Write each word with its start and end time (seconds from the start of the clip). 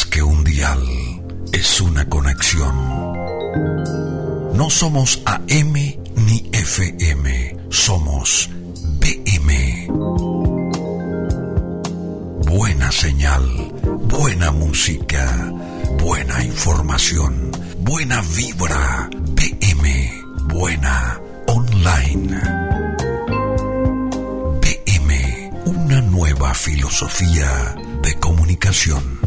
que 0.00 0.22
un 0.22 0.42
dial, 0.42 0.82
es 1.52 1.80
una 1.80 2.08
conexión. 2.08 2.74
No 4.54 4.70
somos 4.70 5.20
AM 5.26 5.72
ni 5.72 6.48
FM, 6.52 7.56
somos 7.68 8.48
BM. 9.00 9.88
Buena 12.46 12.90
señal, 12.90 13.44
buena 14.04 14.50
música, 14.50 15.52
buena 16.00 16.42
información, 16.42 17.50
buena 17.80 18.22
vibra, 18.34 19.10
BM, 19.12 20.12
buena 20.54 21.20
online. 21.48 22.40
BM, 24.62 25.50
una 25.66 26.00
nueva 26.00 26.54
filosofía 26.54 27.74
de 28.02 28.14
comunicación. 28.14 29.21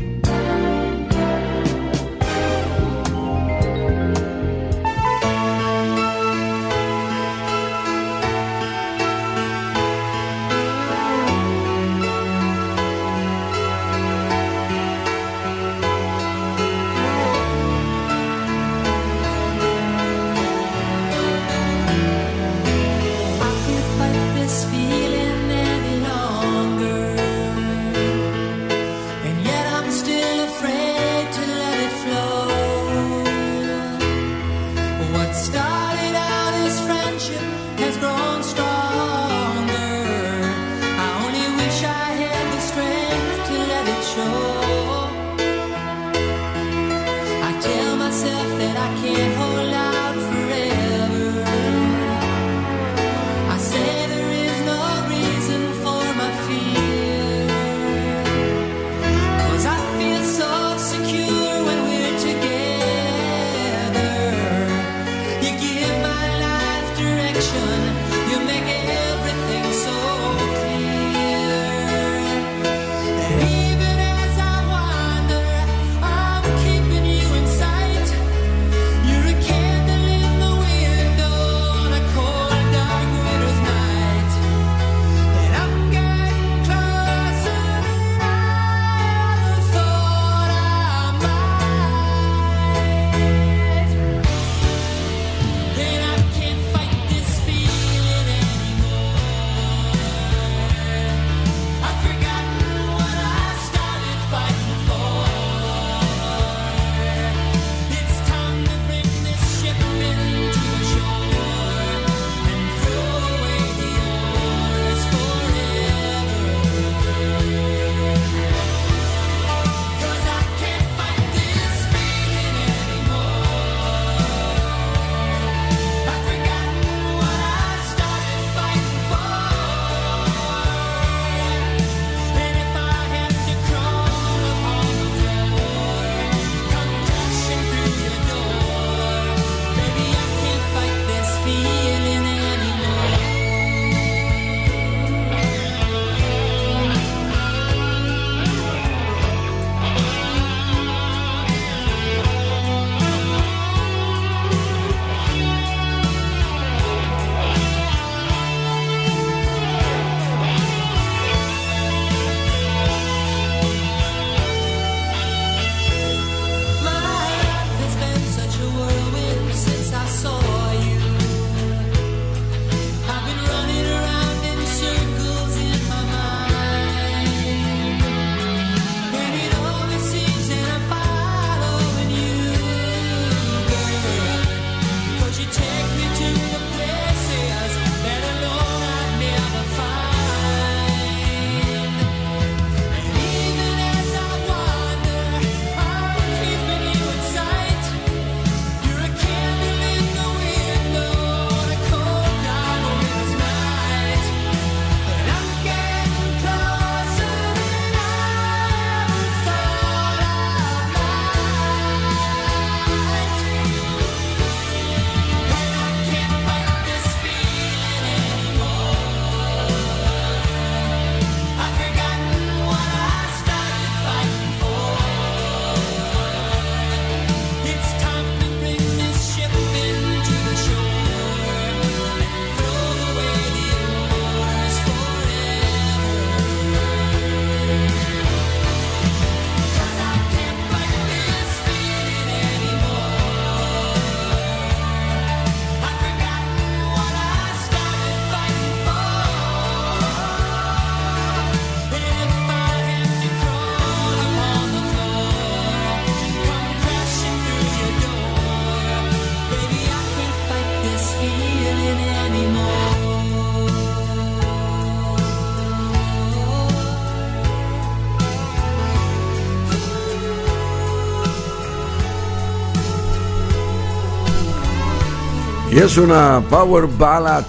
Es 275.86 275.98
una 276.00 276.44
Power 276.50 276.88
Ballad 276.88 277.46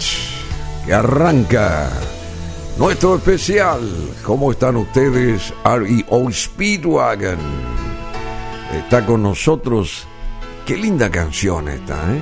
que 0.84 0.92
arranca 0.92 1.90
nuestro 2.76 3.16
especial. 3.16 3.80
¿Cómo 4.22 4.52
están 4.52 4.76
ustedes? 4.76 5.54
REO 5.64 6.30
Speedwagon 6.30 7.38
está 8.76 9.06
con 9.06 9.22
nosotros. 9.22 10.06
Qué 10.66 10.76
linda 10.76 11.10
canción 11.10 11.68
esta, 11.68 11.94
¿eh? 11.94 12.20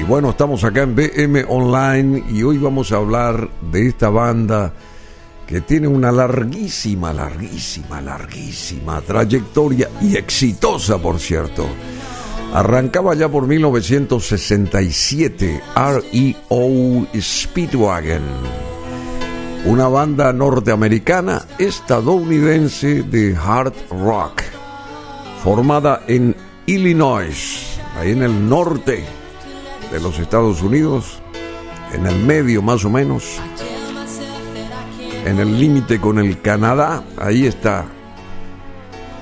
Y 0.00 0.04
bueno, 0.04 0.30
estamos 0.30 0.64
acá 0.64 0.84
en 0.84 0.94
BM 0.94 1.44
Online 1.46 2.24
y 2.30 2.42
hoy 2.42 2.56
vamos 2.56 2.92
a 2.92 2.96
hablar 2.96 3.46
de 3.70 3.88
esta 3.88 4.08
banda 4.08 4.72
que 5.46 5.60
tiene 5.60 5.86
una 5.86 6.10
larguísima, 6.10 7.12
larguísima, 7.12 8.00
larguísima 8.00 9.02
trayectoria 9.02 9.90
y 10.00 10.16
exitosa, 10.16 10.96
por 10.96 11.18
cierto. 11.18 11.66
Arrancaba 12.52 13.14
ya 13.14 13.28
por 13.28 13.46
1967 13.46 15.62
REO 15.76 17.06
Speedwagon, 17.14 18.24
una 19.66 19.86
banda 19.86 20.32
norteamericana 20.32 21.46
estadounidense 21.58 23.04
de 23.04 23.36
hard 23.36 23.72
rock, 23.90 24.42
formada 25.44 26.02
en 26.08 26.34
Illinois, 26.66 27.78
ahí 27.96 28.10
en 28.10 28.24
el 28.24 28.48
norte 28.48 29.04
de 29.92 30.00
los 30.00 30.18
Estados 30.18 30.60
Unidos, 30.60 31.22
en 31.92 32.04
el 32.04 32.18
medio 32.24 32.62
más 32.62 32.84
o 32.84 32.90
menos, 32.90 33.38
en 35.24 35.38
el 35.38 35.60
límite 35.60 36.00
con 36.00 36.18
el 36.18 36.40
Canadá, 36.40 37.04
ahí 37.16 37.46
está 37.46 37.84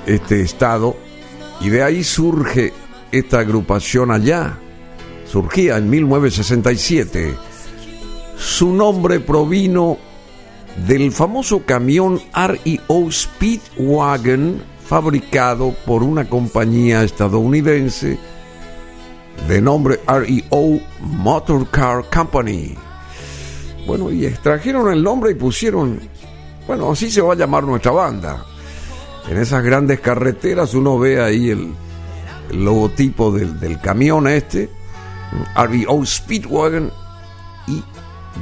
este 0.07 0.41
estado, 0.41 0.97
y 1.61 1.69
de 1.69 1.83
ahí 1.83 2.03
surge 2.03 2.73
esta 3.13 3.41
agrupación 3.41 4.11
allá. 4.11 4.59
Surgía 5.27 5.77
en 5.77 5.91
1967. 5.91 7.35
Su 8.37 8.73
nombre 8.73 9.21
provino 9.21 9.99
del 10.87 11.13
famoso 11.13 11.65
camión 11.65 12.21
REO 12.35 13.11
Speedwagon 13.11 14.63
fabricado 14.87 15.75
por 15.85 16.03
una 16.03 16.29
compañía 16.29 17.03
estadounidense 17.03 18.19
de 19.47 19.61
nombre 19.61 20.01
REO 20.07 20.81
Motor 21.01 21.69
Car 21.71 22.05
Company. 22.13 22.75
Bueno, 23.87 24.11
y 24.11 24.27
extrajeron 24.27 24.93
el 24.93 25.03
nombre 25.03 25.33
y 25.33 25.35
pusieron, 25.35 26.01
bueno, 26.67 26.91
así 26.91 27.11
se 27.11 27.21
va 27.21 27.33
a 27.33 27.37
llamar 27.37 27.65
nuestra 27.65 27.93
banda. 27.93 28.45
En 29.29 29.37
esas 29.37 29.63
grandes 29.63 30.01
carreteras 30.01 30.75
uno 30.75 30.99
ve 30.99 31.21
ahí 31.21 31.51
el, 31.51 31.73
logotipo 32.50 33.33
del, 33.33 33.81
camión 33.81 34.29
este, 34.29 34.69
RBO 35.56 36.05
Speedwagon, 36.05 36.93
y 37.67 37.83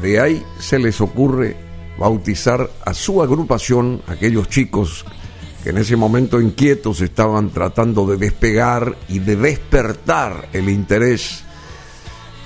de 0.01 0.21
ahí 0.21 0.43
se 0.59 0.79
les 0.79 1.01
ocurre 1.01 1.57
bautizar 1.99 2.71
a 2.85 2.95
su 2.95 3.23
agrupación, 3.23 4.03
aquellos 4.07 4.49
chicos 4.49 5.05
que 5.63 5.71
en 5.71 5.79
ese 5.79 5.97
momento 5.97 6.41
inquietos 6.41 7.01
estaban 7.01 7.51
tratando 7.51 8.07
de 8.07 8.17
despegar 8.19 8.97
y 9.09 9.19
de 9.19 9.35
despertar 9.35 10.49
el 10.53 10.69
interés 10.69 11.43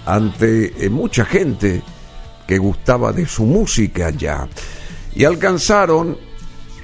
ante 0.06 0.86
eh, 0.86 0.88
mucha 0.88 1.24
gente 1.24 1.82
que 2.46 2.58
gustaba 2.58 3.12
de 3.12 3.26
su 3.26 3.44
música 3.44 4.10
ya. 4.10 4.48
Y 5.14 5.24
alcanzaron 5.24 6.16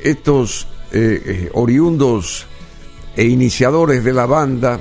estos 0.03 0.67
eh, 0.93 1.23
eh, 1.25 1.51
oriundos 1.55 2.47
e 3.17 3.25
iniciadores 3.25 4.05
de 4.05 4.13
la 4.13 4.27
banda 4.27 4.79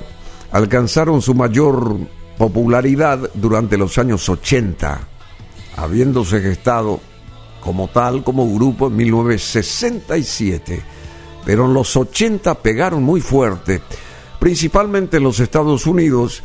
alcanzaron 0.52 1.22
su 1.22 1.34
mayor 1.34 1.96
popularidad 2.38 3.30
durante 3.34 3.76
los 3.76 3.96
años 3.98 4.28
80, 4.28 5.00
habiéndose 5.76 6.40
gestado 6.40 7.00
como 7.60 7.88
tal, 7.88 8.22
como 8.22 8.52
grupo 8.54 8.88
en 8.88 8.96
1967. 8.96 10.82
Pero 11.44 11.66
en 11.66 11.74
los 11.74 11.96
80 11.96 12.54
pegaron 12.56 13.02
muy 13.02 13.20
fuerte, 13.20 13.80
principalmente 14.38 15.16
en 15.16 15.22
los 15.24 15.40
Estados 15.40 15.86
Unidos, 15.86 16.42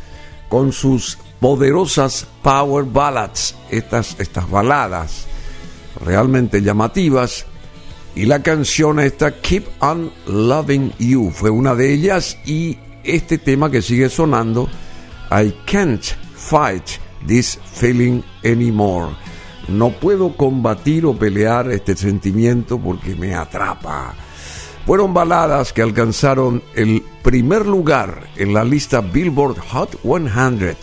con 0.48 0.72
sus 0.72 1.18
poderosas 1.40 2.26
power 2.42 2.84
ballads, 2.84 3.54
estas, 3.70 4.16
estas 4.18 4.48
baladas 4.50 5.26
realmente 6.04 6.62
llamativas 6.62 7.46
y 8.14 8.26
la 8.26 8.42
canción 8.42 9.00
esta, 9.00 9.40
Keep 9.40 9.66
on 9.80 10.12
Loving 10.26 10.92
You, 10.98 11.30
fue 11.30 11.50
una 11.50 11.74
de 11.74 11.92
ellas. 11.92 12.36
Y 12.44 12.78
este 13.04 13.38
tema 13.38 13.70
que 13.70 13.80
sigue 13.80 14.08
sonando, 14.10 14.68
I 15.30 15.54
Can't 15.64 16.04
Fight 16.34 16.84
This 17.26 17.58
Feeling 17.64 18.22
Anymore. 18.44 19.14
No 19.68 19.90
puedo 19.90 20.36
combatir 20.36 21.06
o 21.06 21.14
pelear 21.16 21.70
este 21.70 21.96
sentimiento 21.96 22.78
porque 22.78 23.14
me 23.14 23.34
atrapa. 23.34 24.14
Fueron 24.84 25.14
baladas 25.14 25.72
que 25.72 25.80
alcanzaron 25.80 26.62
el 26.74 27.02
primer 27.22 27.66
lugar 27.66 28.28
en 28.36 28.52
la 28.52 28.64
lista 28.64 29.00
Billboard 29.00 29.58
Hot 29.70 30.00
100. 30.02 30.76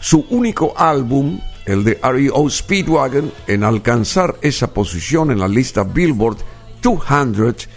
Su 0.00 0.26
único 0.30 0.74
álbum 0.76 1.40
el 1.66 1.84
de 1.84 1.98
REO 2.02 2.48
Speedwagon, 2.48 3.32
en 3.46 3.64
alcanzar 3.64 4.36
esa 4.42 4.72
posición 4.72 5.30
en 5.30 5.38
la 5.38 5.48
lista 5.48 5.84
Billboard 5.84 6.38
200 6.82 7.68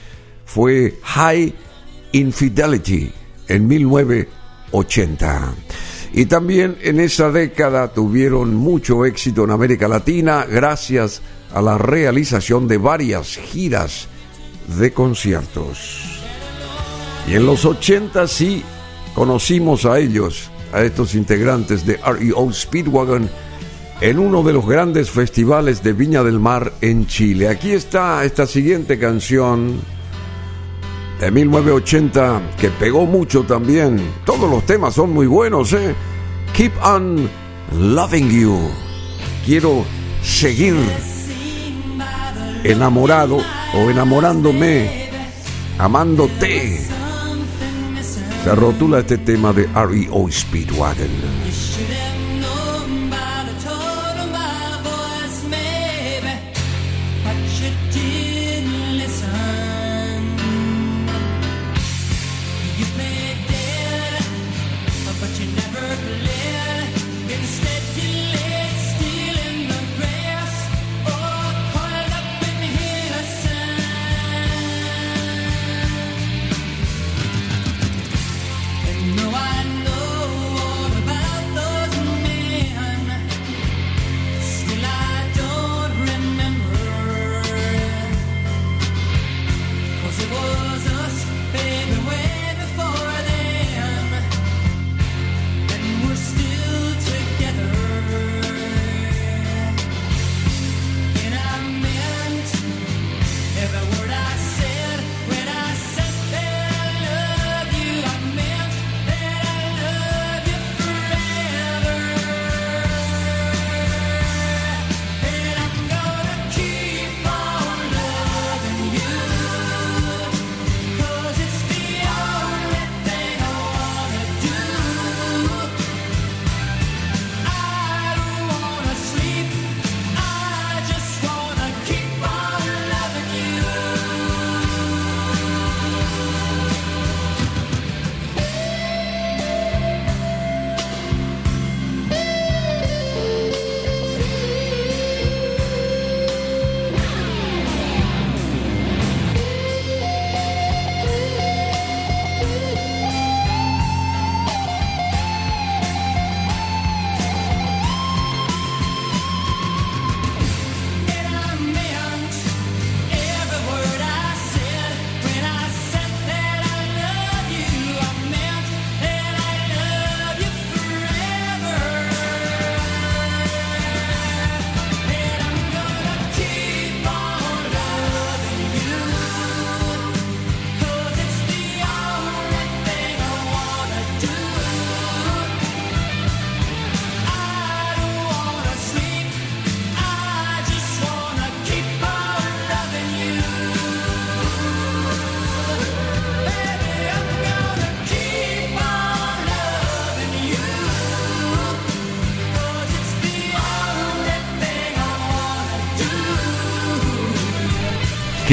fue 0.45 1.00
High 1.01 1.53
Infidelity 2.12 3.12
en 3.47 3.68
1980. 3.68 5.53
Y 6.13 6.25
también 6.25 6.77
en 6.81 7.00
esa 7.00 7.31
década 7.31 7.91
tuvieron 7.91 8.56
mucho 8.56 9.06
éxito 9.06 9.44
en 9.44 9.51
América 9.51 9.88
Latina 9.88 10.45
gracias 10.50 11.21
a 11.53 11.62
la 11.62 11.77
realización 11.77 12.68
de 12.68 12.77
varias 12.77 13.38
giras 13.38 14.07
de 14.80 14.94
conciertos. 14.94 16.21
Y 17.27 17.35
en 17.35 17.45
los 17.45 17.65
80 17.65 18.27
sí 18.27 18.63
conocimos 19.15 19.85
a 19.85 20.00
ellos, 20.00 20.51
a 20.71 20.81
estos 20.81 21.15
integrantes 21.15 21.85
de 21.85 21.97
REO 21.97 22.51
Speedwagon, 22.51 23.30
en 24.04 24.20
uno 24.20 24.44
de 24.44 24.52
los 24.52 24.68
grandes 24.68 25.10
festivales 25.10 25.82
de 25.82 25.94
Viña 25.94 26.24
del 26.24 26.38
Mar 26.38 26.74
en 26.82 27.08
Chile. 27.08 27.48
Aquí 27.48 27.72
está 27.72 28.26
esta 28.26 28.46
siguiente 28.46 29.00
canción 29.00 29.80
de 31.22 31.32
1980 31.32 32.42
que 32.60 32.69
pegó 32.69 33.06
mucho 33.06 33.44
también. 33.44 34.02
Todos 34.26 34.52
los 34.52 34.66
temas 34.66 34.94
son 34.94 35.14
muy 35.14 35.26
buenos, 35.26 35.72
¿eh? 35.72 35.95
Keep 36.52 36.74
on 36.83 37.30
loving 37.80 38.30
you. 38.30 38.60
Quiero 39.45 39.86
seguir 40.22 40.76
enamorado 42.66 43.38
o 43.74 43.90
enamorándome, 43.90 45.12
amándote. 45.78 46.78
Se 48.44 48.54
rotula 48.54 49.00
este 49.00 49.18
tema 49.19 49.54
de 49.54 49.66
REO 49.68 50.30
Speedwagon. 50.30 52.13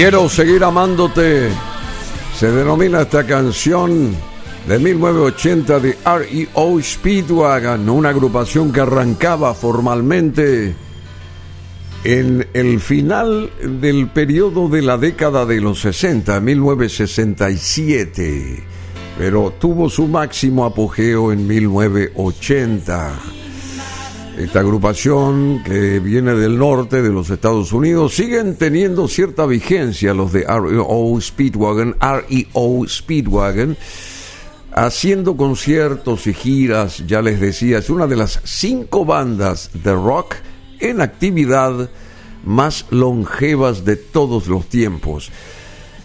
Quiero 0.01 0.31
seguir 0.31 0.65
amándote. 0.65 1.51
Se 2.35 2.51
denomina 2.51 3.03
esta 3.03 3.27
canción 3.27 4.17
de 4.67 4.79
1980 4.79 5.79
de 5.79 5.99
REO 6.03 6.83
Speedwagon, 6.83 7.87
una 7.87 8.09
agrupación 8.09 8.73
que 8.73 8.81
arrancaba 8.81 9.53
formalmente 9.53 10.75
en 12.05 12.49
el 12.55 12.81
final 12.81 13.51
del 13.61 14.09
periodo 14.09 14.71
de 14.71 14.81
la 14.81 14.97
década 14.97 15.45
de 15.45 15.61
los 15.61 15.83
60, 15.83 16.41
1967, 16.41 18.65
pero 19.19 19.53
tuvo 19.61 19.91
su 19.91 20.09
máximo 20.09 20.65
apogeo 20.65 21.31
en 21.31 21.47
1980. 21.47 23.40
Esta 24.41 24.61
agrupación 24.61 25.63
que 25.63 26.01
viene 26.01 26.35
del 26.35 26.57
norte 26.57 27.03
de 27.03 27.11
los 27.11 27.29
Estados 27.29 27.75
Unidos 27.75 28.15
siguen 28.15 28.57
teniendo 28.57 29.07
cierta 29.07 29.45
vigencia 29.45 30.15
los 30.15 30.33
de 30.33 30.45
REO 30.45 31.21
Speedwagon, 31.21 31.95
REO 32.01 32.89
Speedwagon, 32.89 33.77
haciendo 34.73 35.37
conciertos 35.37 36.27
y 36.27 36.33
giras, 36.33 37.07
ya 37.07 37.21
les 37.21 37.39
decía, 37.39 37.79
es 37.79 37.91
una 37.91 38.07
de 38.07 38.17
las 38.17 38.41
cinco 38.45 39.05
bandas 39.05 39.73
de 39.75 39.93
rock 39.93 40.37
en 40.79 41.03
actividad 41.03 41.91
más 42.43 42.87
longevas 42.89 43.85
de 43.85 43.97
todos 43.97 44.49
los 44.49 44.71
tiempos. 44.71 45.31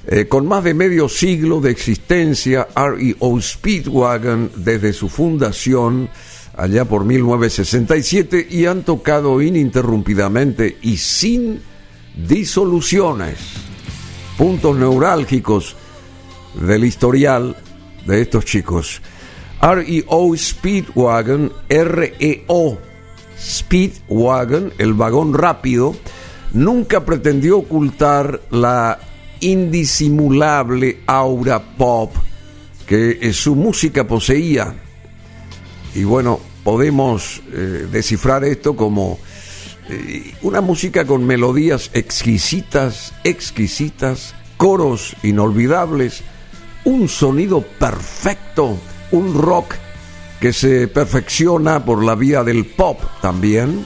Eh, 0.08 0.27
con 0.27 0.46
más 0.46 0.65
de 0.65 0.74
medio 0.74 1.08
siglo 1.08 1.62
de 1.62 1.72
existencia, 1.72 2.68
REO 2.75 3.42
Speedwagon 3.42 4.51
desde 4.58 4.92
su 4.92 5.08
fundación 5.08 6.10
allá 6.58 6.86
por 6.86 7.06
1967 7.06 8.48
y 8.50 8.66
han 8.66 8.84
tocado 8.84 9.42
ininterrumpidamente 9.42 10.78
y 10.82 10.98
sin 10.98 11.62
disoluciones 12.16 13.38
puntos 14.38 14.78
neurálgicos 14.78 15.76
del 16.54 16.86
historial 16.86 17.56
de 18.06 18.22
estos 18.22 18.46
chicos. 18.46 19.02
REO 19.62 20.36
Speedwagon, 20.36 21.52
REO 21.70 22.78
Speedwagon, 23.38 24.74
el 24.78 24.94
vagón 24.94 25.34
rápido, 25.34 25.96
nunca 26.54 27.04
pretendió 27.06 27.58
ocultar 27.60 28.42
la 28.52 29.00
indisimulable 29.42 31.00
aura 31.08 31.62
pop 31.78 32.14
que 32.86 33.34
su 33.34 33.56
música 33.56 34.08
poseía 34.08 34.85
y 35.96 36.04
bueno, 36.04 36.40
podemos 36.64 37.42
eh, 37.54 37.88
descifrar 37.90 38.44
esto 38.44 38.75
como 38.75 39.18
eh, 39.90 40.34
una 40.42 40.60
música 40.60 41.06
con 41.06 41.25
melodías 41.25 41.90
exquisitas, 41.94 43.14
exquisitas, 43.24 44.36
coros 44.58 45.16
inolvidables, 45.24 46.22
un 46.84 47.08
sonido 47.08 47.62
perfecto, 47.62 48.78
un 49.12 49.34
rock 49.42 49.75
que 50.42 50.52
se 50.52 50.90
perfecciona 50.90 51.86
por 51.86 52.04
la 52.04 52.16
vía 52.16 52.44
del 52.44 52.66
pop 52.66 53.00
también, 53.22 53.86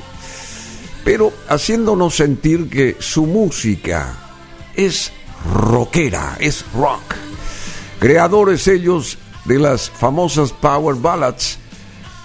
pero 1.05 1.31
haciéndonos 1.47 2.15
sentir 2.15 2.69
que 2.69 2.97
su 2.99 3.27
música 3.27 4.17
es 4.75 5.11
rockera, 5.53 6.37
es 6.39 6.65
rock. 6.73 7.15
Creadores 7.99 8.67
ellos 8.67 9.19
de 9.45 9.59
las 9.59 9.89
famosas 9.89 10.51
Power 10.53 10.95
Ballads, 10.95 11.58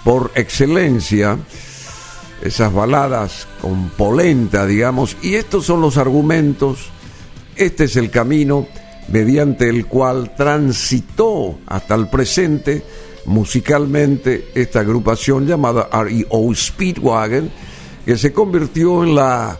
por 0.05 0.31
excelencia, 0.35 1.39
esas 2.43 2.71
baladas 2.71 3.47
con 3.59 3.89
polenta, 3.89 4.67
digamos, 4.67 5.17
y 5.23 5.33
estos 5.33 5.65
son 5.65 5.81
los 5.81 5.97
argumentos, 5.97 6.89
este 7.55 7.85
es 7.85 7.95
el 7.95 8.11
camino 8.11 8.67
mediante 9.07 9.67
el 9.67 9.87
cual 9.87 10.35
transitó 10.37 11.57
hasta 11.65 11.95
el 11.95 12.07
presente 12.07 12.85
musicalmente 13.25 14.51
esta 14.53 14.81
agrupación 14.81 15.47
llamada 15.47 15.89
REO 15.91 16.53
Speedwagon, 16.53 17.49
que 18.05 18.15
se 18.15 18.31
convirtió 18.31 19.03
en 19.03 19.15
la 19.15 19.59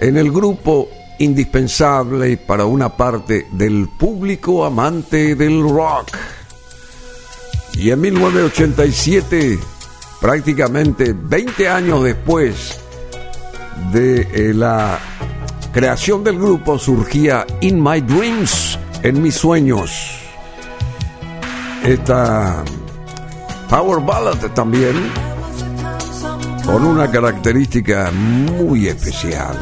en 0.00 0.16
el 0.16 0.32
grupo 0.32 0.88
indispensable 1.20 2.36
para 2.36 2.64
una 2.64 2.96
parte 2.96 3.46
del 3.52 3.88
público 3.96 4.64
amante 4.64 5.36
del 5.36 5.62
rock. 5.62 6.08
Y 7.74 7.90
en 7.90 8.00
1987 8.00 9.73
prácticamente 10.24 11.14
20 11.14 11.68
años 11.68 12.02
después 12.02 12.80
de 13.92 14.22
eh, 14.22 14.54
la 14.54 14.98
creación 15.70 16.24
del 16.24 16.38
grupo, 16.38 16.78
surgía 16.78 17.46
In 17.60 17.78
My 17.78 18.00
Dreams, 18.00 18.78
en 19.02 19.20
mis 19.20 19.34
sueños. 19.34 20.18
Esta 21.84 22.64
Power 23.68 24.00
Ballad 24.00 24.38
también, 24.54 24.94
con 26.64 26.86
una 26.86 27.10
característica 27.10 28.10
muy 28.10 28.88
especial. 28.88 29.58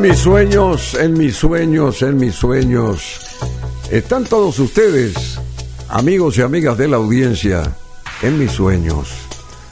En 0.00 0.08
mis 0.08 0.18
sueños, 0.18 0.94
en 0.94 1.12
mis 1.12 1.36
sueños, 1.36 2.00
en 2.00 2.16
mis 2.16 2.34
sueños, 2.34 3.20
están 3.90 4.24
todos 4.24 4.58
ustedes, 4.58 5.38
amigos 5.90 6.38
y 6.38 6.40
amigas 6.40 6.78
de 6.78 6.88
la 6.88 6.96
audiencia, 6.96 7.76
en 8.22 8.38
mis 8.38 8.50
sueños. 8.50 9.12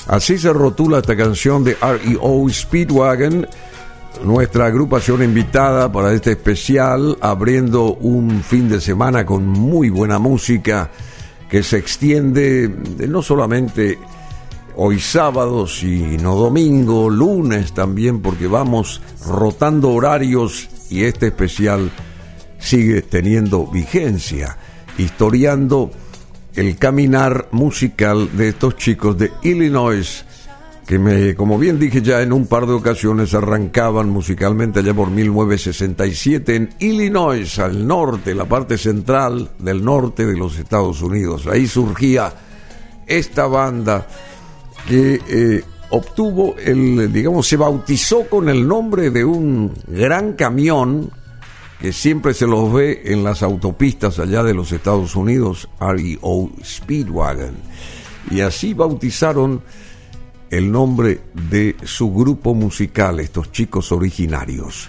Así 0.06 0.36
se 0.36 0.52
rotula 0.52 0.98
esta 0.98 1.16
canción 1.16 1.64
de 1.64 1.78
REO 1.80 2.46
Speedwagon, 2.50 3.46
nuestra 4.22 4.66
agrupación 4.66 5.22
invitada 5.22 5.90
para 5.90 6.12
este 6.12 6.32
especial, 6.32 7.16
abriendo 7.22 7.94
un 7.94 8.42
fin 8.42 8.68
de 8.68 8.82
semana 8.82 9.24
con 9.24 9.46
muy 9.46 9.88
buena 9.88 10.18
música 10.18 10.90
que 11.48 11.62
se 11.62 11.78
extiende 11.78 12.68
no 13.08 13.22
solamente 13.22 13.98
hoy 14.80 15.00
sábado, 15.00 15.66
sino 15.66 16.36
domingo, 16.36 17.10
lunes 17.10 17.72
también, 17.72 18.22
porque 18.22 18.46
vamos 18.46 19.02
rotando 19.26 19.90
horarios 19.90 20.68
y 20.88 21.02
este 21.02 21.26
especial 21.26 21.90
sigue 22.60 23.02
teniendo 23.02 23.66
vigencia, 23.66 24.56
historiando 24.96 25.90
el 26.54 26.76
caminar 26.76 27.48
musical 27.50 28.36
de 28.36 28.50
estos 28.50 28.76
chicos 28.76 29.18
de 29.18 29.32
Illinois, 29.42 30.24
que 30.86 31.00
me, 31.00 31.34
como 31.34 31.58
bien 31.58 31.80
dije 31.80 32.00
ya 32.00 32.22
en 32.22 32.32
un 32.32 32.46
par 32.46 32.66
de 32.66 32.74
ocasiones, 32.74 33.34
arrancaban 33.34 34.08
musicalmente 34.08 34.78
allá 34.78 34.94
por 34.94 35.10
1967 35.10 36.54
en 36.54 36.70
Illinois, 36.78 37.58
al 37.58 37.84
norte, 37.84 38.32
la 38.32 38.44
parte 38.44 38.78
central 38.78 39.50
del 39.58 39.84
norte 39.84 40.24
de 40.24 40.36
los 40.36 40.56
Estados 40.56 41.02
Unidos. 41.02 41.48
Ahí 41.48 41.66
surgía 41.66 42.32
esta 43.08 43.48
banda 43.48 44.06
que 44.86 45.20
eh, 45.28 45.64
obtuvo 45.90 46.54
el, 46.58 47.12
digamos, 47.12 47.46
se 47.48 47.56
bautizó 47.56 48.28
con 48.28 48.48
el 48.48 48.66
nombre 48.66 49.10
de 49.10 49.24
un 49.24 49.72
gran 49.86 50.34
camión 50.34 51.10
que 51.80 51.92
siempre 51.92 52.34
se 52.34 52.46
los 52.46 52.72
ve 52.72 53.02
en 53.04 53.22
las 53.22 53.42
autopistas 53.42 54.18
allá 54.18 54.42
de 54.42 54.54
los 54.54 54.72
Estados 54.72 55.14
Unidos, 55.14 55.68
REO 55.80 56.50
Speedwagon. 56.62 57.54
Y 58.30 58.40
así 58.40 58.74
bautizaron 58.74 59.62
el 60.50 60.70
nombre 60.70 61.20
de 61.50 61.76
su 61.84 62.12
grupo 62.12 62.54
musical, 62.54 63.20
estos 63.20 63.52
chicos 63.52 63.92
originarios. 63.92 64.88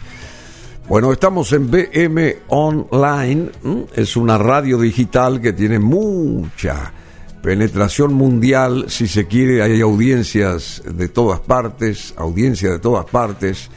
Bueno, 0.88 1.12
estamos 1.12 1.54
en 1.54 1.70
BM 1.70 2.38
Online, 2.48 3.52
es 3.94 4.18
una 4.18 4.40
radio 4.40 4.80
digital 4.80 5.40
que 5.40 5.54
tiene 5.54 5.78
mucha 5.78 6.92
penetración 7.42 8.14
mundial, 8.14 8.86
si 8.90 9.08
se 9.08 9.28
quiere, 9.28 9.62
hay 9.62 9.82
audiencias 9.82 10.82
de 10.86 11.08
todas 11.08 11.40
partes, 11.40 12.14
audiencia 12.18 12.72
de 12.72 12.80
todas 12.80 13.06
partes. 13.06 13.70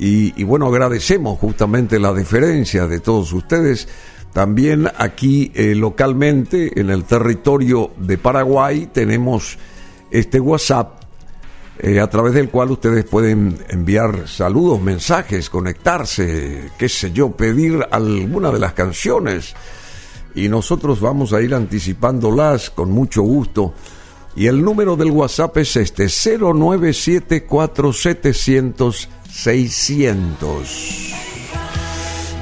Y, 0.00 0.44
bueno, 0.44 0.66
agradecemos 0.66 1.38
justamente 1.40 1.98
la 1.98 2.12
deferencia 2.12 2.86
de 2.86 3.00
todos 3.00 3.32
ustedes. 3.32 3.88
También 4.32 4.88
aquí 4.96 5.50
eh, 5.54 5.74
localmente, 5.74 6.78
en 6.80 6.90
el 6.90 7.04
territorio 7.04 7.90
de 7.98 8.16
Paraguay, 8.16 8.88
tenemos 8.92 9.58
este 10.10 10.38
WhatsApp 10.38 11.02
eh, 11.80 12.00
a 12.00 12.08
través 12.08 12.34
del 12.34 12.48
cual 12.48 12.70
ustedes 12.70 13.04
pueden 13.04 13.58
enviar 13.68 14.28
saludos, 14.28 14.80
mensajes, 14.80 15.50
conectarse, 15.50 16.70
qué 16.78 16.88
sé 16.88 17.12
yo, 17.12 17.32
pedir 17.32 17.86
alguna 17.90 18.50
de 18.50 18.58
las 18.58 18.72
canciones 18.74 19.54
y 20.38 20.48
nosotros 20.48 21.00
vamos 21.00 21.32
a 21.32 21.42
ir 21.42 21.52
anticipándolas 21.52 22.70
con 22.70 22.92
mucho 22.92 23.22
gusto. 23.22 23.74
Y 24.36 24.46
el 24.46 24.62
número 24.62 24.94
del 24.94 25.10
WhatsApp 25.10 25.56
es 25.56 25.74
este 25.76 26.06
0974 26.08 27.92
600. 27.92 29.08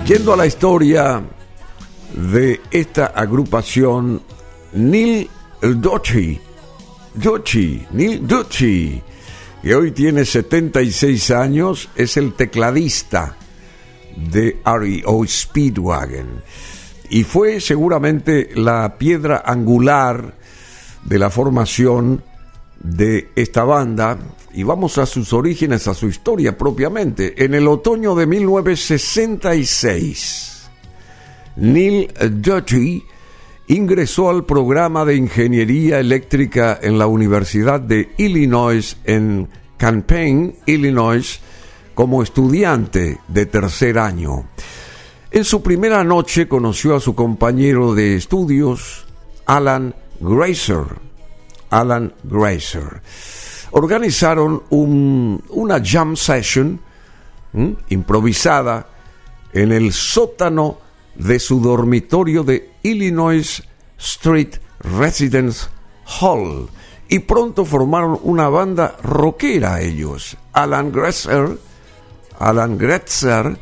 Yendo 0.07 0.33
a 0.35 0.37
la 0.37 0.47
historia 0.47 1.23
de 2.15 2.61
esta 2.71 3.07
agrupación, 3.07 4.21
Neil 4.75 5.31
Dochi, 5.61 6.39
Dochi, 7.15 7.87
Neil 7.93 8.27
Dochi, 8.27 9.03
que 9.63 9.75
hoy 9.75 9.91
tiene 9.93 10.27
76 10.27 11.31
años, 11.31 11.89
es 11.97 12.19
el 12.19 12.35
tecladista 12.35 13.37
de 14.17 14.61
REO 14.65 15.27
Speedwagon 15.27 16.43
y 17.11 17.25
fue 17.25 17.61
seguramente 17.61 18.51
la 18.55 18.97
piedra 18.99 19.43
angular 19.45 20.35
de 21.05 21.19
la 21.19 21.31
formación 21.31 22.23
de 22.81 23.29
esta 23.37 23.65
banda 23.65 24.19
y 24.53 24.63
vamos 24.63 24.99
a 24.99 25.07
sus 25.07 25.33
orígenes, 25.33 25.89
a 25.89 25.95
su 25.95 26.09
historia 26.09 26.57
propiamente. 26.57 27.45
En 27.45 27.55
el 27.55 27.67
otoño 27.69 28.15
de 28.15 28.27
1966, 28.27 30.69
Neil 31.57 32.13
Dutty 32.31 33.03
ingresó 33.69 34.31
al 34.31 34.45
programa 34.45 35.05
de 35.05 35.17
ingeniería 35.17 35.99
eléctrica 35.99 36.79
en 36.81 36.99
la 36.99 37.07
Universidad 37.07 37.81
de 37.81 38.11
Illinois 38.17 38.97
en 39.05 39.49
Champaign, 39.79 40.57
Illinois, 40.67 41.41
como 41.95 42.23
estudiante 42.23 43.19
de 43.29 43.47
tercer 43.47 43.99
año. 43.99 44.45
En 45.31 45.45
su 45.45 45.63
primera 45.63 46.05
noche 46.05 46.47
conoció 46.47 46.95
a 46.95 47.01
su 47.01 47.15
compañero 47.15 47.95
de 47.95 48.15
estudios, 48.15 49.07
Alan 49.45 49.95
Grazer. 50.21 50.85
Alan 51.71 52.15
Grazer. 52.23 53.03
Organizaron 53.73 54.63
una 54.71 55.83
jam 55.85 56.17
session 56.17 56.81
improvisada 57.89 58.87
en 59.53 59.73
el 59.73 59.93
sótano 59.93 60.79
de 61.17 61.41
su 61.41 61.61
dormitorio 61.61 62.45
de 62.45 62.71
Illinois 62.83 63.63
Street 63.99 64.57
Residence 64.79 65.67
Hall 66.21 66.69
y 67.09 67.21
pronto 67.21 67.65
formaron 67.65 68.19
una 68.23 68.49
banda 68.49 68.97
rockera 69.03 69.81
ellos. 69.81 70.37
Alan 70.53 70.93
Grazer, 70.93 71.59
Alan 72.39 72.79
Grazer 72.79 73.59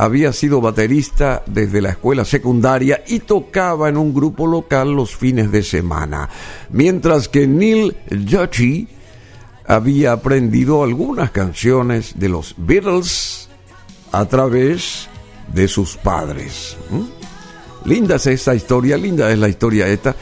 había 0.00 0.32
sido 0.32 0.62
baterista 0.62 1.42
desde 1.44 1.82
la 1.82 1.90
escuela 1.90 2.24
secundaria 2.24 3.04
y 3.06 3.18
tocaba 3.18 3.90
en 3.90 3.98
un 3.98 4.14
grupo 4.14 4.46
local 4.46 4.92
los 4.92 5.14
fines 5.14 5.52
de 5.52 5.62
semana, 5.62 6.30
mientras 6.70 7.28
que 7.28 7.46
Neil 7.46 7.94
Yoshi 8.08 8.88
había 9.66 10.12
aprendido 10.12 10.82
algunas 10.82 11.32
canciones 11.32 12.18
de 12.18 12.30
los 12.30 12.54
Beatles 12.56 13.50
a 14.10 14.24
través 14.24 15.06
de 15.52 15.68
sus 15.68 15.98
padres. 15.98 16.78
Linda 17.84 18.16
es 18.16 18.26
esta 18.26 18.54
historia, 18.54 18.96
linda 18.96 19.30
es 19.30 19.38
la 19.38 19.50
historia 19.50 19.86
esta. 19.86 20.16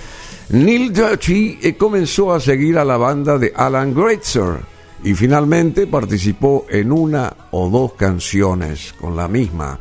Neil 0.48 0.92
Yoshi 0.92 1.60
eh, 1.62 1.76
comenzó 1.76 2.34
a 2.34 2.40
seguir 2.40 2.78
a 2.78 2.84
la 2.84 2.96
banda 2.96 3.38
de 3.38 3.52
Alan 3.54 3.94
Greitzer 3.94 4.58
y 5.04 5.14
finalmente 5.14 5.86
participó 5.86 6.66
en 6.68 6.92
una 6.92 7.32
o 7.52 7.68
dos 7.68 7.94
canciones 7.94 8.94
con 9.00 9.16
la 9.16 9.28
misma. 9.28 9.78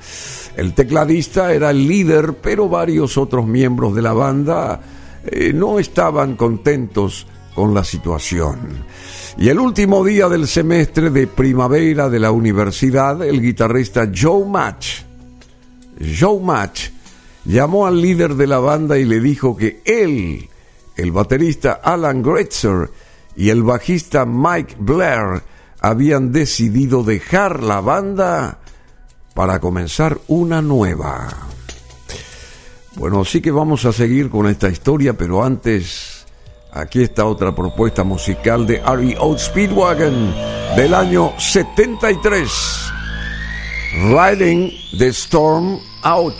El 0.55 0.73
tecladista 0.73 1.53
era 1.53 1.71
el 1.71 1.87
líder, 1.87 2.35
pero 2.41 2.69
varios 2.69 3.17
otros 3.17 3.47
miembros 3.47 3.95
de 3.95 4.01
la 4.01 4.13
banda 4.13 4.79
eh, 5.25 5.51
no 5.53 5.79
estaban 5.79 6.35
contentos 6.35 7.27
con 7.55 7.73
la 7.73 7.83
situación. 7.83 8.85
Y 9.37 9.49
el 9.49 9.59
último 9.59 10.03
día 10.05 10.29
del 10.29 10.47
semestre 10.47 11.09
de 11.09 11.27
primavera 11.27 12.09
de 12.09 12.19
la 12.19 12.31
universidad, 12.31 13.23
el 13.23 13.41
guitarrista 13.41 14.11
Joe 14.15 14.45
Match, 14.45 15.01
Joe 16.19 16.39
Match, 16.39 16.89
llamó 17.45 17.87
al 17.87 18.01
líder 18.01 18.35
de 18.35 18.47
la 18.47 18.59
banda 18.59 18.97
y 18.97 19.05
le 19.05 19.19
dijo 19.19 19.55
que 19.55 19.81
él, 19.85 20.47
el 20.95 21.11
baterista 21.11 21.79
Alan 21.83 22.21
Gretzer, 22.21 22.89
y 23.37 23.51
el 23.51 23.61
bajista 23.61 24.25
Mike 24.25 24.75
Blair 24.79 25.43
habían 25.79 26.31
decidido 26.31 27.03
dejar 27.03 27.61
la 27.61 27.81
banda 27.81 28.57
para 29.35 29.59
comenzar 29.59 30.17
una 30.27 30.63
nueva. 30.63 31.47
Bueno, 32.95 33.23
sí 33.23 33.39
que 33.39 33.51
vamos 33.51 33.85
a 33.85 33.93
seguir 33.93 34.31
con 34.31 34.47
esta 34.47 34.69
historia, 34.69 35.13
pero 35.13 35.43
antes, 35.43 36.25
aquí 36.73 37.03
está 37.03 37.25
otra 37.25 37.53
propuesta 37.53 38.03
musical 38.03 38.65
de 38.65 38.81
REO 38.81 39.37
Speedwagon 39.37 40.33
del 40.75 40.95
año 40.95 41.33
73. 41.37 42.49
Riding 44.09 44.71
the 44.97 45.09
Storm 45.09 45.79
Out, 46.01 46.37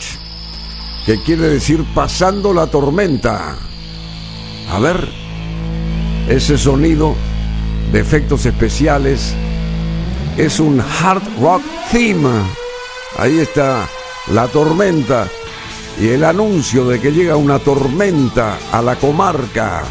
que 1.06 1.22
quiere 1.22 1.42
decir 1.42 1.86
pasando 1.94 2.52
la 2.52 2.66
tormenta. 2.66 3.56
A 4.68 4.80
ver 4.80 5.27
ese 6.28 6.58
sonido 6.58 7.14
de 7.92 8.00
efectos 8.00 8.46
especiales 8.46 9.34
es 10.36 10.60
un 10.60 10.80
hard 10.80 11.22
rock 11.40 11.62
theme. 11.90 12.28
Ahí 13.18 13.38
está 13.38 13.88
la 14.32 14.46
tormenta 14.46 15.28
y 16.00 16.08
el 16.08 16.24
anuncio 16.24 16.86
de 16.86 17.00
que 17.00 17.12
llega 17.12 17.36
una 17.36 17.58
tormenta 17.58 18.58
a 18.70 18.82
la 18.82 18.96
comarca. 18.96 19.82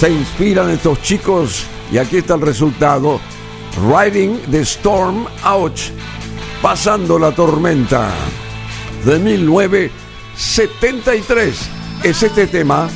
Se 0.00 0.10
inspiran 0.10 0.70
estos 0.70 1.02
chicos 1.02 1.64
y 1.92 1.98
aquí 1.98 2.18
está 2.18 2.34
el 2.34 2.40
resultado. 2.40 3.20
Riding 3.88 4.38
the 4.50 4.60
Storm 4.60 5.26
Out 5.44 5.78
Pasando 6.62 7.18
la 7.18 7.32
tormenta 7.32 8.08
de 9.04 9.18
1973. 9.18 11.54
Es 12.04 12.22
este 12.22 12.46
tema 12.46 12.88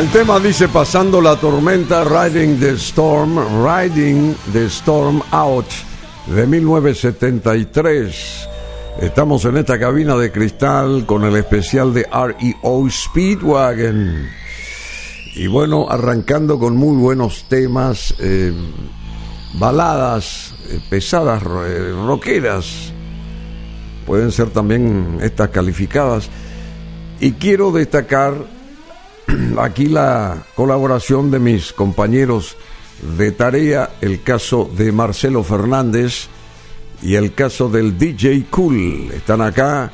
El 0.00 0.08
tema 0.12 0.40
dice 0.40 0.68
pasando 0.68 1.20
la 1.20 1.36
tormenta, 1.36 2.04
Riding 2.04 2.58
the 2.58 2.70
Storm, 2.70 3.36
Riding 3.62 4.34
the 4.50 4.64
Storm 4.64 5.20
Out 5.30 5.66
de 6.26 6.46
1973. 6.46 8.48
Estamos 9.02 9.44
en 9.44 9.58
esta 9.58 9.78
cabina 9.78 10.16
de 10.16 10.32
cristal 10.32 11.04
con 11.04 11.24
el 11.24 11.36
especial 11.36 11.92
de 11.92 12.04
REO 12.04 12.88
Speedwagon. 12.88 14.26
Y 15.34 15.46
bueno, 15.48 15.86
arrancando 15.90 16.58
con 16.58 16.78
muy 16.78 16.96
buenos 16.96 17.44
temas. 17.50 18.14
Eh, 18.20 18.54
baladas 19.58 20.54
eh, 20.70 20.80
pesadas, 20.88 21.42
eh, 21.42 21.92
rockeras, 22.06 22.94
pueden 24.06 24.32
ser 24.32 24.48
también 24.48 25.18
estas 25.20 25.50
calificadas. 25.50 26.30
Y 27.20 27.32
quiero 27.32 27.70
destacar 27.70 28.59
aquí 29.58 29.86
la 29.86 30.44
colaboración 30.54 31.30
de 31.30 31.38
mis 31.38 31.72
compañeros 31.72 32.56
de 33.18 33.32
tarea, 33.32 33.90
el 34.00 34.22
caso 34.22 34.70
de 34.76 34.92
Marcelo 34.92 35.42
Fernández 35.42 36.28
y 37.02 37.14
el 37.14 37.34
caso 37.34 37.68
del 37.68 37.98
DJ 37.98 38.46
Cool. 38.50 39.10
Están 39.12 39.40
acá 39.40 39.90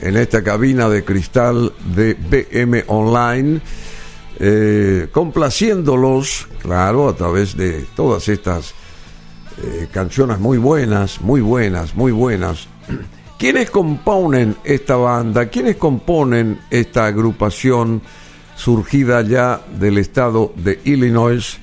en 0.00 0.16
esta 0.16 0.42
cabina 0.42 0.88
de 0.88 1.04
cristal 1.04 1.72
de 1.94 2.14
BM 2.14 2.84
Online, 2.88 3.60
eh, 4.38 5.08
complaciéndolos, 5.12 6.48
claro, 6.62 7.08
a 7.08 7.16
través 7.16 7.56
de 7.56 7.86
todas 7.94 8.28
estas 8.28 8.74
eh, 9.62 9.88
canciones 9.92 10.38
muy 10.38 10.58
buenas, 10.58 11.20
muy 11.20 11.40
buenas, 11.40 11.94
muy 11.94 12.12
buenas. 12.12 12.68
¿Quiénes 13.38 13.70
componen 13.70 14.56
esta 14.64 14.96
banda? 14.96 15.46
¿Quiénes 15.46 15.76
componen 15.76 16.60
esta 16.70 17.06
agrupación 17.06 18.00
surgida 18.56 19.22
ya 19.22 19.60
del 19.78 19.98
estado 19.98 20.52
de 20.56 20.80
Illinois? 20.84 21.58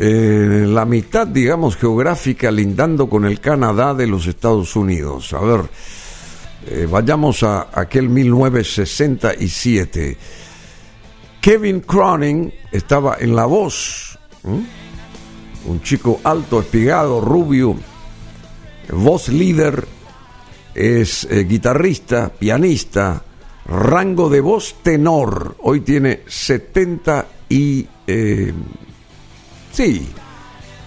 Eh, 0.00 0.64
la 0.68 0.84
mitad, 0.84 1.26
digamos, 1.26 1.76
geográfica 1.76 2.52
lindando 2.52 3.08
con 3.08 3.24
el 3.24 3.40
Canadá 3.40 3.94
de 3.94 4.06
los 4.06 4.28
Estados 4.28 4.76
Unidos. 4.76 5.32
A 5.32 5.40
ver, 5.40 5.62
eh, 6.66 6.86
vayamos 6.88 7.42
a 7.42 7.66
aquel 7.72 8.08
1967. 8.08 10.16
Kevin 11.40 11.80
Cronin 11.80 12.54
estaba 12.70 13.16
en 13.18 13.34
la 13.34 13.46
voz, 13.46 14.16
un 14.44 15.82
chico 15.82 16.20
alto, 16.22 16.60
espigado, 16.60 17.20
rubio, 17.20 17.74
voz 18.92 19.28
líder, 19.28 19.84
es 20.74 21.24
eh, 21.24 21.44
guitarrista, 21.44 22.28
pianista, 22.28 23.24
rango 23.68 24.30
de 24.30 24.40
voz 24.40 24.76
tenor. 24.82 25.54
Hoy 25.60 25.80
tiene 25.80 26.22
70 26.26 27.26
y... 27.48 27.86
Eh, 28.06 28.52
sí, 29.72 30.06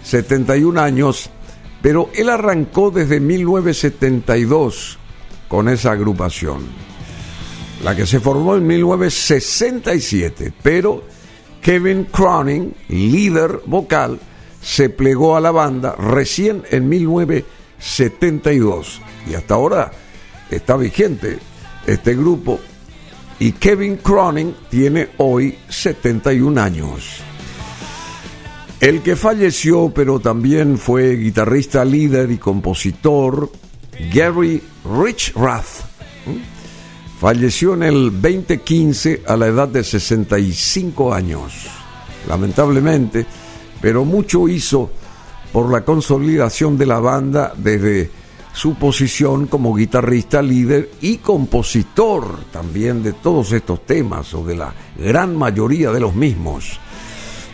71 0.03 0.79
años, 0.81 1.29
pero 1.81 2.09
él 2.15 2.29
arrancó 2.29 2.91
desde 2.91 3.19
1972 3.19 4.97
con 5.47 5.69
esa 5.69 5.91
agrupación, 5.91 6.61
la 7.83 7.95
que 7.95 8.07
se 8.07 8.19
formó 8.19 8.55
en 8.55 8.65
1967, 8.65 10.51
pero 10.63 11.03
Kevin 11.61 12.05
Cronin, 12.05 12.73
líder 12.89 13.61
vocal, 13.65 14.19
se 14.61 14.89
plegó 14.89 15.35
a 15.35 15.41
la 15.41 15.51
banda 15.51 15.95
recién 15.95 16.63
en 16.71 16.89
1972 16.89 19.01
y 19.29 19.35
hasta 19.35 19.53
ahora 19.53 19.91
está 20.49 20.75
vigente 20.77 21.37
este 21.85 22.15
grupo 22.15 22.59
y 23.41 23.53
Kevin 23.53 23.97
Cronin 23.97 24.55
tiene 24.69 25.09
hoy 25.17 25.57
71 25.67 26.61
años. 26.61 27.23
El 28.79 29.01
que 29.01 29.15
falleció, 29.15 29.91
pero 29.91 30.19
también 30.19 30.77
fue 30.77 31.15
guitarrista 31.15 31.83
líder 31.83 32.29
y 32.29 32.37
compositor, 32.37 33.51
Gary 34.13 34.61
Richrath. 34.85 35.65
Falleció 37.19 37.73
en 37.73 37.81
el 37.81 38.11
2015 38.21 39.23
a 39.25 39.35
la 39.35 39.47
edad 39.47 39.67
de 39.69 39.83
65 39.83 41.11
años. 41.11 41.65
Lamentablemente, 42.27 43.25
pero 43.81 44.05
mucho 44.05 44.47
hizo 44.47 44.91
por 45.51 45.71
la 45.71 45.83
consolidación 45.83 46.77
de 46.77 46.85
la 46.85 46.99
banda 46.99 47.55
desde 47.57 48.20
su 48.53 48.75
posición 48.75 49.47
como 49.47 49.75
guitarrista 49.75 50.41
líder 50.41 50.91
y 51.01 51.17
compositor 51.17 52.45
también 52.51 53.03
de 53.03 53.13
todos 53.13 53.51
estos 53.51 53.85
temas 53.85 54.33
o 54.33 54.43
de 54.43 54.55
la 54.55 54.73
gran 54.97 55.35
mayoría 55.35 55.91
de 55.91 55.99
los 55.99 56.15
mismos. 56.15 56.79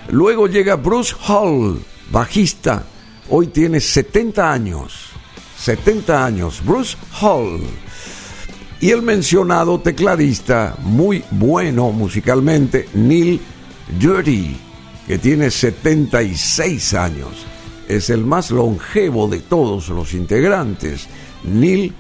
Luego 0.10 0.48
llega 0.48 0.76
Bruce 0.76 1.16
Hall, 1.28 1.82
bajista, 2.12 2.84
hoy 3.30 3.48
tiene 3.48 3.80
70 3.80 4.52
años 4.52 5.18
70 5.58 6.26
años, 6.26 6.62
Bruce 6.64 6.96
Hall. 7.20 7.62
Y 8.80 8.92
el 8.92 9.02
mencionado 9.02 9.80
tecladista, 9.80 10.76
muy 10.80 11.24
bueno 11.32 11.92
musicalmente, 11.92 12.88
Neil 12.94 13.42
Dirty, 14.00 14.56
que 15.08 15.18
tiene 15.18 15.50
76 15.50 16.94
años. 16.94 17.46
Es 17.88 18.10
el 18.10 18.26
más 18.26 18.52
longevo 18.52 19.28
de 19.28 19.40
todos 19.40 19.90
los 19.90 20.14
integrantes. 20.14 21.08
Neil 21.44 21.94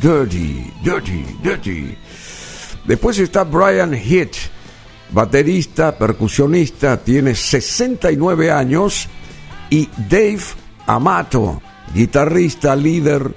Dirty, 0.00 0.72
Dirty, 0.82 1.24
Dirty. 1.42 1.96
Después 2.86 3.18
está 3.18 3.44
Brian 3.44 3.94
Hitch, 3.94 4.50
baterista, 5.10 5.96
percusionista, 5.96 6.96
tiene 6.98 7.34
69 7.34 8.50
años. 8.50 9.08
Y 9.70 9.88
Dave 10.08 10.42
Amato, 10.86 11.60
guitarrista, 11.94 12.76
líder 12.76 13.34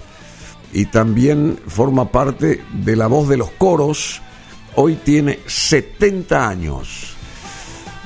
y 0.73 0.85
también 0.85 1.59
forma 1.67 2.11
parte 2.11 2.63
de 2.73 2.95
la 2.95 3.07
voz 3.07 3.29
de 3.29 3.37
los 3.37 3.51
coros. 3.51 4.21
Hoy 4.75 4.95
tiene 4.95 5.39
70 5.47 6.47
años. 6.47 7.15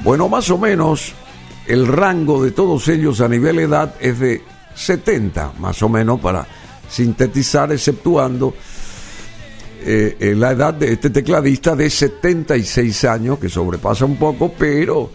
Bueno, 0.04 0.30
más 0.30 0.50
o 0.50 0.58
menos 0.58 1.14
el 1.68 1.88
rango 1.88 2.44
de 2.44 2.52
todos 2.52 2.88
ellos 2.88 3.22
a 3.22 3.28
nivel 3.28 3.60
edad 3.60 3.96
es 4.00 4.20
de 4.20 4.42
70, 4.76 5.54
más 5.60 5.82
o 5.84 5.90
menos, 5.90 6.20
para 6.20 6.48
sintetizar, 6.90 7.72
exceptuando 7.72 8.54
eh, 9.84 10.18
eh, 10.20 10.36
la 10.36 10.52
edad 10.52 10.74
de 10.74 10.94
este 10.94 11.10
tecladista 11.10 11.76
de 11.76 11.90
76 11.90 13.06
años, 13.06 13.40
que 13.40 13.50
sobrepasa 13.50 14.06
un 14.06 14.18
poco, 14.18 14.54
pero 14.58 15.12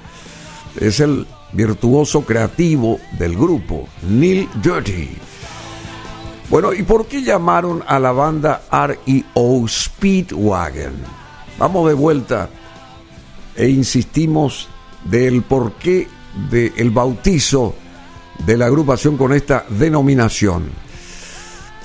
es 0.79 1.01
el 1.01 1.27
virtuoso 1.53 2.23
creativo 2.23 3.01
del 3.19 3.37
grupo, 3.37 3.89
Neil 4.09 4.49
Dirty. 4.63 5.17
Bueno, 6.49 6.73
¿y 6.73 6.83
por 6.83 7.07
qué 7.07 7.23
llamaron 7.23 7.83
a 7.87 7.99
la 7.99 8.13
banda 8.13 8.63
REO 8.71 9.67
Speedwagon? 9.67 10.95
Vamos 11.59 11.89
de 11.89 11.95
vuelta 11.95 12.49
e 13.57 13.69
insistimos 13.69 14.69
del 15.05 15.43
porqué 15.43 16.07
del 16.51 16.91
bautizo 16.91 17.75
de 18.45 18.57
la 18.57 18.67
agrupación 18.67 19.17
con 19.17 19.33
esta 19.33 19.65
denominación. 19.69 20.71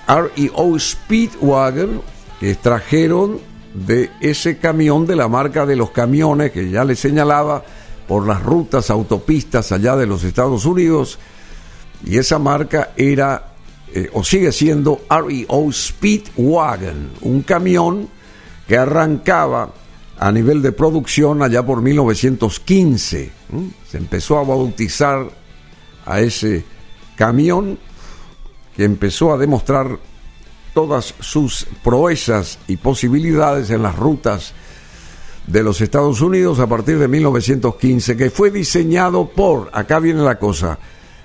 REO 0.07 0.79
Speedwagon, 0.79 2.01
extrajeron 2.41 3.39
de 3.73 4.09
ese 4.19 4.57
camión 4.57 5.05
de 5.05 5.15
la 5.15 5.27
marca 5.27 5.65
de 5.65 5.75
los 5.75 5.91
camiones 5.91 6.51
que 6.51 6.69
ya 6.69 6.83
les 6.83 6.99
señalaba 6.99 7.63
por 8.07 8.27
las 8.27 8.43
rutas 8.43 8.89
autopistas 8.89 9.71
allá 9.71 9.95
de 9.95 10.05
los 10.05 10.23
Estados 10.23 10.65
Unidos, 10.65 11.17
y 12.05 12.17
esa 12.17 12.39
marca 12.39 12.91
era 12.97 13.51
eh, 13.93 14.09
o 14.13 14.23
sigue 14.23 14.51
siendo 14.51 15.01
REO 15.09 15.71
Speedwagon, 15.71 17.11
un 17.21 17.41
camión 17.43 18.09
que 18.67 18.77
arrancaba 18.77 19.69
a 20.21 20.31
nivel 20.31 20.61
de 20.61 20.71
producción 20.71 21.41
allá 21.41 21.65
por 21.65 21.81
1915. 21.81 23.31
Se 23.89 23.97
empezó 23.97 24.37
a 24.37 24.43
bautizar 24.43 25.27
a 26.05 26.21
ese 26.21 26.63
camión 27.15 27.79
que 28.75 28.83
empezó 28.83 29.33
a 29.33 29.37
demostrar 29.39 29.97
todas 30.75 31.15
sus 31.19 31.65
proezas 31.83 32.59
y 32.67 32.77
posibilidades 32.77 33.71
en 33.71 33.81
las 33.81 33.95
rutas 33.95 34.53
de 35.47 35.63
los 35.63 35.81
Estados 35.81 36.21
Unidos 36.21 36.59
a 36.59 36.67
partir 36.67 36.99
de 36.99 37.07
1915, 37.07 38.15
que 38.15 38.29
fue 38.29 38.51
diseñado 38.51 39.27
por, 39.27 39.71
acá 39.73 39.97
viene 39.97 40.21
la 40.21 40.37
cosa, 40.37 40.77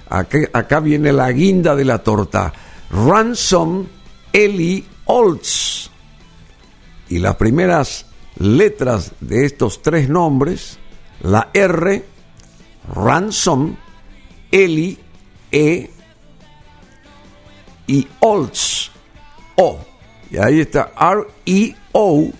acá, 0.09 0.81
viene 0.81 1.13
la 1.13 1.31
guinda 1.33 1.77
de 1.77 1.85
la 1.85 1.99
torta. 1.99 2.51
Ransom 2.91 3.85
Eli 4.33 4.87
Olds. 5.05 5.91
Y 7.11 7.19
las 7.19 7.37
primeras 7.37 8.06
letras 8.39 9.13
de 9.21 9.45
estos 9.45 9.83
tres 9.83 10.09
nombres, 10.09 10.79
la 11.23 11.51
R, 11.53 12.05
Ransom, 12.95 13.77
Eli, 14.51 14.99
E 15.51 15.91
y 17.87 18.07
Olds, 18.21 18.91
O. 19.57 19.79
Y 20.31 20.39
ahí 20.39 20.61
está 20.61 20.93
R-E-O, 20.99 22.31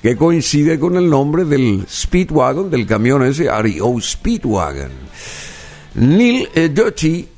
que 0.00 0.16
coincide 0.16 0.78
con 0.78 0.96
el 0.96 1.10
nombre 1.10 1.44
del 1.44 1.84
Speedwagon, 1.88 2.70
del 2.70 2.86
camión 2.86 3.24
ese, 3.24 3.46
R-E-O 3.46 4.00
Speedwagon. 4.00 4.90
Neil 5.94 6.48
Doty 6.72 7.28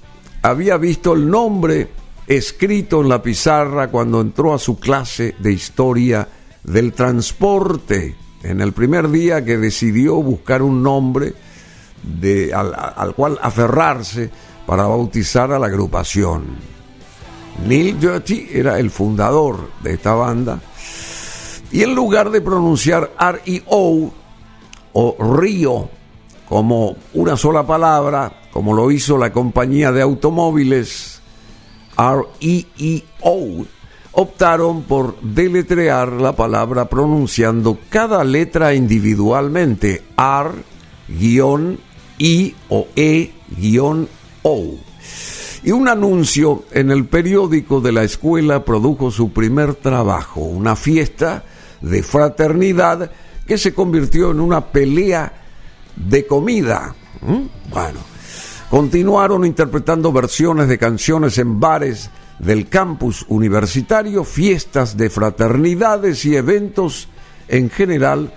había 0.43 0.77
visto 0.77 1.15
el 1.15 1.29
nombre 1.29 1.89
escrito 2.27 3.01
en 3.01 3.09
la 3.09 3.23
pizarra 3.23 3.91
cuando 3.91 4.21
entró 4.21 4.55
a 4.55 4.59
su 4.59 4.79
clase 4.79 5.35
de 5.39 5.53
historia 5.53 6.29
del 6.65 6.93
transporte, 6.93 8.17
en 8.43 8.61
el 8.61 8.73
primer 8.73 9.11
día 9.11 9.45
que 9.45 9.57
decidió 9.59 10.17
buscar 10.17 10.63
un 10.63 10.83
nombre 10.83 11.35
de, 12.03 12.53
al, 12.53 13.15
cual 13.15 13.39
aferrarse 13.41 14.31
para 14.67 14.87
bautizar 14.87 15.53
a 15.53 15.59
la 15.59 15.67
agrupación. 15.67 16.57
Neil 17.67 18.01
Dirty 18.01 18.49
era 18.53 18.79
el 18.79 18.91
fundador 18.91 19.71
de 19.83 19.95
esta 19.95 20.15
banda 20.15 20.61
y 21.71 21.83
en 21.83 21.95
lugar 21.95 22.31
de 22.31 22.41
pronunciar 22.41 23.13
R-E-O 23.19 24.13
o 24.93 25.37
Río 25.37 25.89
como 26.49 26.97
una 27.15 27.37
sola 27.37 27.67
palabra, 27.67 28.33
como 28.53 28.75
lo 28.75 28.91
hizo 28.91 29.17
la 29.17 29.33
compañía 29.33 29.93
de 29.93 30.03
automóviles 30.03 31.21
R-E-E-O, 31.97 33.65
optaron 34.15 34.83
por 34.83 35.21
deletrear 35.21 36.13
la 36.13 36.35
palabra 36.35 36.89
pronunciando 36.89 37.79
cada 37.89 38.23
letra 38.25 38.75
individualmente, 38.75 40.03
R, 40.17 40.51
I 42.19 42.55
o 42.69 42.89
E, 42.95 43.33
O. 44.43 44.75
Y 45.63 45.71
un 45.71 45.89
anuncio 45.89 46.65
en 46.73 46.91
el 46.91 47.07
periódico 47.07 47.81
de 47.81 47.93
la 47.93 48.05
escuela 48.05 48.65
produjo 48.65 49.11
su 49.11 49.33
primer 49.33 49.75
trabajo, 49.75 50.41
una 50.41 50.77
fiesta 50.77 51.45
de 51.81 52.03
fraternidad 52.03 53.11
que 53.47 53.59
se 53.59 53.75
convirtió 53.75 54.31
en 54.31 54.41
una 54.41 54.67
pelea 54.67 55.33
de 55.97 56.27
comida. 56.27 56.95
¿Mm? 57.23 57.71
Bueno, 57.71 57.99
continuaron 58.71 59.45
interpretando 59.45 60.13
versiones 60.13 60.69
de 60.69 60.79
canciones 60.79 61.39
en 61.39 61.59
bares 61.59 62.11
del 62.39 62.69
campus 62.69 63.25
universitario, 63.29 64.25
fiestas 64.25 64.97
de 64.97 65.11
fraternidades 65.11 66.25
y 66.25 66.37
eventos 66.37 67.09
en 67.49 67.71
general 67.71 68.33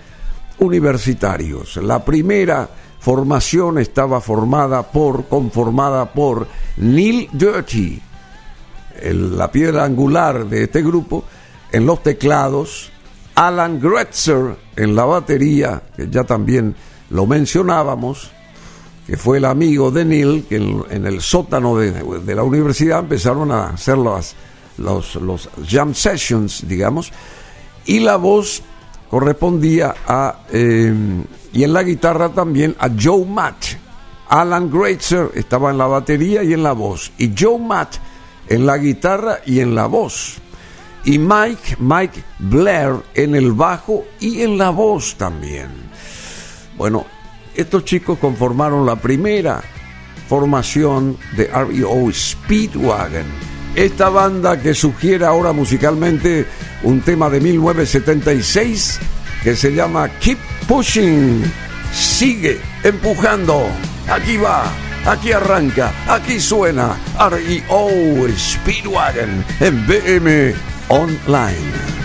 universitarios. 0.58 1.76
La 1.76 2.04
primera 2.04 2.68
formación 3.00 3.78
estaba 3.78 4.20
formada 4.20 4.82
por, 4.82 5.26
conformada 5.26 6.12
por 6.12 6.46
Neil 6.76 7.28
Dirty, 7.32 8.00
la 9.02 9.50
piedra 9.50 9.84
angular 9.84 10.46
de 10.46 10.64
este 10.64 10.82
grupo, 10.82 11.24
en 11.70 11.86
los 11.86 12.02
teclados, 12.02 12.90
Alan 13.34 13.80
Gretzer 13.80 14.56
en 14.74 14.96
la 14.96 15.04
batería, 15.04 15.82
que 15.96 16.08
ya 16.08 16.24
también 16.24 16.74
lo 17.10 17.26
mencionábamos, 17.26 18.32
que 19.08 19.16
fue 19.16 19.38
el 19.38 19.46
amigo 19.46 19.90
de 19.90 20.04
Neil, 20.04 20.44
que 20.46 20.56
en, 20.56 21.06
el 21.06 21.22
sótano 21.22 21.78
de, 21.78 22.34
la 22.34 22.42
universidad 22.42 22.98
empezaron 22.98 23.50
a 23.50 23.70
hacer 23.70 23.96
los, 23.96 24.34
los 24.76 25.48
jam 25.66 25.94
sessions, 25.94 26.68
digamos, 26.68 27.10
y 27.86 28.00
la 28.00 28.16
voz 28.16 28.62
correspondía 29.08 29.94
a, 30.06 30.40
eh, 30.52 30.92
y 31.54 31.64
en 31.64 31.72
la 31.72 31.84
guitarra 31.84 32.28
también, 32.28 32.76
a 32.78 32.90
Joe 33.00 33.24
Matt. 33.24 33.64
Alan 34.28 34.70
Greitzer 34.70 35.30
estaba 35.34 35.70
en 35.70 35.78
la 35.78 35.86
batería 35.86 36.42
y 36.42 36.52
en 36.52 36.62
la 36.62 36.72
voz, 36.72 37.10
y 37.16 37.32
Joe 37.34 37.58
Matt 37.58 37.94
en 38.46 38.66
la 38.66 38.76
guitarra 38.76 39.38
y 39.46 39.60
en 39.60 39.74
la 39.74 39.86
voz. 39.86 40.36
Y 41.06 41.18
Mike, 41.18 41.78
Mike 41.78 42.22
Blair 42.40 42.96
en 43.14 43.34
el 43.34 43.52
bajo 43.52 44.04
y 44.20 44.42
en 44.42 44.58
la 44.58 44.68
voz 44.68 45.14
también. 45.14 45.70
Bueno, 46.76 47.06
estos 47.58 47.84
chicos 47.84 48.18
conformaron 48.20 48.86
la 48.86 48.94
primera 48.94 49.60
formación 50.28 51.16
de 51.36 51.46
REO 51.46 52.08
Speedwagon. 52.12 53.26
Esta 53.74 54.08
banda 54.10 54.60
que 54.60 54.74
sugiere 54.74 55.26
ahora 55.26 55.52
musicalmente 55.52 56.46
un 56.84 57.00
tema 57.00 57.28
de 57.28 57.40
1976 57.40 59.00
que 59.42 59.56
se 59.56 59.74
llama 59.74 60.08
Keep 60.20 60.38
Pushing. 60.68 61.42
Sigue 61.92 62.60
empujando. 62.84 63.66
Aquí 64.08 64.36
va, 64.36 64.62
aquí 65.04 65.32
arranca, 65.32 65.92
aquí 66.06 66.38
suena 66.38 66.96
REO 67.18 68.28
Speedwagon 68.36 69.44
en 69.58 69.86
BM 69.86 70.54
Online. 70.88 71.97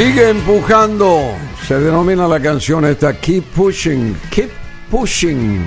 Sigue 0.00 0.30
empujando. 0.30 1.34
Se 1.68 1.78
denomina 1.78 2.26
la 2.26 2.40
canción 2.40 2.86
esta 2.86 3.20
Keep 3.20 3.44
Pushing. 3.54 4.16
Keep 4.30 4.50
Pushing. 4.90 5.62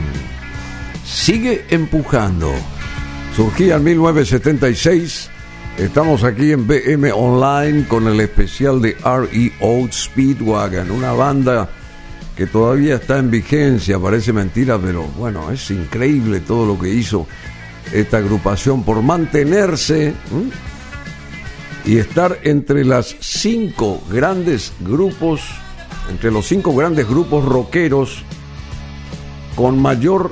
Sigue 1.05 1.65
empujando. 1.69 2.51
Surgía 3.35 3.75
en 3.75 3.83
1976. 3.83 5.29
Estamos 5.77 6.23
aquí 6.23 6.51
en 6.51 6.65
BM 6.65 7.11
Online 7.11 7.87
con 7.87 8.07
el 8.07 8.19
especial 8.21 8.81
de 8.81 8.97
REO 9.03 9.87
Speedwagon, 9.91 10.89
una 10.89 11.11
banda 11.11 11.69
que 12.35 12.47
todavía 12.47 12.95
está 12.95 13.19
en 13.19 13.29
vigencia, 13.29 13.99
parece 13.99 14.33
mentira, 14.33 14.79
pero 14.79 15.03
bueno, 15.15 15.51
es 15.51 15.69
increíble 15.69 16.39
todo 16.39 16.65
lo 16.65 16.79
que 16.79 16.89
hizo 16.89 17.27
esta 17.91 18.17
agrupación 18.17 18.81
por 18.81 18.99
mantenerse 19.03 20.15
y 21.85 21.97
estar 21.97 22.39
entre 22.43 22.85
las 22.85 23.15
cinco 23.19 24.01
grandes 24.09 24.73
grupos, 24.79 25.41
entre 26.09 26.31
los 26.31 26.47
cinco 26.47 26.73
grandes 26.75 27.07
grupos 27.07 27.45
rockeros 27.45 28.23
con 29.55 29.79
mayor 29.79 30.31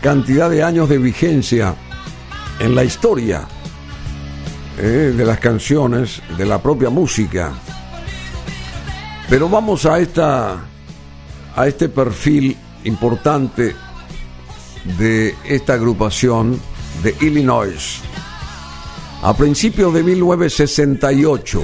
cantidad 0.00 0.50
de 0.50 0.62
años 0.62 0.88
de 0.88 0.98
vigencia 0.98 1.74
en 2.58 2.74
la 2.74 2.84
historia 2.84 3.46
eh, 4.78 5.14
de 5.16 5.24
las 5.24 5.38
canciones, 5.38 6.20
de 6.36 6.44
la 6.44 6.60
propia 6.62 6.90
música. 6.90 7.52
Pero 9.28 9.48
vamos 9.48 9.86
a 9.86 9.98
esta 9.98 10.64
a 11.56 11.68
este 11.68 11.88
perfil 11.88 12.56
importante 12.82 13.76
de 14.98 15.34
esta 15.44 15.74
agrupación 15.74 16.60
de 17.02 17.16
Illinois 17.20 18.02
a 19.24 19.34
principios 19.34 19.94
de 19.94 20.02
1968. 20.02 21.62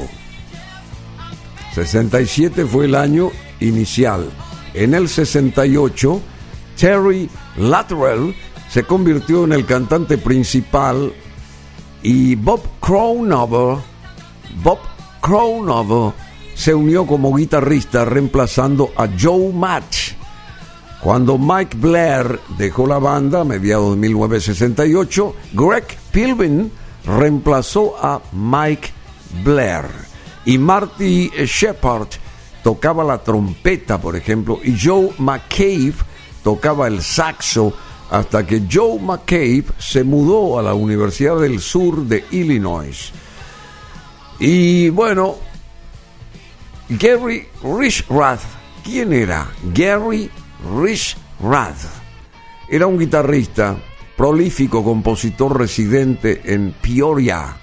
67 1.74 2.64
fue 2.64 2.86
el 2.86 2.94
año 2.94 3.30
inicial. 3.60 4.30
En 4.72 4.94
el 4.94 5.10
68, 5.10 6.22
Terry 6.78 7.28
Lateral 7.58 8.34
se 8.70 8.84
convirtió 8.84 9.44
en 9.44 9.52
el 9.52 9.66
cantante 9.66 10.16
principal 10.16 11.12
y 12.02 12.34
Bob 12.34 12.62
Crownover, 12.80 13.76
Bob 14.64 14.78
Crownover 15.20 16.14
se 16.54 16.74
unió 16.74 17.06
como 17.06 17.36
guitarrista 17.36 18.06
reemplazando 18.06 18.90
a 18.96 19.06
Joe 19.20 19.52
Match. 19.52 20.12
Cuando 21.02 21.36
Mike 21.36 21.76
Blair 21.76 22.40
dejó 22.56 22.86
la 22.86 22.98
banda 22.98 23.42
a 23.42 23.44
mediados 23.44 23.96
de 23.96 24.00
1968, 24.00 25.34
Greg 25.52 25.84
Pilvin 26.10 26.79
reemplazó 27.04 27.96
a 28.00 28.20
Mike 28.32 28.90
Blair 29.44 29.86
y 30.44 30.58
Marty 30.58 31.30
Shepard 31.46 32.08
tocaba 32.62 33.04
la 33.04 33.18
trompeta, 33.18 34.00
por 34.00 34.16
ejemplo, 34.16 34.58
y 34.62 34.78
Joe 34.78 35.10
McCabe 35.18 35.94
tocaba 36.42 36.86
el 36.86 37.02
saxo 37.02 37.72
hasta 38.10 38.46
que 38.46 38.62
Joe 38.70 38.98
McCabe 38.98 39.64
se 39.78 40.02
mudó 40.04 40.58
a 40.58 40.62
la 40.62 40.74
Universidad 40.74 41.38
del 41.38 41.60
Sur 41.60 42.04
de 42.04 42.24
Illinois. 42.32 43.12
Y 44.38 44.88
bueno, 44.90 45.36
Gary 46.88 47.46
Richrath, 47.62 48.40
¿quién 48.82 49.12
era? 49.12 49.48
Gary 49.72 50.30
Richrath. 50.80 51.86
Era 52.68 52.86
un 52.86 52.98
guitarrista 52.98 53.76
prolífico 54.20 54.84
compositor 54.84 55.58
residente 55.58 56.42
en 56.44 56.72
Peoria, 56.72 57.56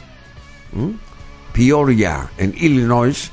Peoria, 1.53 2.31
en 2.35 2.55
Illinois, 2.57 3.29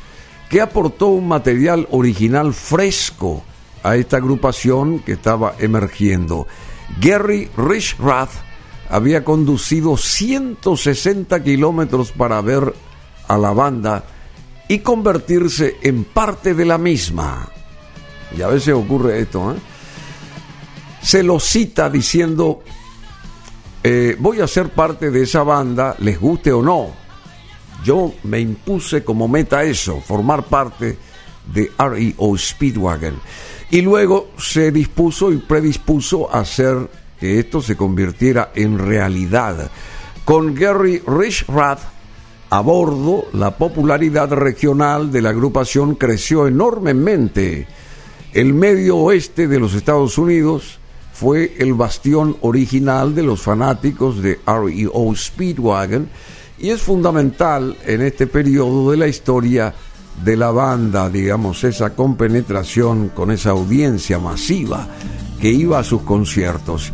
que 0.50 0.60
aportó 0.60 1.06
un 1.06 1.28
material 1.28 1.88
original 1.90 2.52
fresco 2.52 3.42
a 3.82 3.96
esta 3.96 4.18
agrupación 4.18 4.98
que 4.98 5.12
estaba 5.12 5.54
emergiendo. 5.58 6.46
Gary 7.00 7.48
Richrath 7.56 8.28
había 8.90 9.24
conducido 9.24 9.96
160 9.96 11.42
kilómetros 11.42 12.12
para 12.12 12.42
ver 12.42 12.74
a 13.26 13.38
la 13.38 13.54
banda 13.54 14.04
y 14.68 14.80
convertirse 14.80 15.76
en 15.80 16.04
parte 16.04 16.52
de 16.52 16.66
la 16.66 16.76
misma. 16.76 17.48
Y 18.36 18.42
a 18.42 18.48
veces 18.48 18.74
ocurre 18.74 19.18
esto, 19.20 19.54
¿eh? 19.54 19.56
Se 21.00 21.22
lo 21.22 21.40
cita 21.40 21.88
diciendo, 21.88 22.62
eh, 23.86 24.16
voy 24.18 24.40
a 24.40 24.46
ser 24.46 24.70
parte 24.70 25.10
de 25.10 25.22
esa 25.22 25.42
banda, 25.42 25.94
les 25.98 26.18
guste 26.18 26.50
o 26.50 26.62
no. 26.62 26.88
Yo 27.84 28.14
me 28.22 28.40
impuse 28.40 29.04
como 29.04 29.28
meta 29.28 29.62
eso, 29.62 30.00
formar 30.00 30.44
parte 30.44 30.96
de 31.52 31.70
REO 31.78 32.38
Speedwagon. 32.38 33.20
Y 33.70 33.82
luego 33.82 34.30
se 34.38 34.72
dispuso 34.72 35.30
y 35.30 35.36
predispuso 35.36 36.34
a 36.34 36.40
hacer 36.40 36.88
que 37.20 37.38
esto 37.38 37.60
se 37.60 37.76
convirtiera 37.76 38.52
en 38.54 38.78
realidad. 38.78 39.70
Con 40.24 40.54
Gary 40.54 41.02
Richrath 41.06 41.80
a 42.48 42.60
bordo, 42.60 43.26
la 43.34 43.58
popularidad 43.58 44.32
regional 44.32 45.12
de 45.12 45.20
la 45.20 45.30
agrupación 45.30 45.96
creció 45.96 46.46
enormemente. 46.46 47.66
El 48.32 48.54
medio 48.54 48.96
oeste 48.96 49.46
de 49.46 49.60
los 49.60 49.74
Estados 49.74 50.16
Unidos 50.16 50.78
fue 51.14 51.54
el 51.58 51.74
bastión 51.74 52.36
original 52.40 53.14
de 53.14 53.22
los 53.22 53.40
fanáticos 53.40 54.20
de 54.20 54.40
REO 54.44 55.14
Speedwagon 55.14 56.08
y 56.58 56.70
es 56.70 56.82
fundamental 56.82 57.76
en 57.86 58.02
este 58.02 58.26
periodo 58.26 58.90
de 58.90 58.96
la 58.96 59.06
historia 59.06 59.72
de 60.24 60.36
la 60.36 60.50
banda, 60.50 61.08
digamos, 61.08 61.62
esa 61.62 61.94
compenetración 61.94 63.10
con 63.10 63.30
esa 63.30 63.50
audiencia 63.50 64.18
masiva 64.18 64.88
que 65.40 65.50
iba 65.50 65.78
a 65.78 65.84
sus 65.84 66.02
conciertos. 66.02 66.92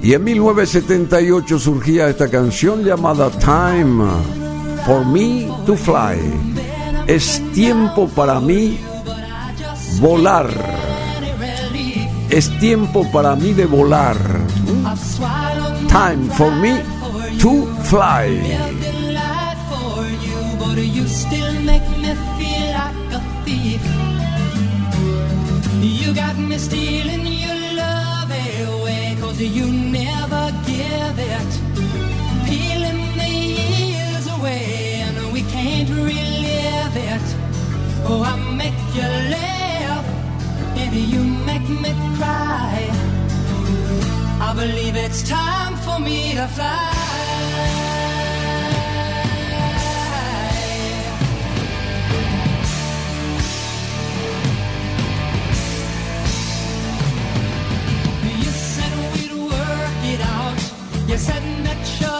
Y 0.00 0.12
en 0.12 0.22
1978 0.22 1.58
surgía 1.58 2.08
esta 2.08 2.28
canción 2.28 2.84
llamada 2.84 3.30
Time 3.30 4.04
for 4.86 5.04
Me 5.06 5.48
to 5.66 5.76
Fly. 5.76 6.20
Es 7.08 7.42
tiempo 7.52 8.08
para 8.08 8.38
mí 8.38 8.78
volar. 10.00 10.93
Es 12.34 12.50
tiempo 12.58 13.08
para 13.12 13.36
mí 13.36 13.52
de 13.52 13.64
volar. 13.64 14.16
Time 15.88 16.28
for 16.30 16.50
me 16.56 16.82
to 17.38 17.64
fly. 17.84 18.26
You 25.80 26.12
got 26.12 26.36
me 26.36 26.58
stealing 26.58 27.24
your 27.24 27.76
love 27.76 28.32
away 28.32 29.16
Cause 29.20 29.40
you 29.40 29.66
never 29.66 30.50
give 30.66 31.18
it 31.18 31.52
Peeling 32.46 33.16
the 33.16 33.30
years 33.60 34.26
away 34.26 35.04
And 35.06 35.32
we 35.32 35.42
can't 35.42 35.88
relive 35.88 36.96
it 36.96 37.26
Oh, 38.06 38.24
I 38.24 38.36
make 38.56 38.74
you 38.92 39.02
laugh 39.30 39.63
you 41.00 41.22
make 41.46 41.68
me 41.68 41.92
cry. 42.16 42.88
I 44.40 44.52
believe 44.54 44.96
it's 44.96 45.22
time 45.28 45.76
for 45.84 45.98
me 45.98 46.34
to 46.34 46.46
fly. 46.48 46.90
You 58.42 58.50
said 58.74 58.92
we'd 59.14 59.32
work 59.32 60.00
it 60.14 60.20
out. 60.20 60.60
You 61.08 61.16
said 61.18 61.42
that 61.66 61.80
you 62.00 62.13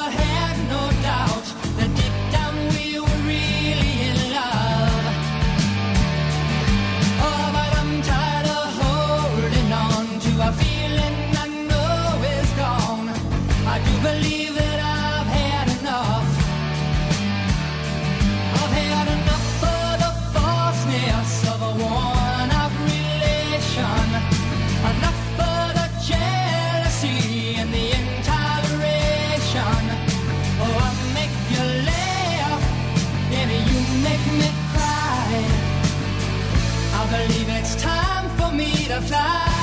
fly. 39.06 39.53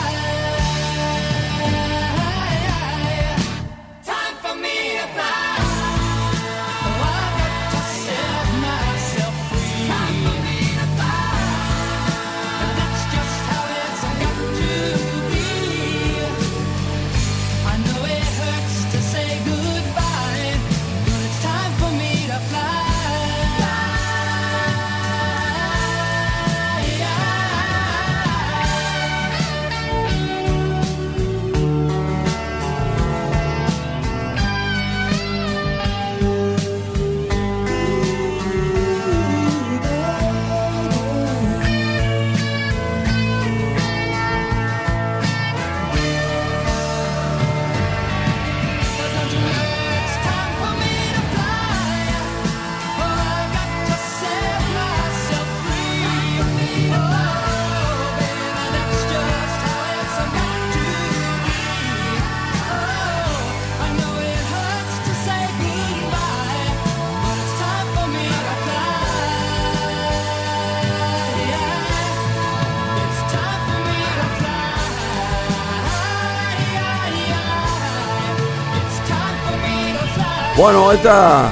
Bueno, 80.61 80.91
esta, 80.91 81.51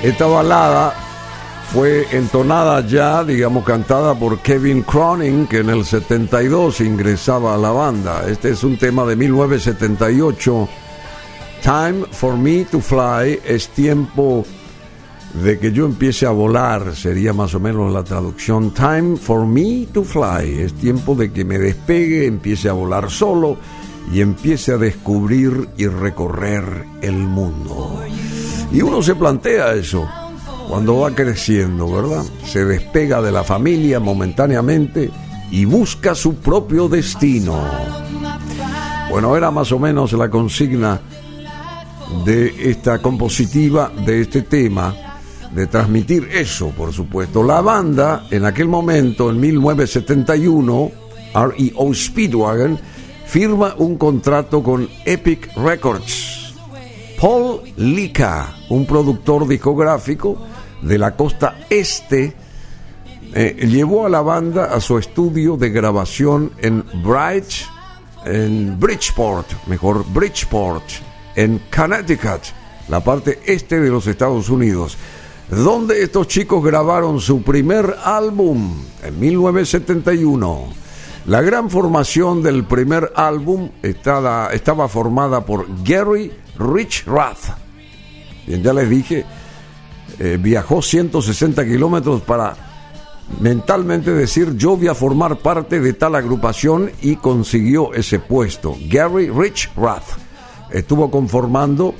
esta 0.00 0.26
balada 0.26 0.94
fue 1.72 2.06
entonada 2.12 2.86
ya, 2.86 3.24
digamos, 3.24 3.64
cantada 3.64 4.14
por 4.14 4.38
Kevin 4.38 4.82
Cronin, 4.82 5.48
que 5.48 5.58
en 5.58 5.70
el 5.70 5.84
72 5.84 6.80
ingresaba 6.80 7.56
a 7.56 7.58
la 7.58 7.72
banda. 7.72 8.22
Este 8.28 8.50
es 8.50 8.62
un 8.62 8.78
tema 8.78 9.04
de 9.04 9.16
1978. 9.16 10.68
Time 11.60 12.06
for 12.12 12.36
me 12.36 12.64
to 12.66 12.78
fly 12.78 13.40
es 13.44 13.66
tiempo 13.70 14.44
de 15.42 15.58
que 15.58 15.72
yo 15.72 15.84
empiece 15.84 16.24
a 16.24 16.30
volar, 16.30 16.94
sería 16.94 17.32
más 17.32 17.52
o 17.56 17.58
menos 17.58 17.92
la 17.92 18.04
traducción. 18.04 18.70
Time 18.70 19.16
for 19.16 19.44
me 19.44 19.88
to 19.92 20.04
fly 20.04 20.60
es 20.60 20.72
tiempo 20.74 21.16
de 21.16 21.32
que 21.32 21.44
me 21.44 21.58
despegue, 21.58 22.26
empiece 22.26 22.68
a 22.68 22.74
volar 22.74 23.10
solo 23.10 23.56
y 24.12 24.20
empiece 24.20 24.72
a 24.72 24.78
descubrir 24.78 25.68
y 25.76 25.86
recorrer 25.86 26.84
el 27.02 27.16
mundo. 27.16 28.00
Y 28.72 28.82
uno 28.82 29.02
se 29.02 29.14
plantea 29.14 29.74
eso 29.74 30.08
cuando 30.68 31.00
va 31.00 31.14
creciendo, 31.14 31.90
¿verdad? 31.90 32.24
Se 32.44 32.64
despega 32.64 33.20
de 33.22 33.32
la 33.32 33.44
familia 33.44 34.00
momentáneamente 34.00 35.10
y 35.50 35.64
busca 35.64 36.14
su 36.14 36.36
propio 36.36 36.88
destino. 36.88 37.62
Bueno, 39.10 39.36
era 39.36 39.50
más 39.50 39.70
o 39.72 39.78
menos 39.78 40.12
la 40.12 40.28
consigna 40.28 41.00
de 42.24 42.70
esta 42.70 43.00
compositiva, 43.00 43.92
de 44.04 44.22
este 44.22 44.42
tema, 44.42 44.94
de 45.54 45.66
transmitir 45.66 46.28
eso, 46.32 46.70
por 46.70 46.92
supuesto. 46.92 47.42
La 47.42 47.60
banda, 47.60 48.26
en 48.30 48.44
aquel 48.44 48.66
momento, 48.66 49.30
en 49.30 49.38
1971, 49.40 50.90
REO 51.34 51.94
Speedwagon, 51.94 52.78
firma 53.26 53.74
un 53.78 53.96
contrato 53.96 54.62
con 54.62 54.88
Epic 55.04 55.54
Records. 55.56 56.54
Paul 57.20 57.62
Lika, 57.76 58.54
un 58.68 58.86
productor 58.86 59.48
discográfico 59.48 60.36
de 60.82 60.98
la 60.98 61.16
costa 61.16 61.66
este, 61.70 62.34
eh, 63.34 63.66
llevó 63.66 64.06
a 64.06 64.08
la 64.08 64.20
banda 64.20 64.66
a 64.66 64.80
su 64.80 64.98
estudio 64.98 65.56
de 65.56 65.70
grabación 65.70 66.52
en 66.58 66.84
Bright, 67.02 67.46
en 68.24 68.78
Bridgeport, 68.78 69.66
mejor 69.66 70.04
Bridgeport, 70.12 70.84
en 71.34 71.62
Connecticut, 71.74 72.42
la 72.88 73.02
parte 73.02 73.40
este 73.46 73.80
de 73.80 73.90
los 73.90 74.06
Estados 74.06 74.50
Unidos, 74.50 74.96
donde 75.50 76.02
estos 76.02 76.28
chicos 76.28 76.62
grabaron 76.62 77.20
su 77.20 77.42
primer 77.42 77.96
álbum 78.04 78.84
en 79.02 79.18
1971. 79.20 80.83
La 81.26 81.40
gran 81.40 81.70
formación 81.70 82.42
del 82.42 82.64
primer 82.64 83.10
álbum 83.16 83.70
estaba, 83.82 84.50
estaba 84.52 84.88
formada 84.88 85.40
por 85.46 85.66
Gary 85.82 86.30
Rich 86.58 87.06
Rath. 87.06 87.56
Bien, 88.46 88.62
ya 88.62 88.74
les 88.74 88.90
dije, 88.90 89.24
eh, 90.18 90.38
viajó 90.38 90.82
160 90.82 91.64
kilómetros 91.64 92.20
para 92.20 92.54
mentalmente 93.40 94.10
decir 94.12 94.54
yo 94.54 94.76
voy 94.76 94.88
a 94.88 94.94
formar 94.94 95.38
parte 95.38 95.80
de 95.80 95.94
tal 95.94 96.14
agrupación 96.14 96.90
y 97.00 97.16
consiguió 97.16 97.94
ese 97.94 98.18
puesto. 98.18 98.76
Gary 98.90 99.30
Rich 99.30 99.70
Rath 99.76 100.18
estuvo 100.70 101.10
conformando 101.10 101.94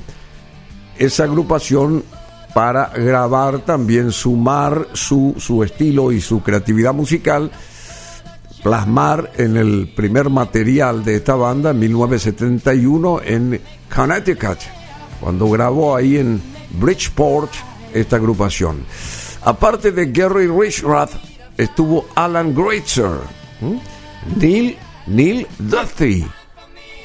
esa 0.98 1.24
agrupación 1.24 2.04
para 2.52 2.90
grabar 2.90 3.60
también, 3.60 4.12
sumar 4.12 4.88
su, 4.92 5.34
su 5.38 5.64
estilo 5.64 6.12
y 6.12 6.20
su 6.20 6.42
creatividad 6.42 6.92
musical 6.92 7.50
plasmar 8.64 9.30
en 9.36 9.58
el 9.58 9.88
primer 9.94 10.30
material 10.30 11.04
de 11.04 11.16
esta 11.16 11.34
banda 11.34 11.70
en 11.70 11.78
1971 11.80 13.20
en 13.22 13.60
Connecticut, 13.94 14.58
cuando 15.20 15.50
grabó 15.50 15.94
ahí 15.94 16.16
en 16.16 16.40
Bridgeport 16.80 17.52
esta 17.92 18.16
agrupación. 18.16 18.86
Aparte 19.42 19.92
de 19.92 20.06
Gary 20.06 20.46
Richrath, 20.46 21.12
estuvo 21.58 22.06
Alan 22.14 22.54
Greitzer, 22.54 23.18
Neil, 24.40 24.78
Neil 25.08 25.46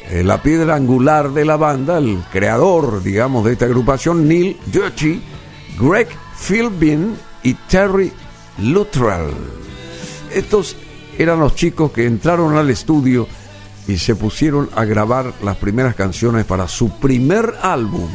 eh, 0.10 0.24
la 0.24 0.42
piedra 0.42 0.76
angular 0.76 1.32
de 1.34 1.44
la 1.44 1.58
banda, 1.58 1.98
el 1.98 2.24
creador, 2.32 3.04
digamos, 3.04 3.44
de 3.44 3.52
esta 3.52 3.66
agrupación, 3.66 4.30
Neil 4.30 4.56
Duthie, 4.68 5.20
Greg 5.78 6.08
Philbin 6.38 7.18
y 7.44 7.54
Terry 7.54 8.14
Luttrell. 8.60 9.34
Estos 10.34 10.78
eran 11.20 11.40
los 11.40 11.54
chicos 11.54 11.92
que 11.92 12.06
entraron 12.06 12.56
al 12.56 12.70
estudio 12.70 13.28
y 13.88 13.98
se 13.98 14.16
pusieron 14.16 14.70
a 14.74 14.86
grabar 14.86 15.34
las 15.44 15.58
primeras 15.58 15.94
canciones 15.94 16.46
para 16.46 16.68
su 16.68 16.92
primer 16.92 17.56
álbum. 17.62 18.10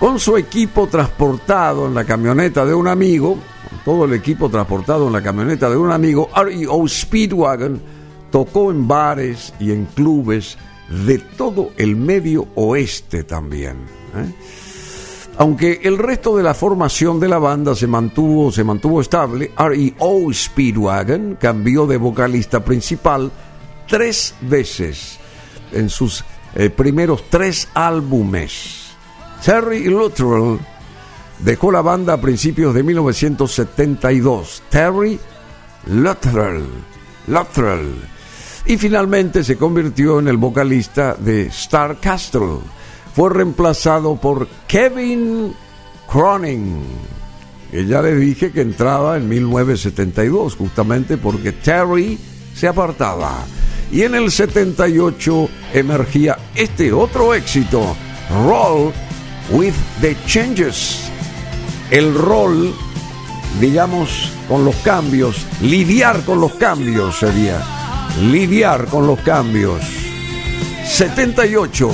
Con 0.00 0.18
su 0.18 0.36
equipo 0.36 0.86
transportado 0.86 1.86
en 1.86 1.94
la 1.94 2.04
camioneta 2.04 2.64
de 2.64 2.74
un 2.74 2.88
amigo, 2.88 3.36
todo 3.84 4.06
el 4.06 4.14
equipo 4.14 4.48
transportado 4.48 5.08
en 5.08 5.12
la 5.12 5.22
camioneta 5.22 5.68
de 5.68 5.76
un 5.76 5.92
amigo, 5.92 6.30
REO 6.34 6.88
Speedwagon 6.88 7.80
tocó 8.30 8.70
en 8.70 8.88
bares 8.88 9.52
y 9.60 9.70
en 9.70 9.84
clubes 9.84 10.56
de 11.06 11.18
todo 11.18 11.70
el 11.76 11.96
medio 11.96 12.48
oeste 12.54 13.24
también. 13.24 13.76
¿eh? 14.16 14.34
Aunque 15.38 15.80
el 15.82 15.98
resto 15.98 16.36
de 16.36 16.42
la 16.42 16.54
formación 16.54 17.18
de 17.18 17.28
la 17.28 17.38
banda 17.38 17.74
se 17.74 17.86
mantuvo, 17.86 18.52
se 18.52 18.64
mantuvo 18.64 19.00
estable, 19.00 19.52
REO 19.56 20.32
Speedwagon 20.32 21.36
cambió 21.40 21.86
de 21.86 21.96
vocalista 21.96 22.62
principal 22.62 23.30
tres 23.88 24.34
veces 24.42 25.18
en 25.72 25.88
sus 25.88 26.24
eh, 26.54 26.68
primeros 26.68 27.24
tres 27.30 27.68
álbumes. 27.72 28.92
Terry 29.42 29.84
Luttrell 29.84 30.58
dejó 31.38 31.72
la 31.72 31.80
banda 31.80 32.14
a 32.14 32.20
principios 32.20 32.74
de 32.74 32.82
1972. 32.82 34.62
Terry 34.68 35.18
Luttrell, 35.86 36.66
Luttrell. 37.26 37.94
Y 38.66 38.76
finalmente 38.76 39.42
se 39.42 39.56
convirtió 39.56 40.20
en 40.20 40.28
el 40.28 40.36
vocalista 40.36 41.14
de 41.14 41.46
Star 41.46 41.96
Castle 41.98 42.60
fue 43.14 43.30
reemplazado 43.30 44.16
por 44.16 44.48
Kevin 44.66 45.54
Cronin. 46.10 46.82
Que 47.70 47.86
ya 47.86 48.02
le 48.02 48.14
dije 48.16 48.52
que 48.52 48.60
entraba 48.60 49.16
en 49.16 49.28
1972, 49.28 50.56
justamente 50.56 51.16
porque 51.16 51.52
Terry 51.52 52.18
se 52.54 52.68
apartaba. 52.68 53.44
Y 53.90 54.02
en 54.02 54.14
el 54.14 54.30
78 54.30 55.48
emergía 55.74 56.38
este 56.54 56.92
otro 56.92 57.34
éxito, 57.34 57.94
Roll 58.46 58.92
with 59.50 59.74
the 60.00 60.16
Changes. 60.26 61.10
El 61.90 62.14
rol, 62.14 62.74
digamos, 63.60 64.32
con 64.48 64.64
los 64.64 64.76
cambios, 64.76 65.44
lidiar 65.60 66.22
con 66.24 66.40
los 66.40 66.54
cambios 66.54 67.18
sería. 67.18 67.60
Lidiar 68.20 68.86
con 68.86 69.06
los 69.06 69.18
cambios. 69.20 69.82
78. 70.86 71.90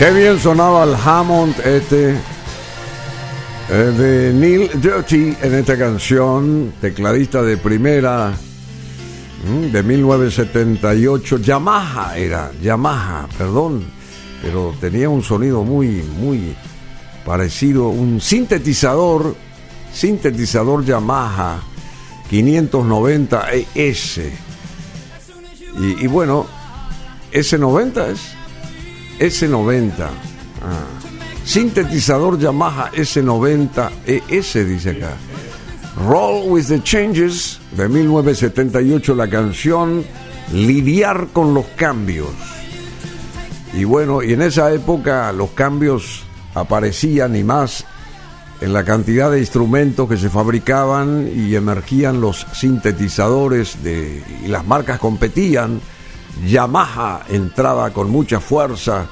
Qué 0.00 0.10
bien 0.12 0.40
sonaba 0.40 0.84
el 0.84 0.94
Hammond 0.94 1.60
este 1.60 2.16
eh, 3.68 3.74
de 3.74 4.32
Neil 4.32 4.70
Dirty 4.80 5.36
en 5.42 5.54
esta 5.54 5.76
canción, 5.76 6.72
tecladista 6.80 7.42
de 7.42 7.58
primera 7.58 8.32
mm, 9.46 9.70
de 9.70 9.82
1978. 9.82 11.36
Yamaha 11.36 12.16
era, 12.16 12.50
Yamaha, 12.62 13.28
perdón, 13.36 13.84
pero 14.40 14.74
tenía 14.80 15.10
un 15.10 15.22
sonido 15.22 15.64
muy, 15.64 16.02
muy 16.18 16.56
parecido, 17.26 17.90
un 17.90 18.22
sintetizador, 18.22 19.36
sintetizador 19.92 20.82
Yamaha 20.82 21.60
590 22.30 23.48
ES. 23.74 24.20
Y, 25.78 26.04
y 26.04 26.06
bueno, 26.06 26.46
S90 27.32 28.06
es 28.08 28.39
S90. 29.20 29.92
Ah. 30.62 31.00
Sintetizador 31.44 32.38
Yamaha 32.38 32.90
S90 32.92 33.90
ES, 34.06 34.66
dice 34.66 34.90
acá. 34.90 35.16
Roll 36.06 36.50
with 36.50 36.66
the 36.68 36.82
Changes 36.82 37.60
de 37.76 37.88
1978, 37.88 39.14
la 39.14 39.28
canción 39.28 40.04
Lidiar 40.52 41.28
con 41.32 41.54
los 41.54 41.66
cambios. 41.76 42.30
Y 43.72 43.84
bueno, 43.84 44.22
y 44.22 44.32
en 44.32 44.42
esa 44.42 44.72
época 44.72 45.32
los 45.32 45.50
cambios 45.50 46.24
aparecían 46.54 47.36
y 47.36 47.44
más 47.44 47.84
en 48.60 48.72
la 48.72 48.84
cantidad 48.84 49.30
de 49.30 49.38
instrumentos 49.38 50.08
que 50.08 50.16
se 50.16 50.28
fabricaban 50.28 51.30
y 51.34 51.54
emergían 51.54 52.20
los 52.20 52.46
sintetizadores 52.52 53.82
de, 53.82 54.22
y 54.44 54.48
las 54.48 54.66
marcas 54.66 54.98
competían 54.98 55.79
Yamaha 56.46 57.24
entraba 57.28 57.90
con 57.90 58.10
mucha 58.10 58.40
fuerza 58.40 59.08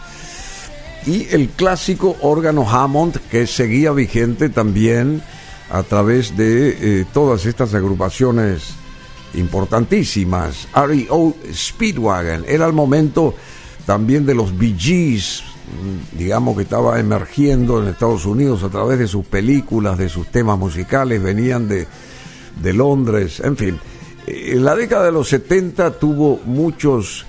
y 1.06 1.26
el 1.30 1.48
clásico 1.50 2.16
órgano 2.20 2.68
Hammond 2.68 3.18
que 3.30 3.46
seguía 3.46 3.92
vigente 3.92 4.48
también 4.48 5.22
a 5.70 5.82
través 5.82 6.36
de 6.36 7.00
eh, 7.00 7.06
todas 7.12 7.46
estas 7.46 7.74
agrupaciones 7.74 8.74
importantísimas. 9.34 10.68
REO 10.74 11.34
Speedwagon 11.52 12.44
era 12.46 12.66
el 12.66 12.72
momento 12.72 13.34
también 13.86 14.26
de 14.26 14.34
los 14.34 14.56
Bee 14.56 14.76
Gees, 14.78 15.42
digamos 16.12 16.56
que 16.56 16.62
estaba 16.62 16.98
emergiendo 16.98 17.82
en 17.82 17.88
Estados 17.88 18.26
Unidos 18.26 18.62
a 18.62 18.68
través 18.68 18.98
de 18.98 19.06
sus 19.06 19.24
películas, 19.26 19.98
de 19.98 20.08
sus 20.08 20.26
temas 20.28 20.58
musicales, 20.58 21.22
venían 21.22 21.68
de, 21.68 21.86
de 22.62 22.72
Londres, 22.72 23.40
en 23.40 23.56
fin. 23.56 23.78
En 24.30 24.64
la 24.64 24.74
década 24.74 25.06
de 25.06 25.12
los 25.12 25.28
70 25.28 25.98
tuvo 25.98 26.40
muchos, 26.44 27.24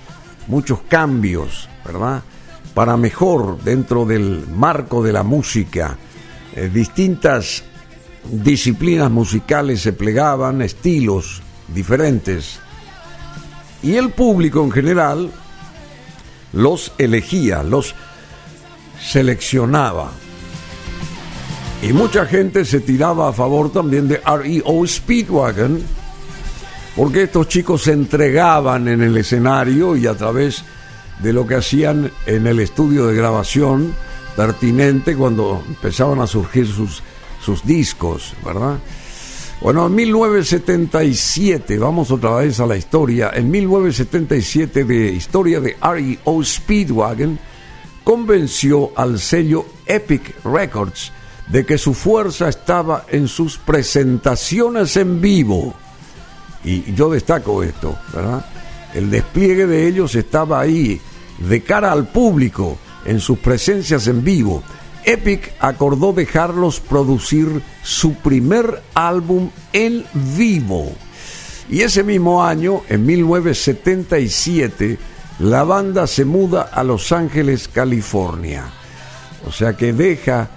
muchos 0.48 0.80
cambios, 0.88 1.68
¿verdad? 1.84 2.22
Para 2.74 2.96
mejor 2.98 3.58
dentro 3.62 4.04
del 4.04 4.46
marco 4.48 5.02
de 5.02 5.12
la 5.12 5.22
música. 5.22 5.96
Eh, 6.54 6.70
distintas 6.72 7.64
disciplinas 8.30 9.10
musicales 9.10 9.80
se 9.80 9.94
plegaban, 9.94 10.60
estilos 10.60 11.42
diferentes. 11.68 12.58
Y 13.82 13.94
el 13.94 14.10
público 14.10 14.62
en 14.62 14.70
general 14.70 15.30
los 16.52 16.92
elegía, 16.98 17.62
los 17.62 17.94
seleccionaba. 19.00 20.10
Y 21.82 21.94
mucha 21.94 22.26
gente 22.26 22.66
se 22.66 22.80
tiraba 22.80 23.30
a 23.30 23.32
favor 23.32 23.72
también 23.72 24.06
de 24.06 24.18
REO 24.18 24.86
Speedwagon, 24.86 25.82
porque 26.96 27.24
estos 27.24 27.48
chicos 27.48 27.82
se 27.82 27.92
entregaban 27.92 28.88
en 28.88 29.02
el 29.02 29.16
escenario 29.16 29.96
y 29.96 30.06
a 30.06 30.14
través 30.14 30.64
de 31.22 31.32
lo 31.32 31.46
que 31.46 31.56
hacían 31.56 32.10
en 32.26 32.46
el 32.46 32.60
estudio 32.60 33.06
de 33.06 33.14
grabación 33.14 33.94
pertinente 34.36 35.16
cuando 35.16 35.62
empezaban 35.68 36.20
a 36.20 36.26
surgir 36.26 36.66
sus, 36.66 37.02
sus 37.44 37.64
discos, 37.64 38.34
¿verdad? 38.44 38.78
Bueno, 39.60 39.86
en 39.86 39.94
1977, 39.94 41.78
vamos 41.78 42.10
otra 42.10 42.36
vez 42.36 42.58
a 42.60 42.66
la 42.66 42.78
historia, 42.78 43.30
en 43.34 43.50
1977 43.50 44.84
de 44.84 45.12
historia 45.12 45.60
de 45.60 45.76
REO 45.82 46.42
Speedwagon, 46.42 47.38
convenció 48.02 48.92
al 48.96 49.18
sello 49.18 49.66
Epic 49.84 50.42
Records 50.44 51.12
de 51.48 51.66
que 51.66 51.76
su 51.76 51.92
fuerza 51.92 52.48
estaba 52.48 53.04
en 53.08 53.28
sus 53.28 53.58
presentaciones 53.58 54.96
en 54.96 55.20
vivo 55.20 55.74
y 56.64 56.92
yo 56.94 57.10
destaco 57.10 57.62
esto, 57.62 57.98
¿verdad? 58.12 58.44
El 58.94 59.10
despliegue 59.10 59.66
de 59.66 59.86
ellos 59.86 60.14
estaba 60.14 60.60
ahí, 60.60 61.00
de 61.38 61.62
cara 61.62 61.92
al 61.92 62.08
público, 62.08 62.78
en 63.04 63.20
sus 63.20 63.38
presencias 63.38 64.06
en 64.06 64.22
vivo. 64.24 64.62
Epic 65.04 65.54
acordó 65.60 66.12
dejarlos 66.12 66.80
producir 66.80 67.62
su 67.82 68.14
primer 68.14 68.82
álbum 68.94 69.50
en 69.72 70.04
vivo. 70.36 70.92
Y 71.70 71.82
ese 71.82 72.02
mismo 72.02 72.44
año, 72.44 72.82
en 72.88 73.06
1977, 73.06 74.98
la 75.38 75.64
banda 75.64 76.06
se 76.06 76.24
muda 76.24 76.62
a 76.62 76.84
Los 76.84 77.12
Ángeles, 77.12 77.68
California. 77.68 78.64
O 79.46 79.52
sea 79.52 79.74
que 79.74 79.92
deja 79.92 80.50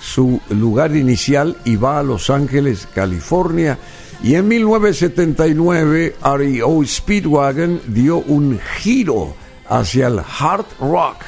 su 0.00 0.40
lugar 0.50 0.96
inicial 0.96 1.56
y 1.64 1.76
va 1.76 1.98
a 1.98 2.02
Los 2.02 2.30
Ángeles, 2.30 2.88
California 2.94 3.78
y 4.22 4.34
en 4.34 4.48
1979 4.48 6.16
REO 6.22 6.84
Speedwagon 6.84 7.80
dio 7.88 8.18
un 8.18 8.58
giro 8.78 9.34
hacia 9.68 10.08
el 10.08 10.18
hard 10.18 10.66
rock 10.80 11.22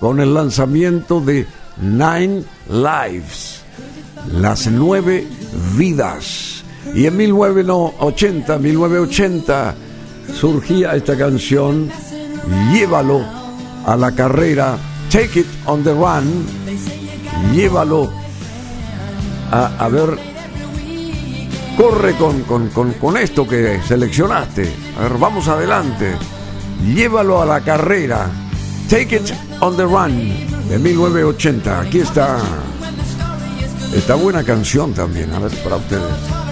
con 0.00 0.20
el 0.20 0.34
lanzamiento 0.34 1.20
de 1.20 1.46
Nine 1.80 2.44
Lives, 2.68 3.62
las 4.32 4.66
nueve 4.66 5.26
vidas. 5.76 6.64
Y 6.94 7.06
en 7.06 7.16
1980, 7.16 8.58
1980 8.58 9.74
surgía 10.34 10.94
esta 10.94 11.16
canción, 11.16 11.90
Llévalo 12.72 13.24
a 13.84 13.96
la 13.96 14.12
carrera, 14.12 14.78
Take 15.10 15.40
It 15.40 15.46
on 15.66 15.82
the 15.82 15.92
Run, 15.92 16.46
llévalo 17.52 18.10
a, 19.50 19.84
a 19.84 19.88
ver 19.88 20.35
corre 21.76 22.14
con, 22.14 22.42
con, 22.70 23.16
esto 23.16 23.46
que 23.46 23.80
seleccionaste. 23.86 24.72
A 24.98 25.02
ver, 25.02 25.18
vamos 25.18 25.48
adelante. 25.48 26.16
Llévalo 26.84 27.40
a 27.40 27.46
la 27.46 27.60
carrera. 27.60 28.30
Take 28.88 29.16
it 29.16 29.32
on 29.60 29.76
the 29.76 29.84
run 29.84 30.68
de 30.68 30.78
1980. 30.78 31.80
Aquí 31.80 32.00
está. 32.00 32.38
Esta 33.94 34.14
buena 34.14 34.42
canción 34.42 34.92
también. 34.94 35.32
A 35.32 35.38
ver, 35.38 35.52
para 35.62 35.76
ustedes. 35.76 36.45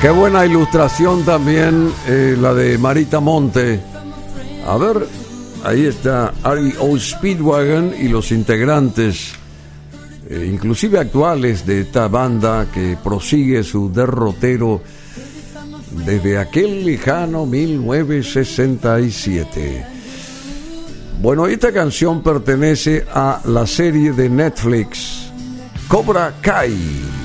Qué 0.00 0.08
buena 0.08 0.46
ilustración 0.46 1.26
también 1.26 1.92
eh, 2.06 2.34
la 2.40 2.54
de 2.54 2.78
Marita 2.78 3.20
Monte. 3.20 3.78
A 4.66 4.78
ver, 4.78 5.06
ahí 5.62 5.84
está 5.84 6.32
R.E.O. 6.42 6.98
Speedwagon 6.98 7.92
y 8.00 8.08
los 8.08 8.32
integrantes, 8.32 9.34
eh, 10.26 10.48
inclusive 10.50 10.98
actuales 10.98 11.66
de 11.66 11.82
esta 11.82 12.08
banda 12.08 12.68
que 12.72 12.96
prosigue 13.04 13.62
su 13.62 13.92
derrotero 13.92 14.80
desde 16.06 16.38
aquel 16.38 16.86
lejano 16.86 17.44
1967. 17.44 19.84
Bueno, 21.20 21.46
esta 21.46 21.72
canción 21.72 22.22
pertenece 22.22 23.04
a 23.12 23.42
la 23.44 23.66
serie 23.66 24.12
de 24.12 24.30
Netflix 24.30 25.30
Cobra 25.88 26.36
Kai 26.40 27.19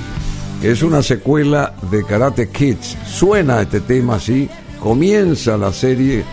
es 0.72 0.82
una 0.82 1.04
secuela 1.04 1.76
de 1.92 2.04
Karate 2.04 2.50
Kids. 2.50 2.98
Suena 3.06 3.62
este 3.62 3.82
tema 3.82 4.16
así, 4.16 4.50
comienza 4.80 5.58
la 5.58 5.72
serie 5.72 6.24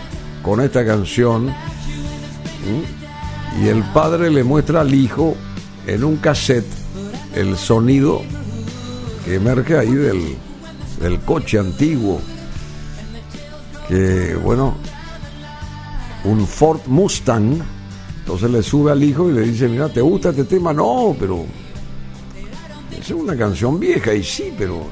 con 0.41 0.59
esta 0.59 0.83
canción 0.83 1.53
y 3.61 3.67
el 3.67 3.83
padre 3.93 4.31
le 4.31 4.43
muestra 4.43 4.81
al 4.81 4.91
hijo 4.91 5.35
en 5.85 6.03
un 6.03 6.17
cassette 6.17 6.65
el 7.35 7.55
sonido 7.57 8.23
que 9.23 9.35
emerge 9.35 9.77
ahí 9.77 9.93
del, 9.93 10.35
del 10.99 11.19
coche 11.19 11.59
antiguo 11.59 12.19
que 13.87 14.35
bueno 14.35 14.75
un 16.23 16.47
Ford 16.47 16.79
Mustang. 16.87 17.61
Entonces 18.21 18.49
le 18.49 18.63
sube 18.63 18.93
al 18.93 19.03
hijo 19.03 19.29
y 19.29 19.33
le 19.33 19.41
dice 19.41 19.67
mira 19.67 19.89
te 19.89 20.01
gusta 20.01 20.29
este 20.29 20.45
tema 20.45 20.73
no 20.73 21.15
pero 21.19 21.45
es 23.11 23.11
una 23.11 23.35
canción 23.35 23.79
vieja 23.79 24.13
y 24.13 24.23
sí, 24.23 24.53
pero 24.57 24.87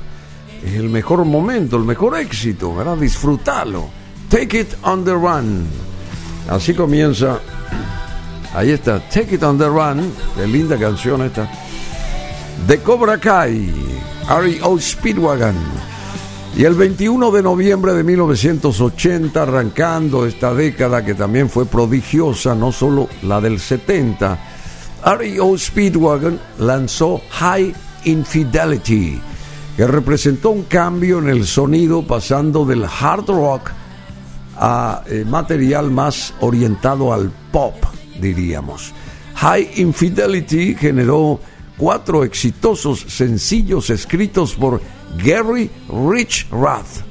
es 0.66 0.74
el 0.74 0.90
mejor 0.90 1.24
momento, 1.24 1.78
el 1.78 1.84
mejor 1.84 2.18
éxito, 2.20 2.76
¿verdad? 2.76 2.98
Disfrútalo. 2.98 3.90
Take 4.30 4.60
it 4.60 4.74
on 4.84 5.06
the 5.06 5.14
run. 5.14 5.66
Así 6.50 6.74
comienza. 6.74 7.40
Ahí 8.54 8.72
está, 8.72 9.00
Take 9.10 9.36
it 9.36 9.44
on 9.44 9.58
the 9.58 9.68
run. 9.68 10.12
Qué 10.36 10.46
linda 10.46 10.78
canción 10.78 11.22
esta. 11.22 11.50
De 12.68 12.80
Cobra 12.80 13.18
Kai, 13.18 13.74
R.E.O. 14.30 14.78
Speedwagon. 14.80 15.56
Y 16.58 16.66
el 16.66 16.74
21 16.76 17.32
de 17.32 17.42
noviembre 17.42 17.94
de 17.94 18.04
1980, 18.04 19.42
arrancando 19.42 20.26
esta 20.26 20.54
década 20.54 21.06
que 21.06 21.14
también 21.14 21.50
fue 21.50 21.66
prodigiosa, 21.66 22.56
no 22.56 22.74
solo 22.74 23.08
la 23.24 23.40
del 23.40 23.60
70, 23.60 24.38
R.E.O. 25.06 25.58
Speedwagon 25.58 26.40
lanzó 26.60 27.22
High 27.30 27.74
Infidelity, 28.06 29.20
que 29.78 29.88
representó 29.88 30.52
un 30.52 30.64
cambio 30.64 31.20
en 31.20 31.30
el 31.30 31.46
sonido 31.46 32.06
pasando 32.06 32.66
del 32.66 32.86
hard 32.86 33.28
rock 33.28 33.72
a 34.58 35.04
eh, 35.08 35.26
material 35.28 35.92
más 35.92 36.34
orientado 36.40 37.14
al 37.14 37.32
pop, 37.52 37.76
diríamos. 38.20 38.94
High 39.36 39.72
Infidelity 39.78 40.76
generó 40.76 41.40
cuatro 41.78 42.24
exitosos 42.24 43.06
sencillos 43.08 43.90
escritos 43.90 44.54
por 44.54 44.82
Gary 45.24 45.70
Rich 45.90 46.48
Rath 46.52 47.04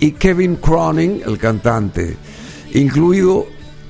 y 0.00 0.12
Kevin 0.12 0.56
Cronin, 0.56 1.22
el 1.26 1.38
cantante, 1.38 2.16
incluido 2.72 3.46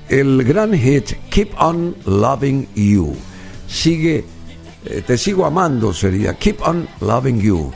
el 0.09 0.43
gran 0.43 0.73
hit 0.73 1.13
Keep 1.31 1.51
On 1.59 1.95
Loving 2.07 2.67
You. 2.75 3.15
Sigue 3.69 4.25
eh, 4.89 5.03
te 5.07 5.19
sigo 5.19 5.45
amando 5.45 5.93
sería 5.93 6.35
Keep 6.35 6.63
on 6.63 6.89
Loving 7.01 7.41
You 7.41 7.73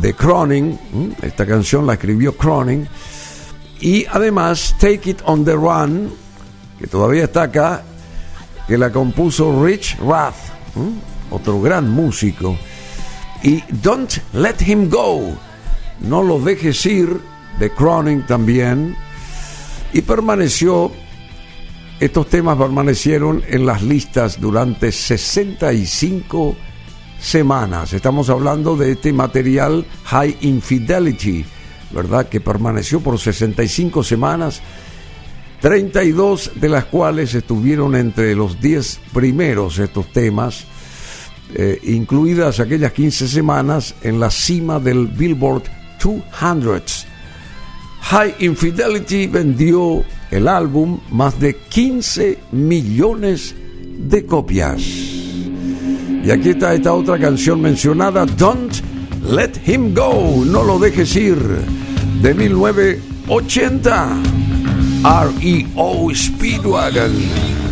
de 0.00 0.14
Cronin. 0.14 0.78
Esta 1.22 1.46
canción 1.46 1.86
la 1.86 1.94
escribió 1.94 2.36
Cronin. 2.36 2.88
Y 3.80 4.06
además 4.06 4.74
Take 4.78 5.10
It 5.10 5.22
on 5.24 5.44
the 5.44 5.52
Run, 5.52 6.12
que 6.78 6.86
todavía 6.86 7.24
está 7.24 7.44
acá, 7.44 7.82
que 8.66 8.78
la 8.78 8.90
compuso 8.90 9.64
Rich 9.64 9.98
Rath, 9.98 10.34
otro 11.30 11.60
gran 11.60 11.90
músico. 11.90 12.56
Y 13.42 13.62
Don't 13.82 14.12
Let 14.32 14.56
Him 14.66 14.88
Go, 14.88 15.36
no 16.00 16.22
lo 16.22 16.40
dejes 16.40 16.84
ir, 16.86 17.20
de 17.58 17.70
Cronin 17.70 18.26
también. 18.26 18.96
Y 19.92 20.00
permaneció 20.00 20.90
estos 22.00 22.28
temas 22.28 22.58
permanecieron 22.58 23.42
en 23.48 23.66
las 23.66 23.82
listas 23.82 24.40
durante 24.40 24.90
65 24.90 26.56
semanas. 27.20 27.92
Estamos 27.92 28.28
hablando 28.30 28.76
de 28.76 28.92
este 28.92 29.12
material 29.12 29.86
High 30.04 30.38
Infidelity, 30.42 31.44
¿verdad? 31.92 32.28
Que 32.28 32.40
permaneció 32.40 33.00
por 33.00 33.18
65 33.18 34.02
semanas, 34.02 34.60
32 35.60 36.52
de 36.56 36.68
las 36.68 36.84
cuales 36.86 37.34
estuvieron 37.34 37.94
entre 37.94 38.34
los 38.34 38.60
10 38.60 39.00
primeros 39.12 39.78
estos 39.78 40.12
temas, 40.12 40.64
eh, 41.54 41.80
incluidas 41.84 42.60
aquellas 42.60 42.92
15 42.92 43.28
semanas 43.28 43.94
en 44.02 44.18
la 44.18 44.30
cima 44.30 44.80
del 44.80 45.06
Billboard 45.06 45.62
200. 46.02 47.13
High 48.06 48.34
Infidelity 48.40 49.26
vendió 49.26 50.04
el 50.30 50.46
álbum 50.46 51.00
más 51.10 51.40
de 51.40 51.56
15 51.56 52.38
millones 52.52 53.54
de 53.98 54.26
copias. 54.26 54.82
Y 56.22 56.30
aquí 56.30 56.50
está 56.50 56.74
esta 56.74 56.92
otra 56.92 57.18
canción 57.18 57.62
mencionada, 57.62 58.26
Don't 58.26 58.74
Let 59.30 59.52
Him 59.66 59.94
Go, 59.94 60.44
no 60.44 60.62
lo 60.64 60.78
dejes 60.78 61.16
ir, 61.16 61.38
de 62.20 62.34
1980, 62.34 64.22
REO 65.02 66.14
Speedwagon. 66.14 67.63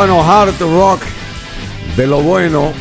Bueno, 0.00 0.22
hard 0.22 0.58
rock 0.60 1.02
de 1.94 2.06
lo 2.06 2.22
bueno. 2.22 2.72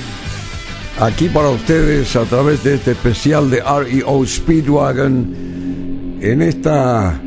Aquí 1.02 1.28
para 1.28 1.50
ustedes 1.50 2.16
a 2.16 2.24
través 2.24 2.64
de 2.64 2.76
este 2.76 2.92
especial 2.92 3.50
de 3.52 3.60
REO 3.60 4.26
Speedwagon 4.26 5.36
en 6.22 6.42
esta 6.42 7.22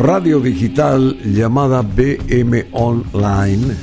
radio 0.00 0.40
digital 0.40 1.18
llamada 1.22 1.82
BM 1.82 2.68
Online. 2.72 3.76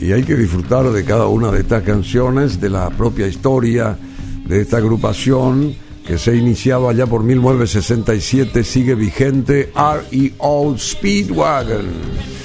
Y 0.00 0.12
hay 0.12 0.22
que 0.22 0.36
disfrutar 0.36 0.88
de 0.92 1.04
cada 1.04 1.26
una 1.26 1.50
de 1.50 1.58
estas 1.58 1.82
canciones, 1.82 2.60
de 2.60 2.70
la 2.70 2.90
propia 2.90 3.26
historia 3.26 3.98
de 4.46 4.60
esta 4.60 4.76
agrupación 4.76 5.74
que 6.06 6.16
se 6.16 6.36
iniciaba 6.36 6.92
ya 6.92 7.06
por 7.06 7.24
1967, 7.24 8.62
sigue 8.62 8.94
vigente 8.94 9.72
REO 9.74 10.76
Speedwagon. 10.78 12.43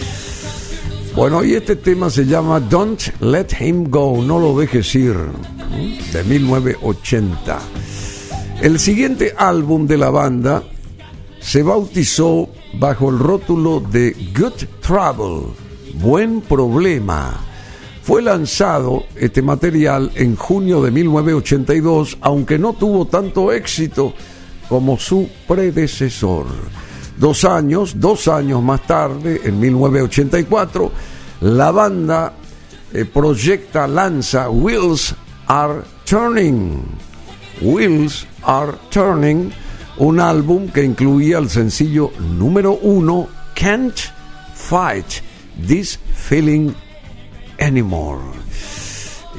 Bueno, 1.20 1.44
y 1.44 1.54
este 1.54 1.76
tema 1.76 2.10
se 2.10 2.26
llama 2.26 2.62
Don't 2.62 3.20
Let 3.20 3.48
Him 3.60 3.90
Go, 3.90 4.24
no 4.24 4.40
lo 4.40 4.58
dejes 4.58 4.96
ir, 4.96 5.18
de 6.14 6.24
1980. 6.24 7.60
El 8.62 8.80
siguiente 8.80 9.34
álbum 9.38 9.86
de 9.86 9.98
la 9.98 10.12
banda 10.12 10.64
se 11.42 11.62
bautizó 11.62 12.48
bajo 12.76 13.10
el 13.10 13.20
rótulo 13.20 13.82
de 13.82 14.16
Good 14.34 14.64
Trouble, 14.80 15.48
Buen 15.96 16.40
Problema. 16.40 17.38
Fue 18.02 18.22
lanzado 18.22 19.04
este 19.18 19.42
material 19.42 20.12
en 20.16 20.38
junio 20.38 20.82
de 20.82 20.92
1982, 20.92 22.18
aunque 22.22 22.58
no 22.58 22.72
tuvo 22.72 23.08
tanto 23.08 23.52
éxito 23.52 24.14
como 24.70 24.98
su 24.98 25.28
predecesor. 25.50 26.46
Dos 27.20 27.44
años, 27.44 28.00
dos 28.00 28.30
años 28.30 28.64
más 28.64 28.88
tarde, 28.88 29.42
en 29.44 29.60
1984, 29.60 30.90
la 31.42 31.70
banda 31.70 32.34
eh, 32.94 33.04
proyecta, 33.04 33.88
lanza 33.88 34.50
Wheels 34.50 35.14
Are 35.48 35.82
Turning. 36.06 36.82
Wheels 37.60 38.26
Are 38.44 38.72
Turning, 38.90 39.52
un 39.98 40.22
álbum 40.22 40.70
que 40.70 40.82
incluía 40.82 41.40
el 41.40 41.50
sencillo 41.50 42.12
número 42.18 42.80
uno, 42.82 43.28
Can't 43.54 44.00
Fight 44.56 45.22
This 45.68 46.00
Feeling 46.16 46.72
Anymore. 47.60 48.24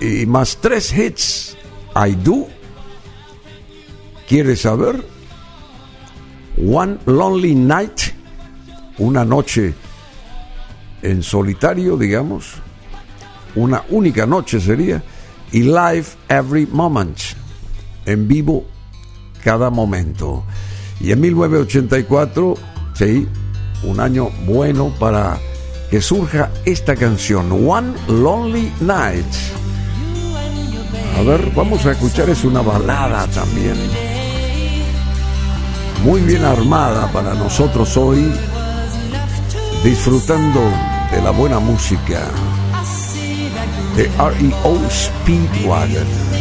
Y 0.02 0.26
más 0.26 0.58
tres 0.60 0.92
hits, 0.92 1.56
I 1.96 2.14
Do. 2.14 2.46
¿Quieres 4.28 4.60
saber? 4.60 5.02
One 6.58 6.98
Lonely 7.06 7.54
Night, 7.54 8.00
una 8.98 9.24
noche 9.24 9.74
en 11.02 11.22
solitario, 11.22 11.96
digamos, 11.96 12.54
una 13.54 13.84
única 13.90 14.26
noche 14.26 14.60
sería, 14.60 15.02
y 15.52 15.62
Live 15.62 16.06
Every 16.28 16.66
Moment, 16.66 17.18
en 18.06 18.28
vivo 18.28 18.64
cada 19.42 19.70
momento. 19.70 20.44
Y 21.00 21.12
en 21.12 21.20
1984, 21.20 22.54
sí, 22.94 23.26
un 23.84 24.00
año 24.00 24.30
bueno 24.46 24.92
para 24.98 25.38
que 25.90 26.00
surja 26.00 26.50
esta 26.64 26.94
canción, 26.94 27.50
One 27.52 27.94
Lonely 28.06 28.70
Night. 28.80 29.26
A 31.18 31.22
ver, 31.22 31.50
vamos 31.54 31.84
a 31.86 31.92
escuchar, 31.92 32.28
es 32.28 32.44
una 32.44 32.60
balada 32.60 33.26
también 33.28 34.19
muy 36.02 36.20
bien 36.22 36.44
armada 36.44 37.10
para 37.12 37.34
nosotros 37.34 37.96
hoy, 37.96 38.32
disfrutando 39.84 40.60
de 41.10 41.22
la 41.22 41.30
buena 41.30 41.58
música 41.58 42.26
de 43.96 44.04
REO 44.18 44.90
Speedwagon. 44.90 46.39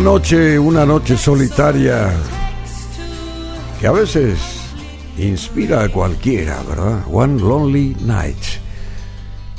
Una 0.00 0.12
noche, 0.12 0.58
una 0.58 0.86
noche 0.86 1.14
solitaria 1.14 2.10
que 3.78 3.86
a 3.86 3.92
veces 3.92 4.38
inspira 5.18 5.82
a 5.82 5.90
cualquiera, 5.90 6.62
¿verdad? 6.66 7.02
One 7.12 7.38
Lonely 7.38 7.98
Night. 8.00 8.38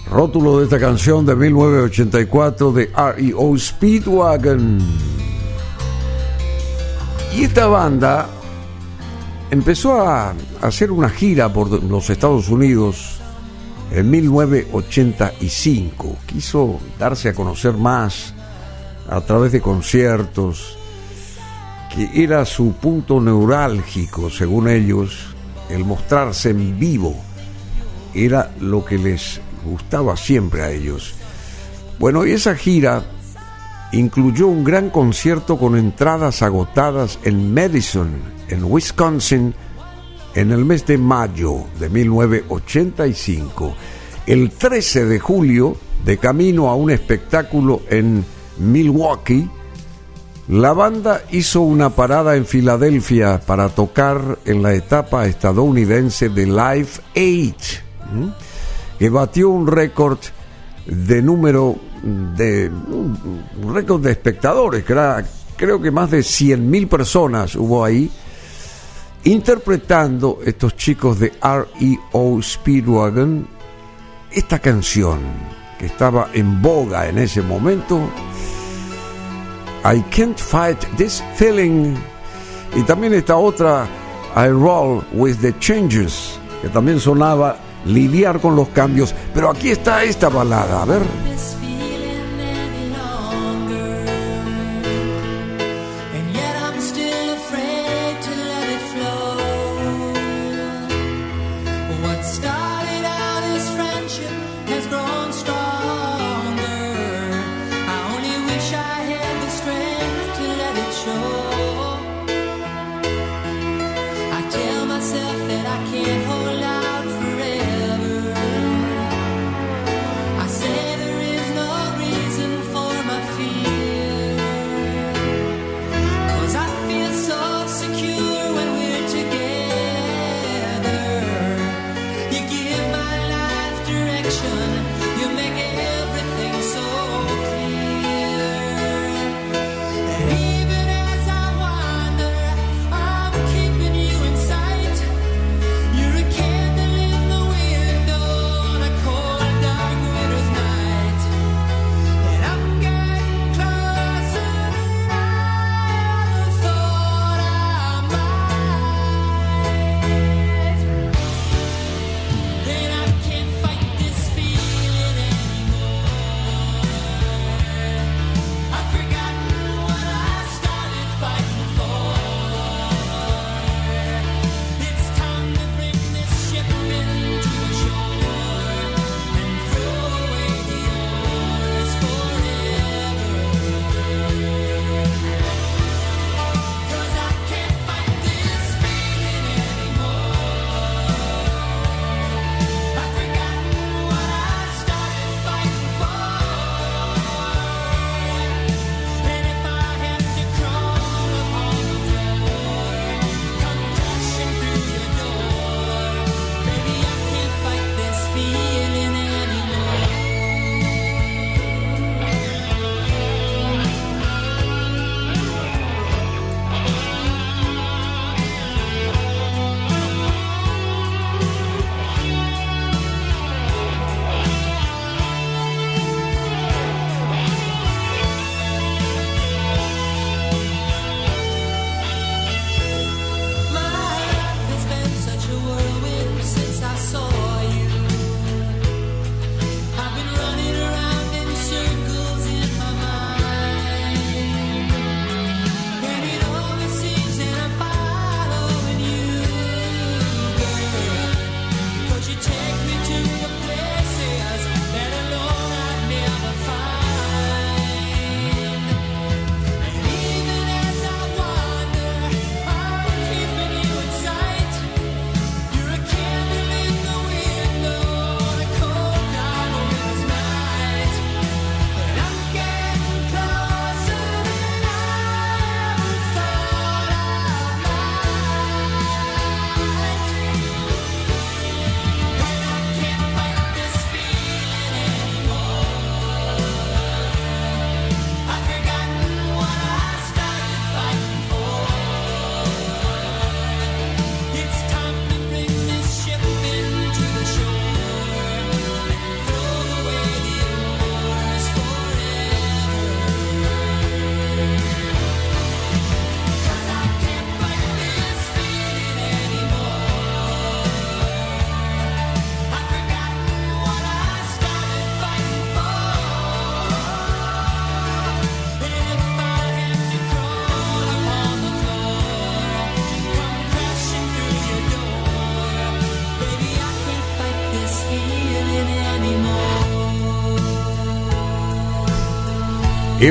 Rótulo 0.09 0.57
de 0.57 0.63
esta 0.63 0.79
canción 0.79 1.27
de 1.27 1.35
1984 1.35 2.71
de 2.71 2.87
REO 2.87 3.55
Speedwagon. 3.55 4.79
Y 7.37 7.43
esta 7.43 7.67
banda 7.67 8.27
empezó 9.51 10.01
a 10.01 10.33
hacer 10.59 10.91
una 10.91 11.09
gira 11.09 11.53
por 11.53 11.83
los 11.83 12.09
Estados 12.09 12.49
Unidos 12.49 13.19
en 13.91 14.09
1985. 14.09 16.15
Quiso 16.25 16.79
darse 16.97 17.29
a 17.29 17.35
conocer 17.35 17.73
más 17.73 18.33
a 19.09 19.21
través 19.21 19.51
de 19.51 19.61
conciertos, 19.61 20.77
que 21.93 22.23
era 22.23 22.45
su 22.45 22.73
punto 22.73 23.19
neurálgico, 23.19 24.29
según 24.29 24.69
ellos, 24.69 25.35
el 25.69 25.85
mostrarse 25.85 26.51
en 26.51 26.79
vivo. 26.79 27.15
Era 28.13 28.51
lo 28.59 28.83
que 28.85 28.97
les 28.97 29.41
gustaba 29.65 30.15
siempre 30.17 30.63
a 30.63 30.71
ellos. 30.71 31.13
Bueno, 31.99 32.25
y 32.25 32.31
esa 32.31 32.55
gira 32.55 33.03
incluyó 33.91 34.47
un 34.47 34.63
gran 34.63 34.89
concierto 34.89 35.57
con 35.57 35.77
entradas 35.77 36.41
agotadas 36.41 37.19
en 37.23 37.53
Madison, 37.53 38.09
en 38.47 38.63
Wisconsin, 38.63 39.53
en 40.33 40.51
el 40.51 40.65
mes 40.65 40.85
de 40.85 40.97
mayo 40.97 41.65
de 41.79 41.89
1985. 41.89 43.75
El 44.27 44.51
13 44.51 45.05
de 45.05 45.19
julio, 45.19 45.75
de 46.05 46.17
camino 46.17 46.69
a 46.69 46.75
un 46.75 46.89
espectáculo 46.91 47.81
en 47.89 48.23
Milwaukee, 48.57 49.49
la 50.47 50.73
banda 50.73 51.23
hizo 51.31 51.61
una 51.61 51.91
parada 51.91 52.35
en 52.35 52.45
Filadelfia 52.45 53.39
para 53.39 53.69
tocar 53.69 54.39
en 54.45 54.61
la 54.61 54.73
etapa 54.73 55.25
estadounidense 55.25 56.29
de 56.29 56.45
Live 56.45 56.89
8, 57.15 57.81
que 58.99 59.09
batió 59.09 59.49
un 59.49 59.67
récord 59.67 60.19
de 60.85 61.21
número 61.21 61.77
de 62.03 62.69
un 62.69 63.73
récord 63.73 64.01
de 64.01 64.11
espectadores, 64.11 64.83
que 64.83 64.93
era, 64.93 65.23
creo 65.55 65.81
que 65.81 65.91
más 65.91 66.09
de 66.11 66.19
100.000 66.19 66.89
personas 66.89 67.55
hubo 67.55 67.85
ahí 67.85 68.11
interpretando 69.23 70.39
estos 70.43 70.75
chicos 70.75 71.19
de 71.19 71.31
REO 71.41 72.41
Speedwagon 72.41 73.47
esta 74.31 74.59
canción 74.59 75.19
que 75.77 75.85
estaba 75.87 76.29
en 76.33 76.61
boga 76.61 77.07
en 77.07 77.17
ese 77.17 77.41
momento, 77.41 77.99
I 79.83 80.01
Can't 80.11 80.37
Fight 80.37 80.77
This 80.97 81.23
Feeling, 81.35 81.95
y 82.75 82.83
también 82.83 83.13
esta 83.13 83.35
otra, 83.35 83.87
I 84.35 84.47
Roll 84.47 85.03
With 85.13 85.37
The 85.41 85.57
Changes, 85.59 86.39
que 86.61 86.69
también 86.69 86.99
sonaba 86.99 87.57
lidiar 87.85 88.39
con 88.39 88.55
los 88.55 88.69
cambios, 88.69 89.15
pero 89.33 89.49
aquí 89.49 89.69
está 89.69 90.03
esta 90.03 90.29
balada, 90.29 90.83
a 90.83 90.85
ver. 90.85 91.01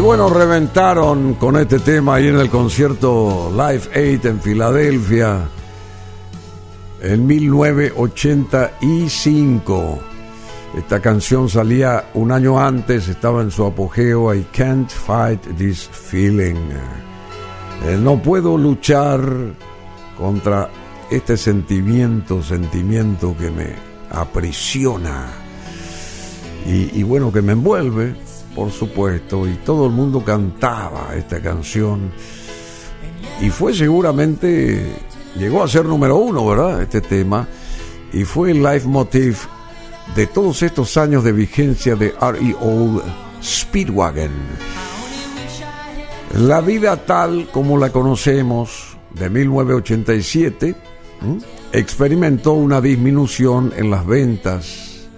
Bueno, 0.00 0.30
reventaron 0.30 1.34
con 1.34 1.56
este 1.56 1.78
tema 1.78 2.14
ahí 2.14 2.28
en 2.28 2.38
el 2.38 2.48
concierto 2.48 3.52
Live 3.52 4.16
8 4.18 4.28
en 4.28 4.40
Filadelfia 4.40 5.40
en 7.02 7.26
1985. 7.26 9.98
Esta 10.78 11.00
canción 11.00 11.48
salía 11.48 12.10
un 12.14 12.30
año 12.32 12.58
antes, 12.58 13.08
estaba 13.08 13.42
en 13.42 13.50
su 13.50 13.66
apogeo, 13.66 14.34
I 14.34 14.46
Can't 14.52 14.90
Fight 14.90 15.42
This 15.58 15.90
Feeling. 15.92 16.70
Eh, 17.86 17.98
no 18.00 18.22
puedo 18.22 18.56
luchar 18.56 19.20
contra 20.16 20.70
este 21.10 21.36
sentimiento, 21.36 22.42
sentimiento 22.42 23.36
que 23.36 23.50
me 23.50 23.74
aprisiona 24.10 25.26
y, 26.66 26.98
y 26.98 27.02
bueno, 27.02 27.30
que 27.32 27.42
me 27.42 27.52
envuelve 27.52 28.29
por 28.60 28.70
supuesto, 28.70 29.48
y 29.48 29.54
todo 29.64 29.86
el 29.86 29.92
mundo 29.92 30.22
cantaba 30.22 31.14
esta 31.16 31.40
canción. 31.40 32.12
Y 33.40 33.48
fue 33.48 33.72
seguramente, 33.72 34.84
llegó 35.34 35.62
a 35.62 35.68
ser 35.68 35.86
número 35.86 36.18
uno, 36.18 36.46
¿verdad? 36.46 36.82
Este 36.82 37.00
tema. 37.00 37.48
Y 38.12 38.24
fue 38.24 38.50
el 38.50 38.62
leitmotiv 38.62 39.38
de 40.14 40.26
todos 40.26 40.62
estos 40.62 40.94
años 40.98 41.24
de 41.24 41.32
vigencia 41.32 41.96
de 41.96 42.10
REO 42.20 43.02
Speedwagon. 43.42 44.30
La 46.34 46.60
vida 46.60 46.98
tal 46.98 47.48
como 47.50 47.78
la 47.78 47.88
conocemos 47.88 48.94
de 49.14 49.30
1987 49.30 50.74
experimentó 51.72 52.52
una 52.52 52.82
disminución 52.82 53.72
en 53.74 53.88
las 53.90 54.04
ventas 54.04 55.08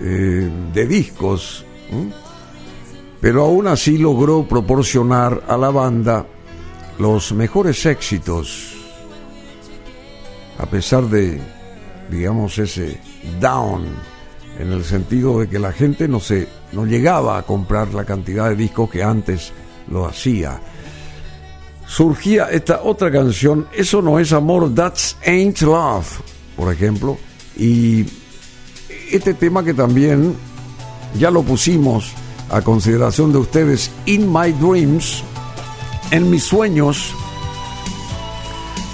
eh, 0.00 0.50
de 0.74 0.86
discos 0.88 1.64
pero 3.20 3.44
aún 3.44 3.66
así 3.66 3.98
logró 3.98 4.46
proporcionar 4.46 5.44
a 5.48 5.56
la 5.56 5.70
banda 5.70 6.26
los 6.98 7.32
mejores 7.32 7.84
éxitos, 7.86 8.74
a 10.58 10.66
pesar 10.66 11.04
de, 11.04 11.40
digamos, 12.10 12.58
ese 12.58 12.98
down, 13.40 13.84
en 14.58 14.72
el 14.72 14.84
sentido 14.84 15.40
de 15.40 15.48
que 15.48 15.58
la 15.58 15.72
gente 15.72 16.08
no, 16.08 16.20
se, 16.20 16.48
no 16.72 16.86
llegaba 16.86 17.36
a 17.36 17.42
comprar 17.42 17.92
la 17.92 18.04
cantidad 18.04 18.48
de 18.48 18.56
discos 18.56 18.90
que 18.90 19.02
antes 19.02 19.52
lo 19.90 20.06
hacía. 20.06 20.60
Surgía 21.86 22.48
esta 22.50 22.82
otra 22.82 23.12
canción, 23.12 23.68
Eso 23.72 24.02
no 24.02 24.18
es 24.18 24.32
amor, 24.32 24.74
That's 24.74 25.16
Ain't 25.24 25.60
Love, 25.60 26.20
por 26.56 26.72
ejemplo, 26.72 27.18
y 27.56 28.06
este 29.10 29.34
tema 29.34 29.62
que 29.62 29.74
también 29.74 30.34
ya 31.18 31.30
lo 31.30 31.42
pusimos 31.42 32.12
a 32.50 32.60
consideración 32.60 33.32
de 33.32 33.38
ustedes, 33.38 33.90
In 34.06 34.32
My 34.32 34.52
Dreams, 34.52 35.22
en 36.10 36.30
mis 36.30 36.44
sueños 36.44 37.14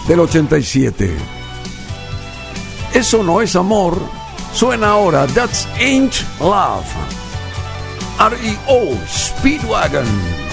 del 0.09 0.20
87. 0.20 1.11
Eso 2.94 3.23
no 3.23 3.40
es 3.40 3.57
amor, 3.57 3.99
suena 4.55 4.90
ahora, 4.90 5.27
That's 5.28 5.66
Ain't 5.78 6.15
Love. 6.40 6.86
R.E.O. 8.19 8.94
Speedwagon. 9.09 10.52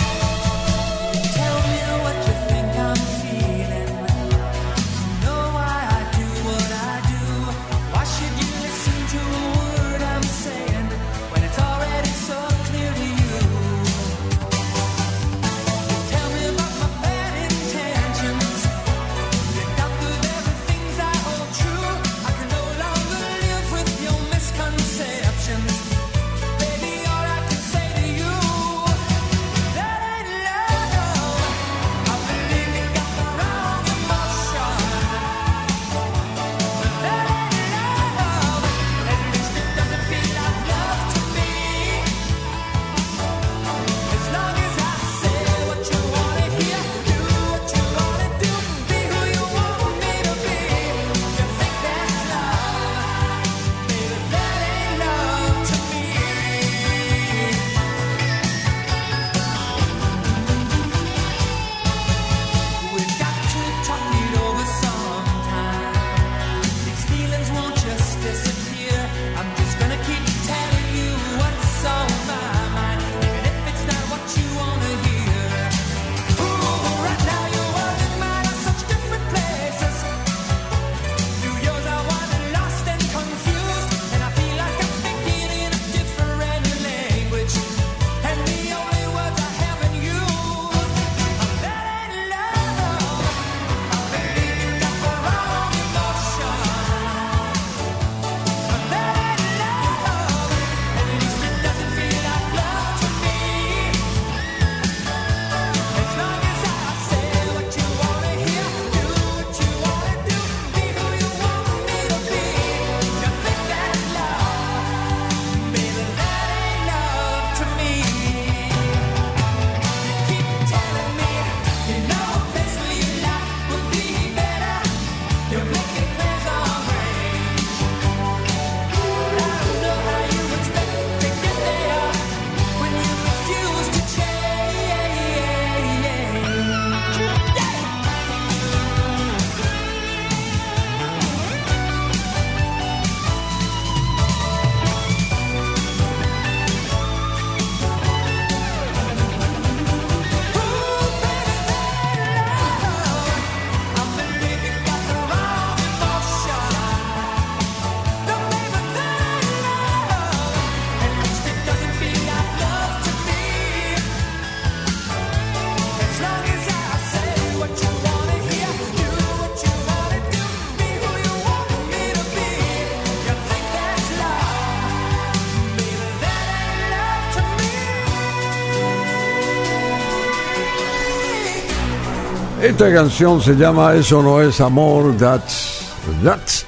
Esta 182.79 182.93
canción 182.93 183.41
se 183.41 183.57
llama 183.57 183.93
Eso 183.93 184.23
no 184.23 184.41
es 184.41 184.61
amor, 184.61 185.13
that's, 185.17 185.81
that's 186.23 186.65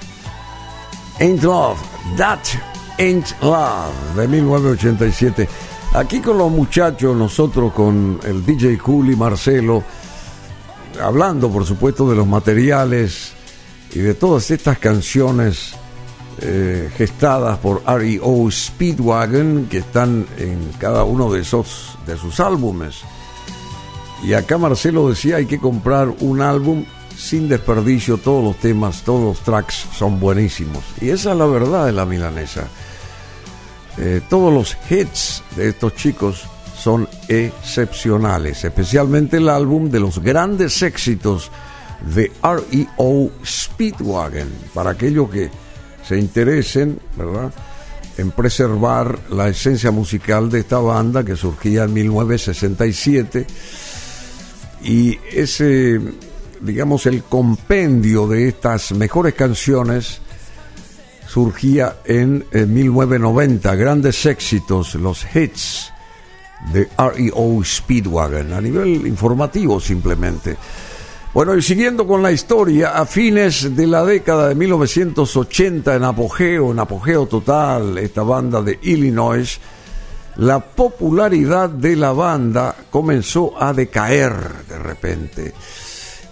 Ain't 1.21 1.41
Love, 1.41 1.79
That 2.17 2.39
Ain't 2.99 3.31
Love, 3.41 3.93
de 4.17 4.27
1987. 4.27 5.47
Aquí 5.93 6.19
con 6.19 6.37
los 6.37 6.51
muchachos, 6.51 7.15
nosotros 7.15 7.71
con 7.71 8.19
el 8.25 8.45
DJ 8.45 8.77
Cool 8.79 9.11
y 9.11 9.15
Marcelo, 9.15 9.85
hablando 11.01 11.49
por 11.49 11.65
supuesto 11.65 12.09
de 12.09 12.17
los 12.17 12.27
materiales 12.27 13.31
y 13.93 13.99
de 13.99 14.13
todas 14.13 14.51
estas 14.51 14.79
canciones 14.79 15.75
eh, 16.41 16.91
gestadas 16.97 17.57
por 17.59 17.83
REO 17.85 18.51
Speedwagon 18.51 19.67
que 19.71 19.77
están 19.77 20.27
en 20.37 20.73
cada 20.77 21.05
uno 21.05 21.31
de 21.31 21.39
esos 21.39 21.97
de 22.05 22.17
sus 22.17 22.41
álbumes. 22.41 23.01
Y 24.23 24.33
acá 24.33 24.57
Marcelo 24.57 25.09
decía 25.09 25.37
hay 25.37 25.45
que 25.45 25.59
comprar 25.59 26.09
un 26.19 26.41
álbum 26.41 26.85
sin 27.17 27.47
desperdicio, 27.47 28.17
todos 28.17 28.43
los 28.43 28.55
temas, 28.57 29.03
todos 29.03 29.23
los 29.23 29.39
tracks 29.43 29.87
son 29.95 30.19
buenísimos. 30.19 30.83
Y 30.99 31.09
esa 31.09 31.31
es 31.31 31.37
la 31.37 31.45
verdad 31.45 31.85
de 31.85 31.91
la 31.91 32.05
milanesa. 32.05 32.67
Eh, 33.97 34.21
todos 34.29 34.53
los 34.53 34.77
hits 34.89 35.43
de 35.55 35.69
estos 35.69 35.95
chicos 35.95 36.43
son 36.77 37.07
excepcionales, 37.27 38.63
especialmente 38.63 39.37
el 39.37 39.49
álbum 39.49 39.89
de 39.89 39.99
los 39.99 40.19
grandes 40.19 40.81
éxitos 40.81 41.51
de 42.15 42.31
REO 42.41 43.29
Speedwagon, 43.45 44.49
para 44.73 44.91
aquellos 44.91 45.29
que 45.29 45.51
se 46.07 46.17
interesen, 46.17 46.99
¿verdad? 47.15 47.51
En 48.17 48.31
preservar 48.31 49.19
la 49.29 49.49
esencia 49.49 49.91
musical 49.91 50.49
de 50.49 50.59
esta 50.59 50.79
banda 50.79 51.23
que 51.23 51.35
surgía 51.35 51.83
en 51.83 51.93
1967 51.93 53.45
y 54.83 55.19
ese, 55.31 55.99
digamos, 56.59 57.05
el 57.05 57.23
compendio 57.23 58.27
de 58.27 58.47
estas 58.47 58.91
mejores 58.93 59.33
canciones 59.33 60.21
surgía 61.27 61.97
en, 62.03 62.45
1990, 62.51 63.75
grandes 63.75 64.25
éxitos, 64.25 64.95
los 64.95 65.25
hits 65.33 65.91
de 66.73 66.89
REO 66.97 67.63
Speedwagon, 67.63 68.53
a 68.53 68.61
nivel 68.61 69.07
informativo 69.07 69.79
simplemente. 69.79 70.57
Bueno, 71.33 71.55
y 71.55 71.61
siguiendo 71.61 72.05
con 72.05 72.21
la 72.21 72.33
historia, 72.33 72.97
a 72.97 73.05
fines 73.05 73.73
de 73.73 73.87
la 73.87 74.03
década 74.03 74.49
de 74.49 74.55
1980, 74.55 75.95
en 75.95 76.03
apogeo, 76.03 76.71
en 76.71 76.79
apogeo 76.79 77.25
total, 77.25 77.97
esta 77.99 78.23
banda 78.23 78.61
de 78.61 78.77
Illinois, 78.81 79.57
la 80.37 80.59
popularidad 80.59 81.69
de 81.69 81.95
la 81.95 82.11
banda 82.13 82.75
comenzó 82.89 83.61
a 83.61 83.73
decaer 83.73 84.65
de 84.67 84.79
repente. 84.79 85.53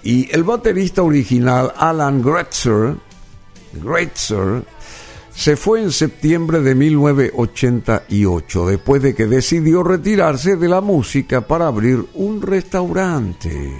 Y 0.04 0.34
el 0.34 0.44
baterista 0.44 1.04
original, 1.04 1.74
Alan 1.76 2.22
Gretzer, 2.22 2.96
se 5.34 5.56
fue 5.56 5.82
en 5.82 5.92
septiembre 5.92 6.62
de 6.62 6.76
1988, 6.76 8.66
después 8.68 9.02
de 9.02 9.14
que 9.14 9.26
decidió 9.26 9.84
retirarse 9.84 10.56
de 10.56 10.68
la 10.68 10.82
música 10.82 11.42
para 11.42 11.68
abrir 11.68 12.06
un 12.14 12.42
restaurante. 12.42 13.74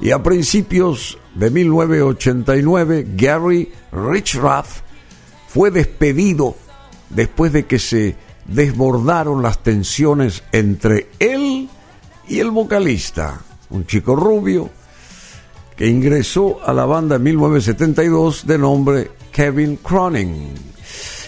Y 0.00 0.10
a 0.10 0.22
principios 0.22 1.18
de 1.34 1.50
1989, 1.50 3.06
Gary 3.16 3.72
Richrath 3.92 4.82
fue 5.48 5.70
despedido 5.70 6.54
después 7.10 7.52
de 7.52 7.64
que 7.64 7.78
se 7.78 8.16
desbordaron 8.48 9.42
las 9.42 9.62
tensiones 9.62 10.42
entre 10.52 11.08
él 11.18 11.68
y 12.28 12.38
el 12.38 12.50
vocalista, 12.50 13.40
un 13.70 13.86
chico 13.86 14.16
rubio 14.16 14.70
que 15.76 15.86
ingresó 15.86 16.58
a 16.64 16.72
la 16.72 16.86
banda 16.86 17.16
en 17.16 17.22
1972 17.22 18.46
de 18.46 18.58
nombre 18.58 19.10
Kevin 19.30 19.76
Cronin. 19.76 20.54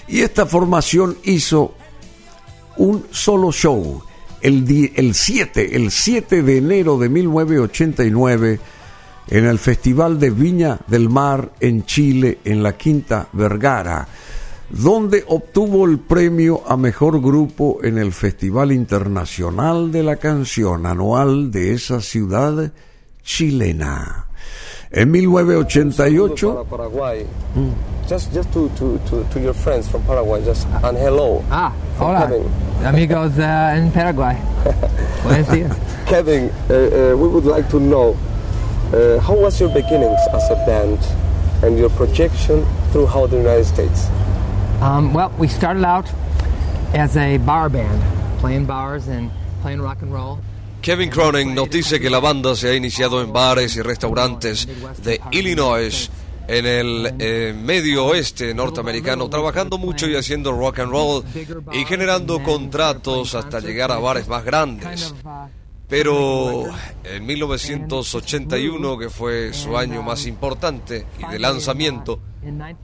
Y 0.06 0.20
esta 0.20 0.46
formación 0.46 1.18
hizo 1.24 1.74
un 2.78 3.06
solo 3.10 3.52
show 3.52 4.02
el, 4.40 4.92
el 4.94 5.14
7, 5.14 5.76
el 5.76 5.90
7 5.90 6.42
de 6.42 6.56
enero 6.58 6.96
de 6.96 7.08
1989 7.08 8.60
en 9.28 9.44
el 9.44 9.58
Festival 9.58 10.18
de 10.18 10.30
Viña 10.30 10.78
del 10.86 11.10
Mar 11.10 11.52
en 11.60 11.84
Chile, 11.84 12.38
en 12.44 12.62
la 12.62 12.76
Quinta 12.76 13.28
Vergara 13.32 14.08
donde 14.70 15.24
obtuvo 15.28 15.86
el 15.86 15.98
premio 15.98 16.62
a 16.66 16.76
mejor 16.76 17.20
grupo 17.20 17.78
en 17.82 17.98
el 17.98 18.12
Festival 18.12 18.72
Internacional 18.72 19.90
de 19.90 20.02
la 20.02 20.16
Canción 20.16 20.86
anual 20.86 21.50
de 21.50 21.72
esa 21.72 22.00
ciudad 22.00 22.72
chilena. 23.22 24.26
En 24.90 25.10
1988. 25.10 26.66
Paraguay. 26.68 27.26
Mm. 27.54 28.08
Just, 28.08 28.32
just 28.32 28.50
to, 28.52 28.70
to, 28.70 28.98
to, 29.10 29.22
to, 29.24 29.38
your 29.38 29.52
friends 29.52 29.86
from 29.86 30.02
Paraguay, 30.04 30.42
just 30.42 30.66
and 30.82 30.96
hello. 30.96 31.44
Ah, 31.50 31.74
hola, 31.98 32.26
Kevin. 32.26 32.48
amigos 32.86 33.38
uh, 33.38 33.76
in 33.76 33.92
Paraguay. 33.92 34.34
Buenos 35.24 35.46
días. 35.48 35.76
Kevin, 36.06 36.50
uh, 36.70 36.72
uh, 36.72 37.16
we 37.18 37.28
would 37.28 37.44
like 37.44 37.68
to 37.68 37.78
know 37.78 38.16
uh, 38.94 39.20
how 39.20 39.36
was 39.36 39.60
your 39.60 39.68
beginnings 39.74 40.20
as 40.32 40.50
a 40.50 40.56
band 40.64 40.98
and 41.62 41.76
your 41.76 41.90
projection 41.90 42.64
throughout 42.92 43.28
the 43.28 43.36
United 43.36 43.66
States. 43.66 44.08
Um, 44.80 45.12
well, 45.12 45.32
we 45.38 45.48
started 45.48 45.84
out 45.84 46.08
as 46.94 47.16
a 47.16 47.38
bar 47.38 47.68
band, 47.68 48.00
playing 48.38 48.66
bars 48.66 49.08
and 49.08 49.30
playing 49.62 49.80
rock 49.80 50.02
and 50.02 50.12
roll. 50.12 50.38
Kevin 50.82 51.10
Cronin 51.10 51.54
nos 51.54 51.68
dice 51.68 51.98
que 51.98 52.08
la 52.08 52.20
banda 52.20 52.54
se 52.54 52.68
ha 52.68 52.74
iniciado 52.74 53.20
en 53.20 53.32
bares 53.32 53.74
y 53.76 53.82
restaurantes 53.82 54.68
de 55.02 55.20
Illinois 55.32 56.08
en 56.46 56.64
el 56.66 57.14
eh, 57.18 57.52
medio 57.54 58.06
oeste 58.06 58.54
norteamericano, 58.54 59.28
trabajando 59.28 59.78
mucho 59.78 60.08
y 60.08 60.14
haciendo 60.14 60.52
rock 60.52 60.78
and 60.78 60.92
roll 60.92 61.24
y 61.72 61.84
generando 61.84 62.42
contratos 62.42 63.34
hasta 63.34 63.58
llegar 63.58 63.90
a 63.90 63.98
bares 63.98 64.28
más 64.28 64.44
grandes. 64.44 65.14
Pero 65.88 66.64
en 67.02 67.26
1981, 67.26 68.98
que 68.98 69.10
fue 69.10 69.52
su 69.52 69.76
año 69.76 70.02
más 70.02 70.26
importante 70.26 71.06
y 71.18 71.30
de 71.32 71.38
lanzamiento, 71.38 72.20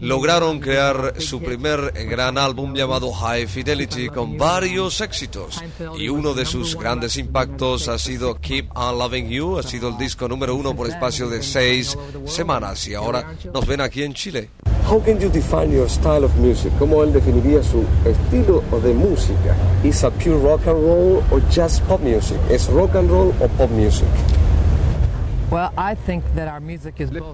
lograron 0.00 0.60
crear 0.60 1.14
su 1.20 1.40
primer 1.40 1.92
gran 2.08 2.38
álbum 2.38 2.74
llamado 2.74 3.12
High 3.12 3.46
Fidelity 3.46 4.08
con 4.08 4.36
varios 4.36 5.00
éxitos. 5.00 5.62
Y 5.98 6.08
uno 6.08 6.34
de 6.34 6.44
sus 6.44 6.76
grandes 6.76 7.16
impactos 7.16 7.88
ha 7.88 7.98
sido 7.98 8.40
Keep 8.40 8.70
On 8.74 8.98
Loving 8.98 9.28
You, 9.28 9.58
ha 9.58 9.62
sido 9.62 9.88
el 9.88 9.98
disco 9.98 10.28
número 10.28 10.54
uno 10.54 10.74
por 10.74 10.88
espacio 10.88 11.28
de 11.28 11.42
seis 11.42 11.96
semanas 12.26 12.86
y 12.88 12.94
ahora 12.94 13.34
nos 13.52 13.66
ven 13.66 13.80
aquí 13.80 14.02
en 14.02 14.14
Chile. 14.14 14.50
How 14.86 15.00
can 15.00 15.18
you 15.18 15.30
define 15.30 15.72
your 15.72 15.88
style 15.88 16.24
of 16.24 16.36
music? 16.36 16.70
¿Cómo 16.78 17.02
él 17.02 17.12
definiría 17.12 17.62
su 17.62 17.84
estilo 18.04 18.62
de 18.82 18.92
música? 18.92 19.56
¿Es 19.82 20.04
pure 20.22 20.38
rock 20.42 20.68
and 20.68 20.84
roll 20.84 21.22
o 21.30 21.40
just 21.50 21.80
pop 21.84 22.02
music? 22.02 22.36
¿Es 22.50 22.68
rock 22.68 22.94
and 22.96 23.08
roll 23.08 23.32
o 23.40 23.48
pop 23.56 23.70
music? 23.70 24.08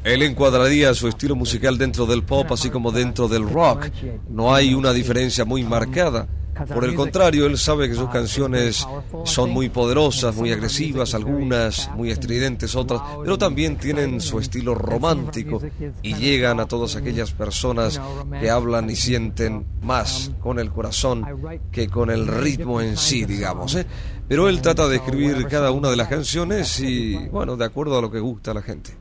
Él 0.05 0.23
encuadraría 0.23 0.95
su 0.95 1.09
estilo 1.09 1.35
musical 1.35 1.79
dentro 1.79 2.07
del 2.07 2.23
pop 2.23 2.53
así 2.53 2.71
como 2.71 2.93
dentro 2.93 3.29
del 3.29 3.49
rock. 3.49 3.89
No 4.29 4.55
hay 4.55 4.75
una 4.75 4.93
diferencia 4.93 5.45
muy 5.45 5.63
marcada. 5.65 6.29
Por 6.69 6.85
el 6.85 6.95
contrario, 6.95 7.47
él 7.47 7.57
sabe 7.57 7.89
que 7.89 7.95
sus 7.95 8.11
canciones 8.11 8.87
son 9.25 9.51
muy 9.51 9.71
poderosas, 9.71 10.37
muy 10.37 10.53
agresivas, 10.53 11.15
algunas 11.15 11.91
muy 11.97 12.11
estridentes, 12.11 12.75
otras, 12.75 13.01
pero 13.23 13.39
también 13.39 13.77
tienen 13.77 14.21
su 14.21 14.39
estilo 14.39 14.75
romántico 14.75 15.61
y 16.03 16.15
llegan 16.15 16.61
a 16.61 16.67
todas 16.67 16.97
aquellas 16.97 17.33
personas 17.33 18.01
que 18.41 18.51
hablan 18.51 18.91
y 18.91 18.97
sienten 18.97 19.65
más 19.81 20.33
con 20.41 20.59
el 20.59 20.71
corazón 20.71 21.25
que 21.73 21.89
con 21.89 22.11
el 22.11 22.27
ritmo 22.27 22.81
en 22.81 22.97
sí, 22.97 23.25
digamos. 23.25 23.75
¿eh? 23.77 23.87
Pero 24.31 24.48
él 24.48 24.62
trata 24.62 24.86
de 24.86 24.94
escribir 24.94 25.44
cada 25.48 25.73
una 25.73 25.90
de 25.90 25.97
las 25.97 26.07
canciones 26.07 26.78
y, 26.78 27.16
bueno, 27.31 27.57
de 27.57 27.65
acuerdo 27.65 27.98
a 27.98 28.01
lo 28.01 28.12
que 28.12 28.20
gusta 28.20 28.52
a 28.52 28.55
la 28.55 28.62
gente. 28.62 28.97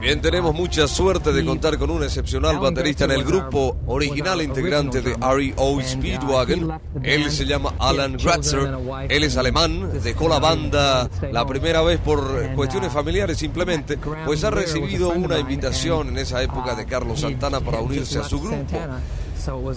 Bien, 0.00 0.22
tenemos 0.22 0.54
mucha 0.54 0.88
suerte 0.88 1.34
de 1.34 1.44
contar 1.44 1.76
con 1.76 1.90
un 1.90 2.02
excepcional 2.02 2.58
baterista 2.58 3.04
en 3.04 3.10
el 3.10 3.24
grupo 3.24 3.76
original 3.88 4.40
integrante 4.40 5.02
de 5.02 5.14
REO 5.16 5.82
Speedwagon. 5.82 6.80
Él 7.02 7.30
se 7.30 7.44
llama 7.44 7.74
Alan 7.78 8.16
Gratzer. 8.16 8.78
Él 9.10 9.22
es 9.22 9.36
alemán, 9.36 10.00
dejó 10.02 10.30
la 10.30 10.38
banda 10.38 11.10
la 11.30 11.44
primera 11.44 11.82
vez 11.82 12.00
por 12.00 12.54
cuestiones 12.54 12.90
familiares 12.90 13.36
simplemente, 13.36 13.98
pues 14.24 14.44
ha 14.44 14.50
recibido 14.50 15.10
una 15.10 15.38
invitación 15.38 16.08
en 16.08 16.16
esa 16.16 16.42
época 16.42 16.74
de 16.74 16.86
Carlos 16.86 17.20
Santana 17.20 17.60
para 17.60 17.80
unirse 17.80 18.18
a 18.18 18.24
su 18.24 18.40
grupo. 18.40 18.64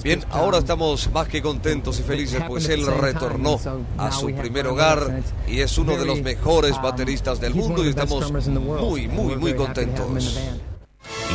Bien, 0.03 0.23
ahora 0.31 0.60
estamos 0.60 1.10
más 1.11 1.27
que 1.27 1.41
contentos 1.41 1.99
y 1.99 2.03
felices, 2.03 2.41
pues 2.48 2.69
él 2.69 2.85
retornó 2.85 3.60
a 3.98 4.11
su 4.11 4.27
primer 4.27 4.68
hogar 4.68 5.22
y 5.48 5.60
es 5.60 5.77
uno 5.77 5.98
de 5.98 6.06
los 6.06 6.22
mejores 6.22 6.81
bateristas 6.81 7.40
del 7.40 7.56
mundo 7.56 7.84
y 7.85 7.90
estamos 7.90 8.31
muy, 8.31 9.07
muy, 9.07 9.35
muy 9.35 9.53
contentos. 9.53 10.38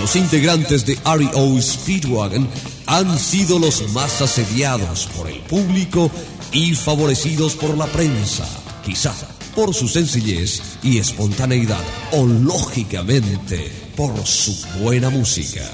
Los 0.00 0.14
integrantes 0.16 0.86
de 0.86 0.96
REO 1.04 1.60
Speedwagon 1.60 2.48
han 2.86 3.18
sido 3.18 3.58
los 3.58 3.92
más 3.92 4.22
asediados 4.22 5.08
por 5.16 5.28
el 5.28 5.40
público 5.40 6.10
y 6.52 6.74
favorecidos 6.74 7.56
por 7.56 7.76
la 7.76 7.86
prensa, 7.86 8.46
quizá 8.84 9.12
por 9.54 9.74
su 9.74 9.88
sencillez 9.88 10.62
y 10.82 10.98
espontaneidad, 10.98 11.82
o 12.12 12.24
lógicamente 12.24 13.72
por 13.96 14.24
su 14.24 14.54
buena 14.80 15.10
música. 15.10 15.68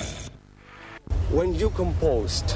When 1.30 1.54
you 1.54 1.70
composed, 1.70 2.54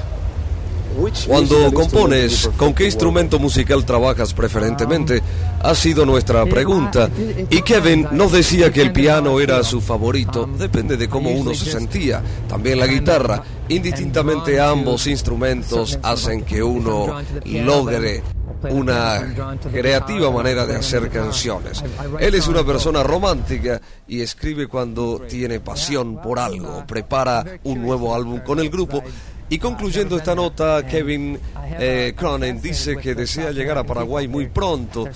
Cuando 1.27 1.71
compones, 1.73 2.49
¿con 2.57 2.73
qué 2.73 2.85
instrumento 2.85 3.39
musical 3.39 3.85
trabajas 3.85 4.33
preferentemente? 4.33 5.21
Ha 5.61 5.75
sido 5.75 6.05
nuestra 6.05 6.45
pregunta. 6.45 7.09
Y 7.49 7.61
Kevin 7.61 8.07
nos 8.11 8.31
decía 8.31 8.71
que 8.71 8.81
el 8.81 8.91
piano 8.91 9.39
era 9.39 9.63
su 9.63 9.81
favorito. 9.81 10.49
Depende 10.57 10.97
de 10.97 11.07
cómo 11.07 11.29
uno 11.29 11.53
se 11.53 11.71
sentía. 11.71 12.21
También 12.47 12.79
la 12.79 12.87
guitarra. 12.87 13.43
Indistintamente 13.69 14.59
ambos 14.59 15.07
instrumentos 15.07 15.99
hacen 16.01 16.43
que 16.43 16.63
uno 16.63 17.21
logre 17.45 18.23
una 18.69 19.53
creativa 19.71 20.31
manera 20.31 20.65
de 20.65 20.75
hacer 20.75 21.09
canciones. 21.09 21.83
Él 22.19 22.35
es 22.35 22.47
una 22.47 22.63
persona 22.63 23.03
romántica 23.03 23.79
y 24.07 24.21
escribe 24.21 24.67
cuando 24.67 25.21
tiene 25.29 25.59
pasión 25.59 26.21
por 26.21 26.39
algo. 26.39 26.85
Prepara 26.85 27.43
un 27.63 27.81
nuevo 27.81 28.13
álbum 28.13 28.39
con 28.39 28.59
el 28.59 28.69
grupo. 28.69 29.03
Y 29.49 29.57
concluyendo 29.57 30.17
esta 30.17 30.35
nota, 30.35 30.85
Kevin 30.85 31.39
eh, 31.79 32.13
Cronin 32.15 32.61
dice 32.61 32.97
que 32.97 33.15
desea 33.15 33.51
llegar 33.51 33.77
a 33.79 33.83
Paraguay 33.83 34.27
muy 34.27 34.47
pronto 34.47 35.07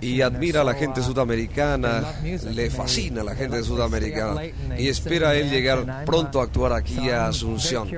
y 0.00 0.20
admira 0.20 0.60
a 0.60 0.64
la 0.64 0.74
gente 0.74 1.02
sudamericana, 1.02 2.04
le 2.22 2.70
fascina 2.70 3.22
a 3.22 3.24
la 3.24 3.34
gente 3.34 3.62
sudamericana 3.62 4.42
y 4.78 4.88
espera 4.88 5.34
él 5.34 5.50
llegar 5.50 6.04
pronto 6.04 6.40
a 6.40 6.44
actuar 6.44 6.72
aquí 6.72 7.10
a 7.10 7.26
Asunción. 7.26 7.88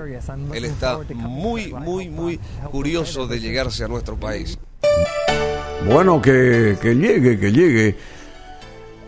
Él 0.55 0.64
está 0.64 0.98
muy, 1.14 1.73
muy, 1.73 2.09
muy 2.09 2.40
curioso 2.70 3.27
de 3.27 3.40
llegarse 3.40 3.85
a 3.85 3.89
nuestro 3.89 4.16
país. 4.19 4.59
Bueno, 5.86 6.23
que, 6.23 6.78
que 6.81 6.94
llegue, 6.94 7.39
que 7.39 7.52
llegue 7.52 7.97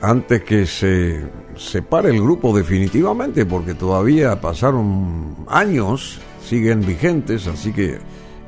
antes 0.01 0.43
que 0.43 0.67
se 0.67 1.25
separe 1.57 2.11
el 2.11 2.21
grupo 2.21 2.55
definitivamente, 2.55 3.47
porque 3.47 3.75
todavía 3.75 4.41
pasaron 4.41 5.47
años, 5.49 6.21
siguen 6.49 6.81
vigentes, 6.81 7.47
así 7.47 7.73
que 7.73 7.99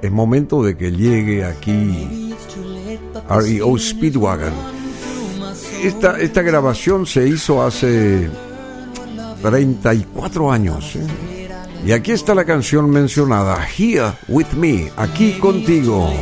es 0.00 0.12
momento 0.12 0.62
de 0.62 0.76
que 0.76 0.92
llegue 0.92 1.44
aquí 1.44 2.34
REO 3.28 3.78
Speedwagon. 3.78 4.52
Esta, 5.82 6.18
esta 6.18 6.42
grabación 6.42 7.06
se 7.06 7.28
hizo 7.28 7.62
hace 7.62 8.28
34 9.42 10.52
años. 10.52 10.96
¿eh? 10.96 11.06
Y 11.86 11.92
aquí 11.92 12.12
está 12.12 12.34
la 12.34 12.44
canción 12.44 12.90
mencionada, 12.90 13.64
Here 13.76 14.12
With 14.28 14.52
Me, 14.56 14.90
aquí 14.96 15.34
contigo. 15.38 16.12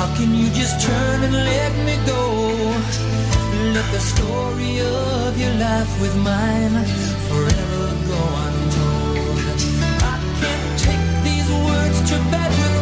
How 0.00 0.08
can 0.16 0.34
you 0.34 0.48
just 0.48 0.80
turn 0.80 1.24
and 1.24 1.34
let 1.34 1.72
me 1.84 1.94
go? 2.06 2.22
Let 3.76 3.86
the 3.92 4.00
story 4.00 4.80
of 4.80 5.38
your 5.38 5.54
life 5.66 5.92
with 6.00 6.16
mine 6.16 6.72
forever 7.28 7.84
go 8.08 8.20
untold. 8.46 9.44
I 10.12 10.16
can't 10.40 10.72
take 10.86 11.06
these 11.28 11.50
words 11.68 11.98
to 12.10 12.16
bed 12.32 12.50
with 12.62 12.79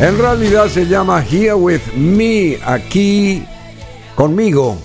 En 0.00 0.18
realidad 0.18 0.66
se 0.68 0.86
llama 0.86 1.22
Here 1.22 1.52
With 1.52 1.92
Me, 1.94 2.56
aquí 2.64 3.44
conmigo. 4.14 4.78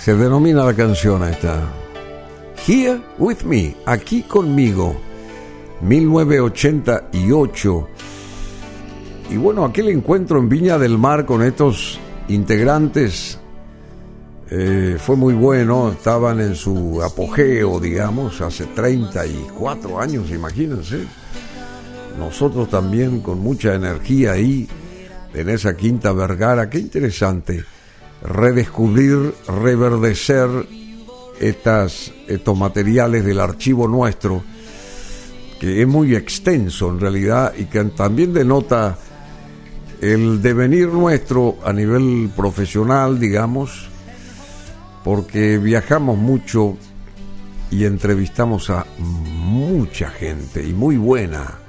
Se 0.00 0.14
denomina 0.14 0.64
la 0.64 0.72
canción 0.72 1.22
esta. 1.24 1.60
Here 2.66 3.02
With 3.18 3.42
Me, 3.44 3.76
aquí 3.84 4.22
conmigo. 4.22 4.96
1988. 5.82 7.88
Y 9.32 9.36
bueno, 9.36 9.66
aquel 9.66 9.88
encuentro 9.88 10.38
en 10.38 10.48
Viña 10.48 10.78
del 10.78 10.96
Mar 10.96 11.26
con 11.26 11.42
estos 11.42 12.00
integrantes 12.28 13.38
eh, 14.50 14.96
fue 14.98 15.16
muy 15.16 15.34
bueno, 15.34 15.92
estaban 15.92 16.40
en 16.40 16.54
su 16.54 17.02
apogeo, 17.02 17.78
digamos, 17.78 18.40
hace 18.40 18.64
34 18.64 20.00
años, 20.00 20.30
imagínense. 20.30 21.06
Nosotros 22.18 22.68
también 22.68 23.20
con 23.20 23.40
mucha 23.40 23.74
energía 23.74 24.32
ahí, 24.32 24.68
en 25.34 25.48
esa 25.48 25.76
Quinta 25.76 26.12
Vergara, 26.12 26.68
qué 26.68 26.78
interesante, 26.78 27.64
redescubrir, 28.22 29.34
reverdecer 29.48 30.48
estas, 31.40 32.12
estos 32.28 32.56
materiales 32.56 33.24
del 33.24 33.40
archivo 33.40 33.88
nuestro, 33.88 34.42
que 35.58 35.82
es 35.82 35.88
muy 35.88 36.14
extenso 36.14 36.90
en 36.90 37.00
realidad 37.00 37.54
y 37.56 37.64
que 37.64 37.82
también 37.84 38.32
denota 38.32 38.98
el 40.00 40.42
devenir 40.42 40.88
nuestro 40.88 41.58
a 41.64 41.72
nivel 41.72 42.30
profesional, 42.36 43.20
digamos, 43.20 43.88
porque 45.04 45.58
viajamos 45.58 46.18
mucho 46.18 46.76
y 47.70 47.84
entrevistamos 47.84 48.68
a 48.70 48.86
mucha 48.98 50.10
gente 50.10 50.62
y 50.66 50.72
muy 50.72 50.96
buena, 50.96 51.61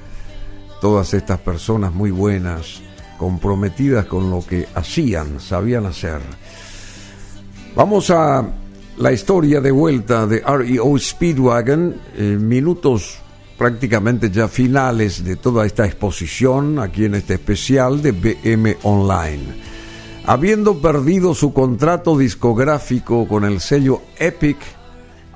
todas 0.83 1.13
estas 1.13 1.39
personas 1.39 1.93
muy 1.93 2.11
buenas, 2.11 2.81
comprometidas 3.17 4.05
con 4.05 4.29
lo 4.29 4.45
que 4.45 4.67
hacían, 4.75 5.39
sabían 5.39 5.85
hacer. 5.85 6.19
Vamos 7.73 8.09
a 8.09 8.45
la 8.97 9.13
historia 9.13 9.61
de 9.61 9.71
vuelta 9.71 10.27
de 10.27 10.41
REO 10.41 10.99
Speedwagon, 10.99 11.95
en 12.17 12.45
minutos 12.45 13.19
prácticamente 13.57 14.29
ya 14.29 14.49
finales 14.49 15.23
de 15.23 15.37
toda 15.37 15.65
esta 15.65 15.85
exposición 15.85 16.77
aquí 16.79 17.05
en 17.05 17.15
este 17.15 17.35
especial 17.35 18.01
de 18.01 18.11
BM 18.11 18.75
Online. 18.83 19.55
Habiendo 20.25 20.81
perdido 20.81 21.33
su 21.33 21.53
contrato 21.53 22.17
discográfico 22.17 23.25
con 23.25 23.45
el 23.45 23.61
sello 23.61 24.01
Epic, 24.19 24.57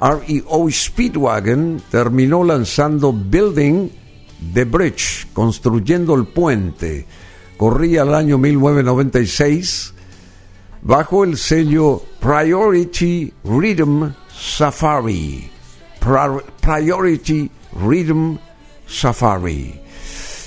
REO 0.02 0.69
Speedwagon 0.69 1.82
terminó 1.90 2.44
lanzando 2.44 3.14
Building 3.14 4.07
the 4.54 4.66
Bridge, 4.66 5.28
construyendo 5.34 6.16
el 6.16 6.28
puente. 6.28 7.06
Corría 7.58 8.04
el 8.04 8.14
año 8.14 8.38
1996 8.38 9.94
bajo 10.82 11.24
el 11.24 11.38
sello 11.38 12.04
Priority 12.20 13.34
Rhythm 13.44 14.14
Safari. 14.32 15.50
Priority 16.62 17.52
Rhythm 17.74 18.38
Safari. 18.88 19.82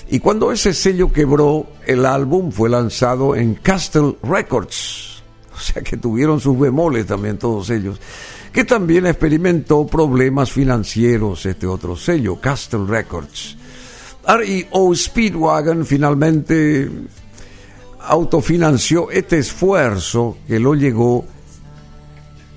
Y 0.09 0.19
cuando 0.19 0.51
ese 0.51 0.75
sello 0.75 1.13
quebró, 1.13 1.67
el 1.87 2.05
álbum 2.05 2.51
fue 2.51 2.69
lanzado 2.69 3.37
en 3.37 3.55
Castle 3.55 4.17
Records. 4.23 5.23
O 5.55 5.59
sea 5.59 5.83
que 5.83 5.97
tuvieron 5.97 6.41
sus 6.41 6.59
bemoles 6.59 7.07
también 7.07 7.39
todos 7.39 7.71
ellos. 7.71 8.01
Que 8.53 8.65
también 8.65 9.07
experimentó 9.07 9.87
problemas 9.87 10.51
financieros 10.51 11.47
este 11.47 11.67
otro 11.67 11.95
sello, 11.97 12.41
Castle 12.41 12.87
Records. 12.87 13.57
REO 14.27 14.95
Speedwagon 14.95 15.85
finalmente 15.87 16.89
autofinanció 18.01 19.11
este 19.11 19.39
esfuerzo 19.39 20.39
que 20.47 20.59
lo 20.59 20.75
llegó, 20.75 21.25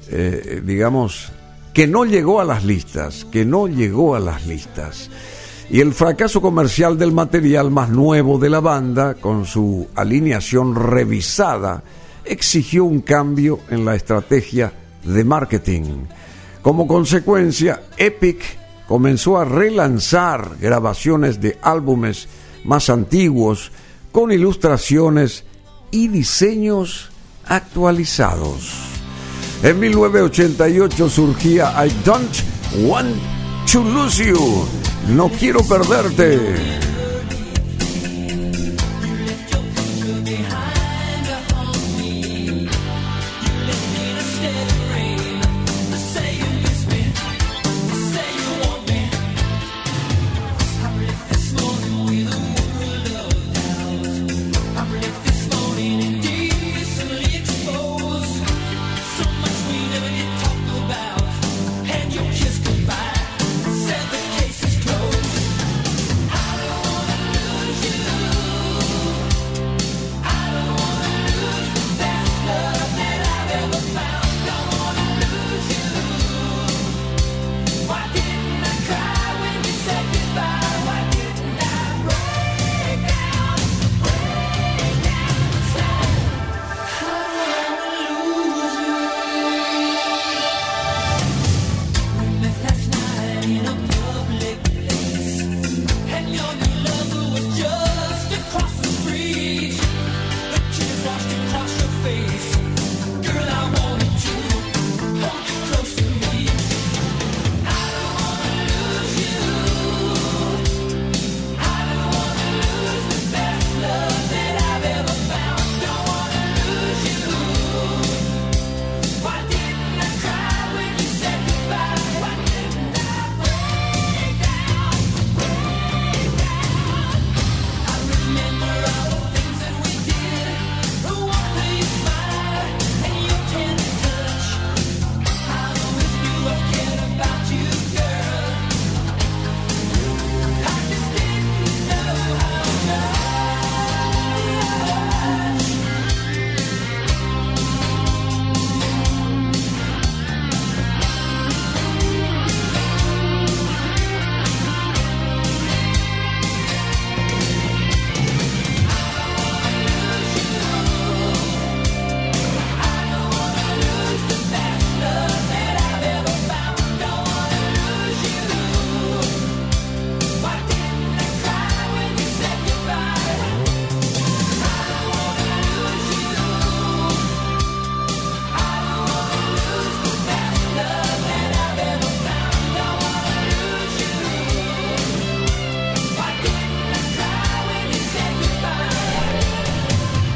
eh, 0.10 0.62
digamos, 0.64 1.32
que 1.74 1.88
no 1.88 2.06
llegó 2.06 2.40
a 2.40 2.46
las 2.46 2.64
listas, 2.64 3.26
que 3.26 3.46
no 3.46 3.68
llegó 3.68 4.16
a 4.16 4.20
las 4.20 4.46
listas. 4.46 5.10
Y 5.70 5.80
el 5.80 5.94
fracaso 5.94 6.42
comercial 6.42 6.98
del 6.98 7.12
material 7.12 7.72
más 7.72 7.90
nuevo 7.90 8.38
de 8.38 8.50
la 8.50 8.60
banda, 8.60 9.16
con 9.16 9.46
su 9.46 9.88
alineación 9.96 10.76
revisada, 10.76 11.84
exigió 12.26 12.86
un 12.86 13.02
cambio 13.02 13.60
en 13.70 13.86
la 13.86 13.96
estrategia 13.96 14.72
de 15.04 15.24
marketing. 15.24 16.06
Como 16.62 16.88
consecuencia, 16.88 17.82
Epic 17.98 18.63
comenzó 18.94 19.40
a 19.40 19.44
relanzar 19.44 20.58
grabaciones 20.62 21.42
de 21.42 21.58
álbumes 21.64 22.28
más 22.64 22.92
antiguos 22.92 23.72
con 24.12 24.32
ilustraciones 24.32 25.46
y 25.90 26.10
diseños 26.10 27.10
actualizados. 27.46 28.70
En 29.64 29.80
1988 29.80 31.10
surgía 31.10 31.74
I 31.84 31.90
Don't 32.06 32.36
Want 32.86 33.16
to 33.72 33.84
Lose 33.84 34.24
You. 34.24 34.64
No 35.10 35.28
quiero 35.40 35.62
perderte. 35.64 36.93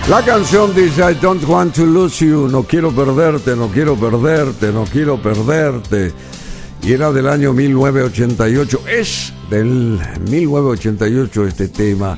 La 0.09 0.23
canción 0.23 0.73
dice 0.73 1.01
I 1.01 1.15
don't 1.15 1.43
want 1.49 1.75
to 1.75 1.85
lose 1.85 2.25
you, 2.25 2.47
no 2.47 2.63
quiero 2.63 2.93
perderte, 2.93 3.57
no 3.57 3.67
quiero 3.67 3.97
perderte, 3.97 4.71
no 4.71 4.85
quiero 4.85 5.21
perderte. 5.21 6.13
Y 6.81 6.93
era 6.93 7.11
del 7.11 7.27
año 7.27 7.51
1988, 7.51 8.83
es 8.87 9.33
del 9.49 9.99
1988 10.29 11.47
este 11.47 11.67
tema. 11.67 12.17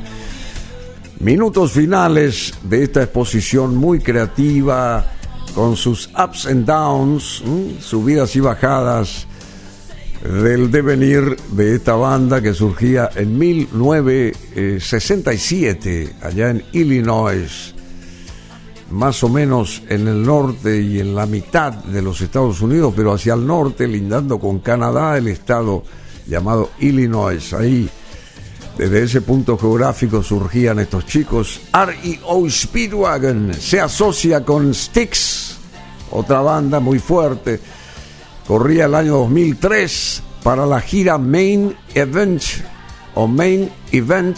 Minutos 1.20 1.72
finales 1.72 2.54
de 2.62 2.84
esta 2.84 3.02
exposición 3.02 3.76
muy 3.76 4.02
creativa, 4.02 5.12
con 5.56 5.76
sus 5.76 6.10
ups 6.10 6.46
and 6.46 6.68
downs, 6.68 7.42
subidas 7.82 8.36
y 8.36 8.40
bajadas 8.40 9.26
del 10.22 10.70
devenir 10.70 11.38
de 11.54 11.74
esta 11.74 11.96
banda 11.96 12.40
que 12.40 12.54
surgía 12.54 13.10
en 13.16 13.36
1967 13.40 16.14
allá 16.22 16.52
en 16.52 16.64
Illinois 16.74 17.74
más 18.92 19.24
o 19.24 19.30
menos 19.30 19.84
en 19.88 20.08
el 20.08 20.24
norte 20.24 20.82
y 20.82 21.00
en 21.00 21.14
la 21.14 21.26
mitad 21.26 21.74
de 21.74 22.02
los 22.02 22.22
Estados 22.22 22.62
Unidos, 22.62 22.94
pero 22.96 23.14
hacia 23.14 23.34
el 23.34 23.46
norte, 23.46 23.88
lindando 23.88 24.40
con 24.40 24.60
Canadá, 24.60 25.18
el 25.18 25.28
estado 25.28 25.84
llamado 26.26 26.72
Illinois. 26.80 27.54
Ahí, 27.54 27.90
desde 28.78 29.04
ese 29.04 29.22
punto 29.22 29.58
geográfico 29.58 30.24
surgían 30.24 30.80
estos 30.80 31.06
chicos. 31.06 31.62
R.E.O. 31.74 32.50
Speedwagon 32.50 33.54
se 33.54 33.80
asocia 33.80 34.44
con 34.44 34.74
Styx, 34.74 35.58
otra 36.12 36.42
banda 36.42 36.80
muy 36.80 37.00
fuerte. 37.00 37.60
Corría 38.48 38.86
el 38.86 38.96
año 38.96 39.18
2003 39.18 40.24
para 40.44 40.66
la 40.66 40.82
gira 40.82 41.20
Main 41.20 41.76
Event 41.94 42.42
o 43.14 43.28
Main 43.28 43.70
Event 43.92 44.38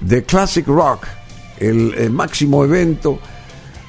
de 0.00 0.24
Classic 0.24 0.66
Rock, 0.66 1.06
el, 1.58 1.94
el 1.94 2.10
máximo 2.10 2.64
evento 2.64 3.20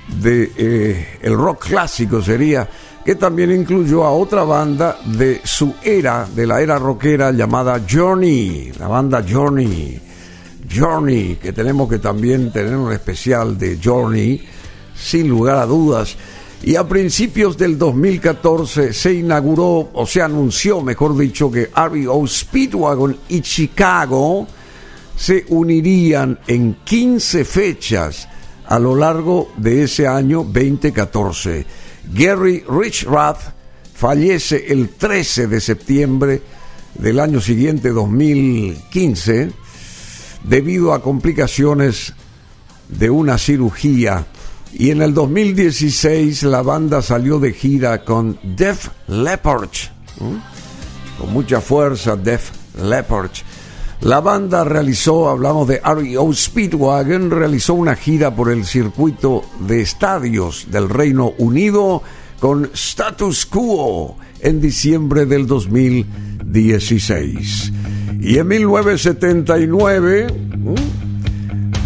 de 0.08 0.52
eh, 0.58 1.20
el 1.22 1.36
rock 1.36 1.68
clásico 1.68 2.22
sería 2.22 2.68
que 3.08 3.16
también 3.16 3.52
incluyó 3.52 4.04
a 4.04 4.12
otra 4.12 4.44
banda 4.44 5.00
de 5.06 5.40
su 5.44 5.74
era, 5.82 6.28
de 6.36 6.46
la 6.46 6.60
era 6.60 6.78
rockera 6.78 7.32
llamada 7.32 7.82
Journey, 7.90 8.74
la 8.78 8.90
banda 8.90 9.24
Journey. 9.26 10.02
Journey, 10.70 11.38
que 11.42 11.54
tenemos 11.54 11.90
que 11.90 12.00
también 12.00 12.52
tener 12.52 12.76
un 12.76 12.92
especial 12.92 13.58
de 13.58 13.80
Journey, 13.82 14.46
sin 14.94 15.30
lugar 15.30 15.58
a 15.58 15.66
dudas. 15.66 16.18
Y 16.64 16.76
a 16.76 16.86
principios 16.86 17.58
del 17.58 17.78
2014 17.78 18.92
se 18.92 19.14
inauguró, 19.14 19.90
o 19.94 20.06
se 20.06 20.22
anunció, 20.22 20.82
mejor 20.82 21.18
dicho, 21.18 21.50
que 21.50 21.70
REO 21.74 22.28
Speedwagon 22.28 23.18
y 23.30 23.40
Chicago 23.40 24.48
se 25.16 25.46
unirían 25.48 26.38
en 26.46 26.80
15 26.84 27.46
fechas 27.46 28.28
a 28.68 28.80
lo 28.80 28.96
largo 28.96 29.52
de 29.58 29.84
ese 29.84 30.08
año 30.08 30.44
2014. 30.44 31.66
Gary 32.14 32.64
Richrath 32.70 33.54
fallece 33.94 34.72
el 34.72 34.90
13 34.90 35.48
de 35.48 35.62
septiembre 35.62 36.42
del 36.96 37.20
año 37.20 37.42
siguiente, 37.42 37.90
2015, 37.90 39.52
debido 40.44 40.94
a 40.94 41.02
complicaciones 41.02 42.14
de 42.90 43.10
una 43.10 43.38
cirugía. 43.38 44.26
Y 44.74 44.92
en 44.92 45.02
el 45.02 45.14
2016 45.14 46.44
la 46.44 46.62
banda 46.62 47.02
salió 47.02 47.40
de 47.40 47.54
gira 47.54 48.04
con 48.04 48.38
Def 48.44 48.90
Leppard, 49.08 49.70
con 51.18 51.34
mucha 51.34 51.62
fuerza 51.62 52.16
Def 52.16 52.52
Leppard. 52.82 53.32
La 54.02 54.20
banda 54.22 54.64
realizó, 54.64 55.28
hablamos 55.28 55.68
de 55.68 55.82
REO 55.84 56.32
Speedwagon, 56.32 57.32
realizó 57.32 57.74
una 57.74 57.96
gira 57.96 58.36
por 58.36 58.52
el 58.52 58.64
circuito 58.64 59.44
de 59.60 59.82
estadios 59.82 60.68
del 60.70 60.88
Reino 60.88 61.34
Unido 61.40 62.04
con 62.40 62.70
Status 62.74 63.48
Quo 63.48 64.16
en 64.40 64.62
diciembre 64.62 65.26
del 65.26 65.48
2016. 65.48 67.74
Y 68.22 68.38
en 68.38 68.48
1979, 68.48 70.28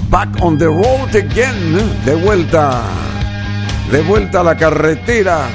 Back 0.10 0.36
on 0.42 0.58
the 0.58 0.66
Road 0.66 1.16
Again, 1.16 1.78
de 2.04 2.16
vuelta, 2.16 2.84
de 3.90 4.02
vuelta 4.02 4.42
a 4.42 4.44
la 4.44 4.58
carretera, 4.58 5.48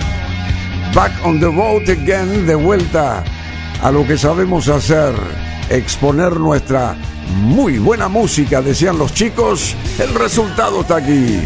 Back 0.94 1.12
on 1.22 1.38
the 1.38 1.50
Road 1.50 1.90
Again, 1.90 2.46
de 2.46 2.54
vuelta 2.54 3.22
a 3.82 3.92
lo 3.92 4.06
que 4.06 4.16
sabemos 4.16 4.68
hacer 4.68 5.45
exponer 5.70 6.38
nuestra 6.38 6.96
muy 7.42 7.78
buena 7.78 8.08
música, 8.08 8.62
decían 8.62 8.98
los 8.98 9.12
chicos, 9.12 9.74
el 9.98 10.14
resultado 10.14 10.80
está 10.82 10.96
aquí. 10.96 11.40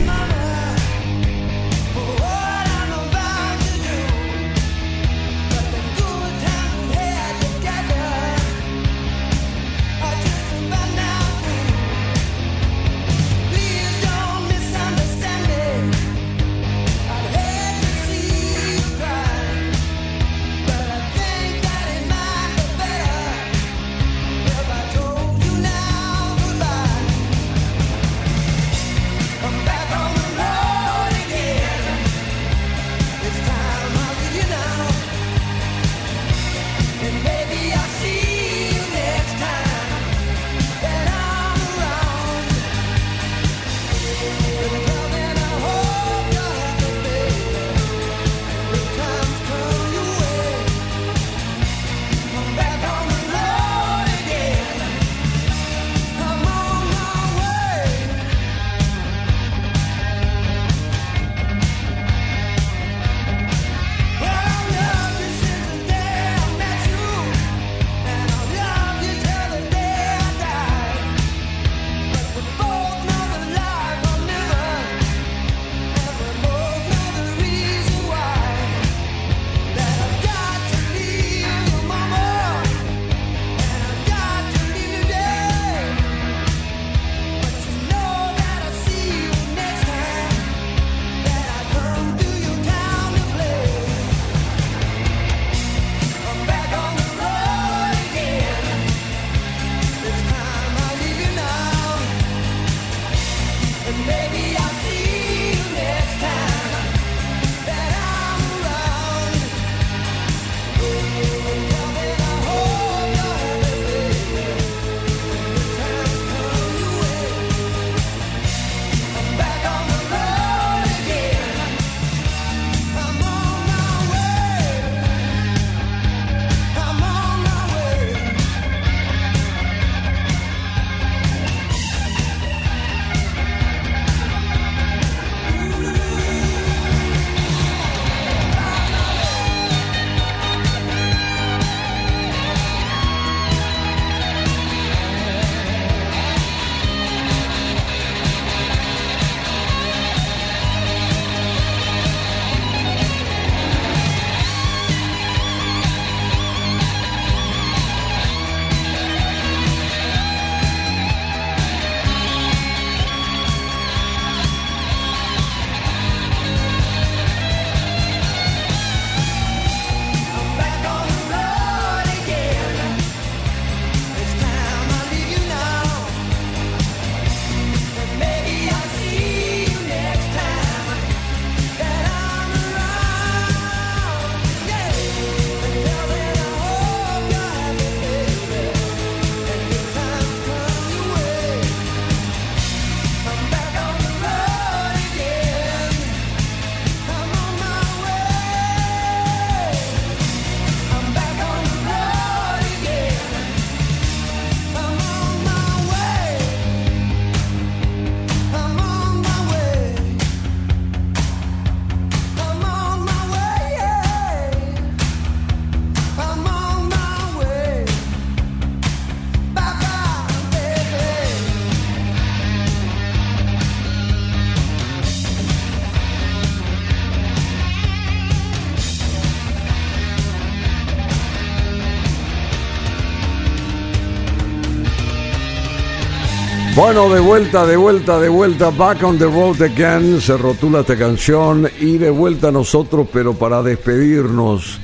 Bueno, 236.80 237.10
de 237.10 237.20
vuelta, 237.20 237.66
de 237.66 237.76
vuelta, 237.76 238.18
de 238.18 238.30
vuelta, 238.30 238.70
back 238.70 239.02
on 239.02 239.18
the 239.18 239.26
road 239.26 239.60
again, 239.60 240.18
se 240.18 240.34
rotula 240.38 240.80
esta 240.80 240.96
canción 240.96 241.68
y 241.78 241.98
de 241.98 242.08
vuelta 242.08 242.50
nosotros, 242.50 243.06
pero 243.12 243.34
para 243.34 243.62
despedirnos 243.62 244.80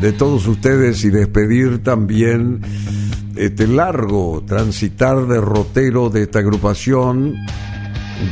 de 0.00 0.12
todos 0.12 0.46
ustedes 0.46 1.04
y 1.04 1.10
despedir 1.10 1.82
también 1.82 2.62
este 3.36 3.66
largo 3.66 4.44
transitar 4.46 5.26
de 5.26 5.38
rotero 5.42 6.08
de 6.08 6.22
esta 6.22 6.38
agrupación 6.38 7.36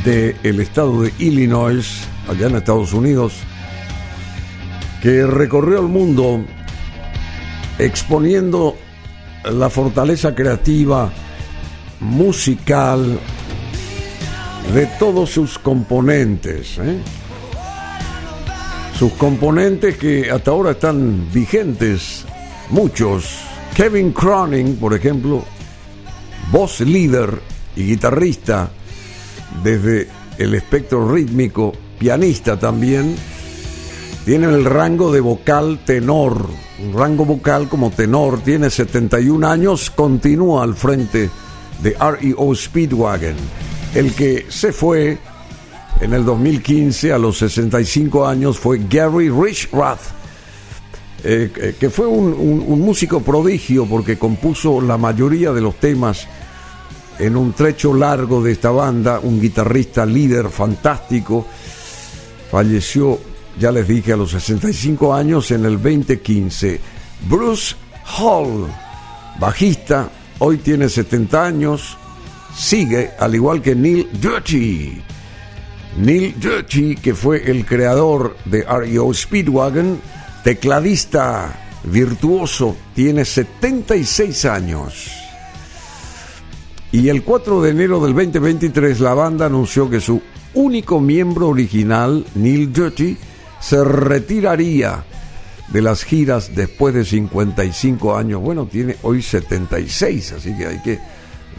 del 0.03 0.59
estado 0.59 1.03
de 1.03 1.13
Illinois, 1.19 2.07
allá 2.27 2.47
en 2.47 2.55
Estados 2.55 2.91
Unidos, 2.91 3.33
que 5.03 5.27
recorrió 5.27 5.79
el 5.81 5.89
mundo 5.89 6.43
exponiendo 7.77 8.75
la 9.43 9.69
fortaleza 9.69 10.33
creativa, 10.33 11.13
musical, 12.05 13.19
de 14.73 14.85
todos 14.99 15.31
sus 15.31 15.59
componentes. 15.59 16.77
¿eh? 16.79 16.97
Sus 18.97 19.11
componentes 19.13 19.97
que 19.97 20.31
hasta 20.31 20.51
ahora 20.51 20.71
están 20.71 21.27
vigentes, 21.33 22.25
muchos. 22.69 23.39
Kevin 23.75 24.13
Cronin, 24.13 24.77
por 24.77 24.93
ejemplo, 24.93 25.43
voz 26.51 26.79
líder 26.79 27.41
y 27.75 27.83
guitarrista 27.83 28.69
desde 29.63 30.07
el 30.37 30.53
espectro 30.53 31.11
rítmico, 31.11 31.73
pianista 31.99 32.57
también, 32.57 33.15
tiene 34.23 34.47
el 34.47 34.63
rango 34.63 35.11
de 35.11 35.19
vocal 35.19 35.79
tenor, 35.85 36.47
un 36.81 36.93
rango 36.93 37.25
vocal 37.25 37.67
como 37.67 37.91
tenor, 37.91 38.39
tiene 38.39 38.69
71 38.69 39.47
años, 39.47 39.91
continúa 39.91 40.63
al 40.63 40.75
frente 40.75 41.29
REO 41.83 42.55
Speedwagon. 42.55 43.35
El 43.93 44.13
que 44.13 44.45
se 44.49 44.71
fue 44.71 45.17
en 46.01 46.13
el 46.13 46.25
2015 46.25 47.13
a 47.13 47.17
los 47.17 47.37
65 47.37 48.27
años 48.27 48.59
fue 48.59 48.81
Gary 48.89 49.29
Richrath, 49.29 50.01
eh, 51.23 51.51
eh, 51.55 51.75
que 51.79 51.89
fue 51.89 52.07
un, 52.07 52.33
un 52.33 52.81
músico 52.81 53.21
prodigio 53.21 53.85
porque 53.85 54.17
compuso 54.17 54.81
la 54.81 54.97
mayoría 54.97 55.51
de 55.51 55.61
los 55.61 55.75
temas 55.79 56.27
en 57.19 57.37
un 57.37 57.53
trecho 57.53 57.93
largo 57.93 58.43
de 58.43 58.51
esta 58.51 58.71
banda, 58.71 59.19
un 59.19 59.39
guitarrista 59.39 60.05
líder 60.05 60.49
fantástico, 60.49 61.45
falleció, 62.51 63.19
ya 63.59 63.71
les 63.71 63.87
dije, 63.87 64.13
a 64.13 64.17
los 64.17 64.31
65 64.31 65.13
años 65.13 65.51
en 65.51 65.65
el 65.65 65.81
2015. 65.81 66.79
Bruce 67.27 67.75
Hall, 68.17 68.67
bajista, 69.39 70.09
hoy 70.39 70.57
tiene 70.57 70.89
70 70.89 71.45
años, 71.45 71.97
sigue 72.55 73.11
al 73.19 73.35
igual 73.35 73.61
que 73.61 73.75
Neil 73.75 74.09
Dirty. 74.13 75.01
Neil 75.97 76.35
Dirty, 76.39 76.95
que 76.95 77.13
fue 77.13 77.49
el 77.49 77.65
creador 77.65 78.35
de 78.45 78.63
REO 78.63 79.13
Speedwagon, 79.13 79.99
tecladista 80.43 81.53
virtuoso, 81.83 82.75
tiene 82.93 83.25
76 83.25 84.45
años. 84.45 85.11
Y 86.91 87.09
el 87.09 87.23
4 87.23 87.61
de 87.61 87.71
enero 87.71 88.03
del 88.03 88.13
2023 88.13 88.99
la 88.99 89.13
banda 89.13 89.47
anunció 89.47 89.89
que 89.89 89.99
su 89.99 90.21
único 90.53 90.99
miembro 90.99 91.49
original, 91.49 92.25
Neil 92.35 92.71
Dirty, 92.71 93.17
se 93.59 93.83
retiraría 93.83 95.03
de 95.69 95.81
las 95.81 96.03
giras 96.03 96.55
después 96.55 96.93
de 96.93 97.05
55 97.05 98.15
años. 98.15 98.41
Bueno, 98.41 98.65
tiene 98.65 98.97
hoy 99.03 99.21
76, 99.21 100.33
así 100.33 100.55
que 100.57 100.65
hay 100.65 100.79
que 100.81 100.99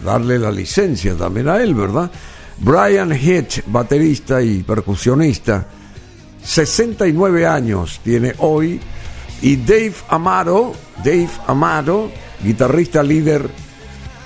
darle 0.05 0.39
la 0.39 0.51
licencia 0.51 1.15
también 1.15 1.49
a 1.49 1.59
él, 1.59 1.75
¿verdad? 1.75 2.11
Brian 2.59 3.13
Hitch, 3.13 3.63
baterista 3.67 4.43
y 4.43 4.63
percusionista, 4.63 5.67
69 6.43 7.47
años 7.47 8.01
tiene 8.03 8.35
hoy. 8.39 8.81
Y 9.43 9.57
Dave 9.57 9.95
Amaro, 10.09 10.73
Dave 11.05 11.29
Amaro, 11.47 12.11
guitarrista 12.43 13.03
líder 13.03 13.51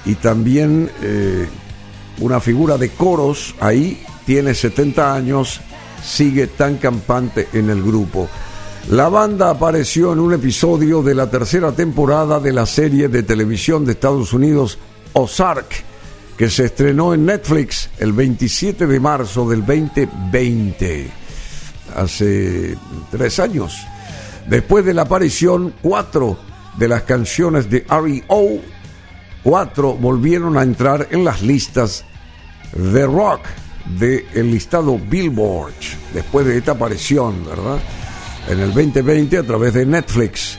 y 0.04 0.14
también 0.14 0.88
eh, 1.02 1.48
una 2.20 2.38
figura 2.40 2.78
de 2.78 2.90
coros 2.90 3.54
ahí, 3.60 4.02
tiene 4.24 4.54
70 4.54 5.14
años, 5.14 5.60
sigue 6.04 6.46
tan 6.46 6.76
campante 6.76 7.48
en 7.52 7.70
el 7.70 7.82
grupo. 7.82 8.28
La 8.88 9.08
banda 9.08 9.50
apareció 9.50 10.12
en 10.12 10.18
un 10.18 10.34
episodio 10.34 11.00
de 11.02 11.14
la 11.14 11.30
tercera 11.30 11.70
temporada 11.70 12.40
de 12.40 12.52
la 12.52 12.66
serie 12.66 13.08
de 13.08 13.22
televisión 13.22 13.84
de 13.84 13.92
Estados 13.92 14.32
Unidos 14.32 14.78
Ozark, 15.12 15.84
que 16.36 16.50
se 16.50 16.64
estrenó 16.64 17.14
en 17.14 17.26
Netflix 17.26 17.88
el 17.98 18.12
27 18.12 18.88
de 18.88 18.98
marzo 18.98 19.48
del 19.48 19.64
2020, 19.64 21.08
hace 21.94 22.76
tres 23.12 23.38
años. 23.38 23.76
Después 24.48 24.84
de 24.84 24.94
la 24.94 25.02
aparición, 25.02 25.74
cuatro 25.82 26.38
de 26.76 26.88
las 26.88 27.02
canciones 27.02 27.70
de 27.70 27.86
R.E.O. 27.88 28.58
cuatro 29.44 29.94
volvieron 29.94 30.56
a 30.56 30.62
entrar 30.62 31.06
en 31.12 31.24
las 31.24 31.42
listas 31.42 32.04
de 32.72 33.06
rock 33.06 33.42
del 33.98 34.50
listado 34.50 34.98
Billboard, 34.98 35.74
después 36.12 36.46
de 36.46 36.58
esta 36.58 36.72
aparición, 36.72 37.44
¿verdad? 37.44 37.78
En 38.48 38.60
el 38.60 38.72
2020 38.72 39.38
a 39.38 39.42
través 39.42 39.74
de 39.74 39.86
Netflix. 39.86 40.58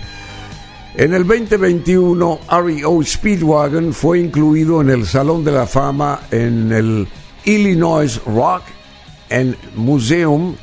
En 0.96 1.14
el 1.14 1.26
2021, 1.26 2.40
REO 2.50 3.04
Speedwagon 3.04 3.94
fue 3.94 4.20
incluido 4.20 4.82
en 4.82 4.90
el 4.90 5.06
Salón 5.06 5.44
de 5.44 5.52
la 5.52 5.66
Fama 5.66 6.22
en 6.32 6.72
el 6.72 7.08
Illinois 7.46 8.20
Rock 8.26 8.64
and 9.30 9.56
Museum 9.76 10.56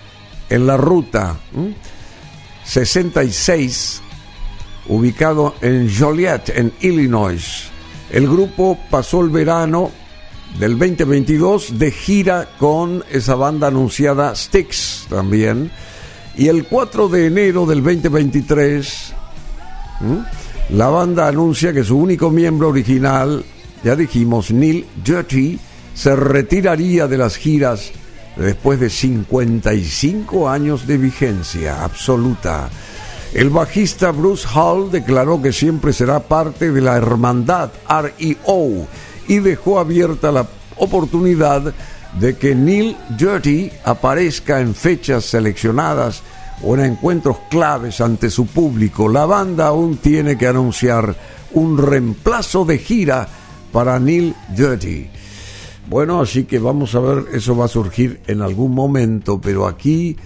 en 0.51 0.67
la 0.67 0.77
ruta 0.77 1.39
66, 2.65 4.03
ubicado 4.89 5.55
en 5.63 5.91
Joliet, 5.91 6.51
en 6.51 6.73
Illinois. 6.81 7.71
El 8.11 8.29
grupo 8.29 8.79
pasó 8.91 9.23
el 9.23 9.31
verano 9.31 9.91
del 10.59 10.79
2022 10.79 11.79
de 11.79 11.91
gira 11.91 12.49
con 12.59 13.05
esa 13.11 13.35
banda 13.35 13.69
anunciada 13.69 14.35
Styx 14.35 15.07
también. 15.09 15.71
Y 16.39 16.49
el 16.49 16.65
4 16.65 17.09
de 17.09 17.27
enero 17.27 17.67
del 17.67 17.83
2023 17.83 19.15
la 20.71 20.89
banda 20.89 21.27
anuncia 21.27 21.73
que 21.73 21.83
su 21.83 21.99
único 21.99 22.31
miembro 22.31 22.69
original, 22.69 23.45
ya 23.83 23.97
dijimos, 23.97 24.51
Neil 24.51 24.87
Dirty, 25.05 25.59
se 25.95 26.15
retiraría 26.15 27.09
de 27.09 27.19
las 27.19 27.37
giras 27.37 27.91
después 28.37 28.79
de 28.79 28.91
55 28.91 30.49
años 30.49 30.87
de 30.87 30.99
vigencia 30.99 31.83
absoluta. 31.83 32.69
El 33.35 33.51
bajista 33.51 34.11
Bruce 34.11 34.47
Hall 34.55 34.91
declaró 34.91 35.43
que 35.43 35.53
siempre 35.53 35.93
será 35.93 36.21
parte 36.21 36.71
de 36.71 36.81
la 36.81 36.97
hermandad 36.97 37.71
REO 37.89 38.87
y 39.27 39.39
dejó 39.41 39.81
abierta 39.81 40.31
la 40.31 40.47
oportunidad 40.77 41.75
de 42.21 42.37
que 42.37 42.55
Neil 42.55 42.97
Dirty 43.17 43.71
aparezca 43.85 44.61
en 44.61 44.75
fechas 44.75 45.25
seleccionadas 45.25 46.23
o 46.63 46.75
en 46.75 46.85
encuentros 46.85 47.37
claves 47.51 48.01
ante 48.01 48.31
su 48.31 48.47
público. 48.47 49.09
La 49.09 49.27
banda 49.27 49.69
aún 49.69 49.99
tiene 49.99 50.37
que 50.37 50.47
anunciar 50.47 51.15
un 51.53 51.79
reemplazo 51.79 52.65
de 52.65 52.79
gira 52.79 53.29
para 53.73 53.99
Neil 53.99 54.35
Dirty. 54.57 55.09
Bueno, 55.89 56.21
así 56.21 56.45
que 56.45 56.59
vamos 56.59 56.95
a 56.95 57.01
ver, 57.01 57.27
eso 57.33 57.57
va 57.57 57.65
a 57.65 57.69
surgir 57.69 58.21
en 58.27 58.43
algún 58.43 58.75
momento, 58.75 59.41
pero 59.41 59.67
aquí 59.67 60.17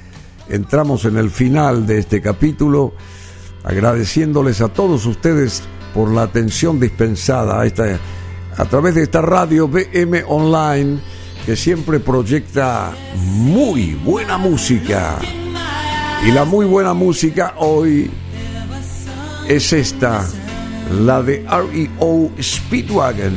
entramos 0.49 1.05
en 1.05 1.17
el 1.17 1.31
final 1.31 1.87
de 1.87 1.99
este 1.99 2.21
capítulo, 2.21 2.95
agradeciéndoles 3.63 4.61
a 4.61 4.69
todos 4.69 5.07
ustedes 5.07 5.63
por 5.95 6.11
la 6.11 6.23
atención 6.23 6.81
dispensada 6.81 7.61
a, 7.61 7.67
esta, 7.67 7.99
a 8.57 8.65
través 8.65 8.97
de 8.97 9.03
esta 9.03 9.23
radio 9.23 9.69
BM 9.69 10.25
Online, 10.27 10.99
que 11.45 11.57
siempre 11.57 11.99
proyecta 11.99 12.93
muy 13.17 13.95
buena 13.95 14.39
música. 14.39 15.19
Y 16.27 16.31
la 16.31 16.45
muy 16.45 16.67
buena 16.67 16.95
música 16.95 17.55
hoy 17.59 18.11
es 19.49 19.73
esta, 19.73 20.25
la 21.01 21.23
de 21.23 21.45
REO 21.45 22.31
Speedwagon. 22.41 23.37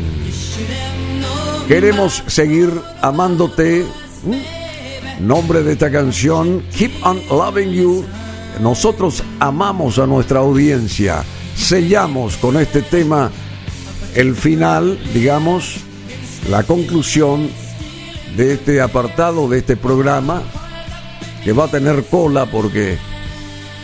Queremos 1.67 2.23
seguir 2.27 2.69
amándote. 3.01 3.85
Nombre 5.19 5.63
de 5.63 5.71
esta 5.71 5.91
canción, 5.91 6.61
Keep 6.77 6.91
on 7.03 7.21
Loving 7.29 7.71
You. 7.71 8.05
Nosotros 8.61 9.23
amamos 9.39 9.97
a 9.97 10.05
nuestra 10.05 10.39
audiencia. 10.39 11.23
Sellamos 11.55 12.37
con 12.37 12.57
este 12.57 12.81
tema 12.81 13.31
el 14.13 14.35
final, 14.35 14.99
digamos, 15.13 15.77
la 16.49 16.63
conclusión 16.63 17.49
de 18.35 18.53
este 18.53 18.81
apartado, 18.81 19.47
de 19.47 19.59
este 19.59 19.77
programa 19.77 20.43
que 21.43 21.53
va 21.53 21.65
a 21.65 21.67
tener 21.67 22.03
cola 22.05 22.45
porque 22.45 22.97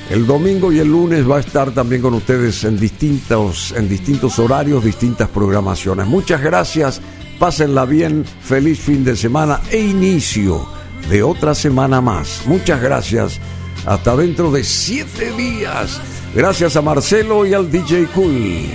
el 0.10 0.26
domingo 0.26 0.72
y 0.72 0.80
el 0.80 0.88
lunes 0.90 1.30
va 1.30 1.38
a 1.38 1.40
estar 1.40 1.72
también 1.72 2.02
con 2.02 2.14
ustedes 2.14 2.64
en 2.64 2.80
distintos, 2.80 3.74
en 3.78 3.88
distintos 3.88 4.40
horarios, 4.40 4.84
distintas 4.84 5.30
programaciones. 5.30 6.08
Muchas 6.08 6.42
gracias 6.42 7.02
Pásenla 7.42 7.86
bien, 7.86 8.24
feliz 8.44 8.80
fin 8.80 9.04
de 9.04 9.16
semana 9.16 9.62
e 9.72 9.80
inicio 9.80 10.64
de 11.10 11.24
otra 11.24 11.56
semana 11.56 12.00
más. 12.00 12.44
Muchas 12.46 12.80
gracias. 12.80 13.40
Hasta 13.88 14.16
dentro 14.16 14.52
de 14.52 14.64
siete 14.64 15.32
días. 15.32 16.00
Gracias 16.36 16.76
a 16.76 16.84
Marcelo 16.84 17.44
y 17.48 17.56
al 17.56 17.72
DJ 17.72 18.06
Cool. 18.14 18.68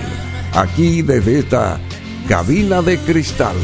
Aquí 0.51 1.01
desde 1.01 1.39
esta 1.39 1.79
cabina 2.27 2.81
de 2.81 2.97
cristal. 2.97 3.55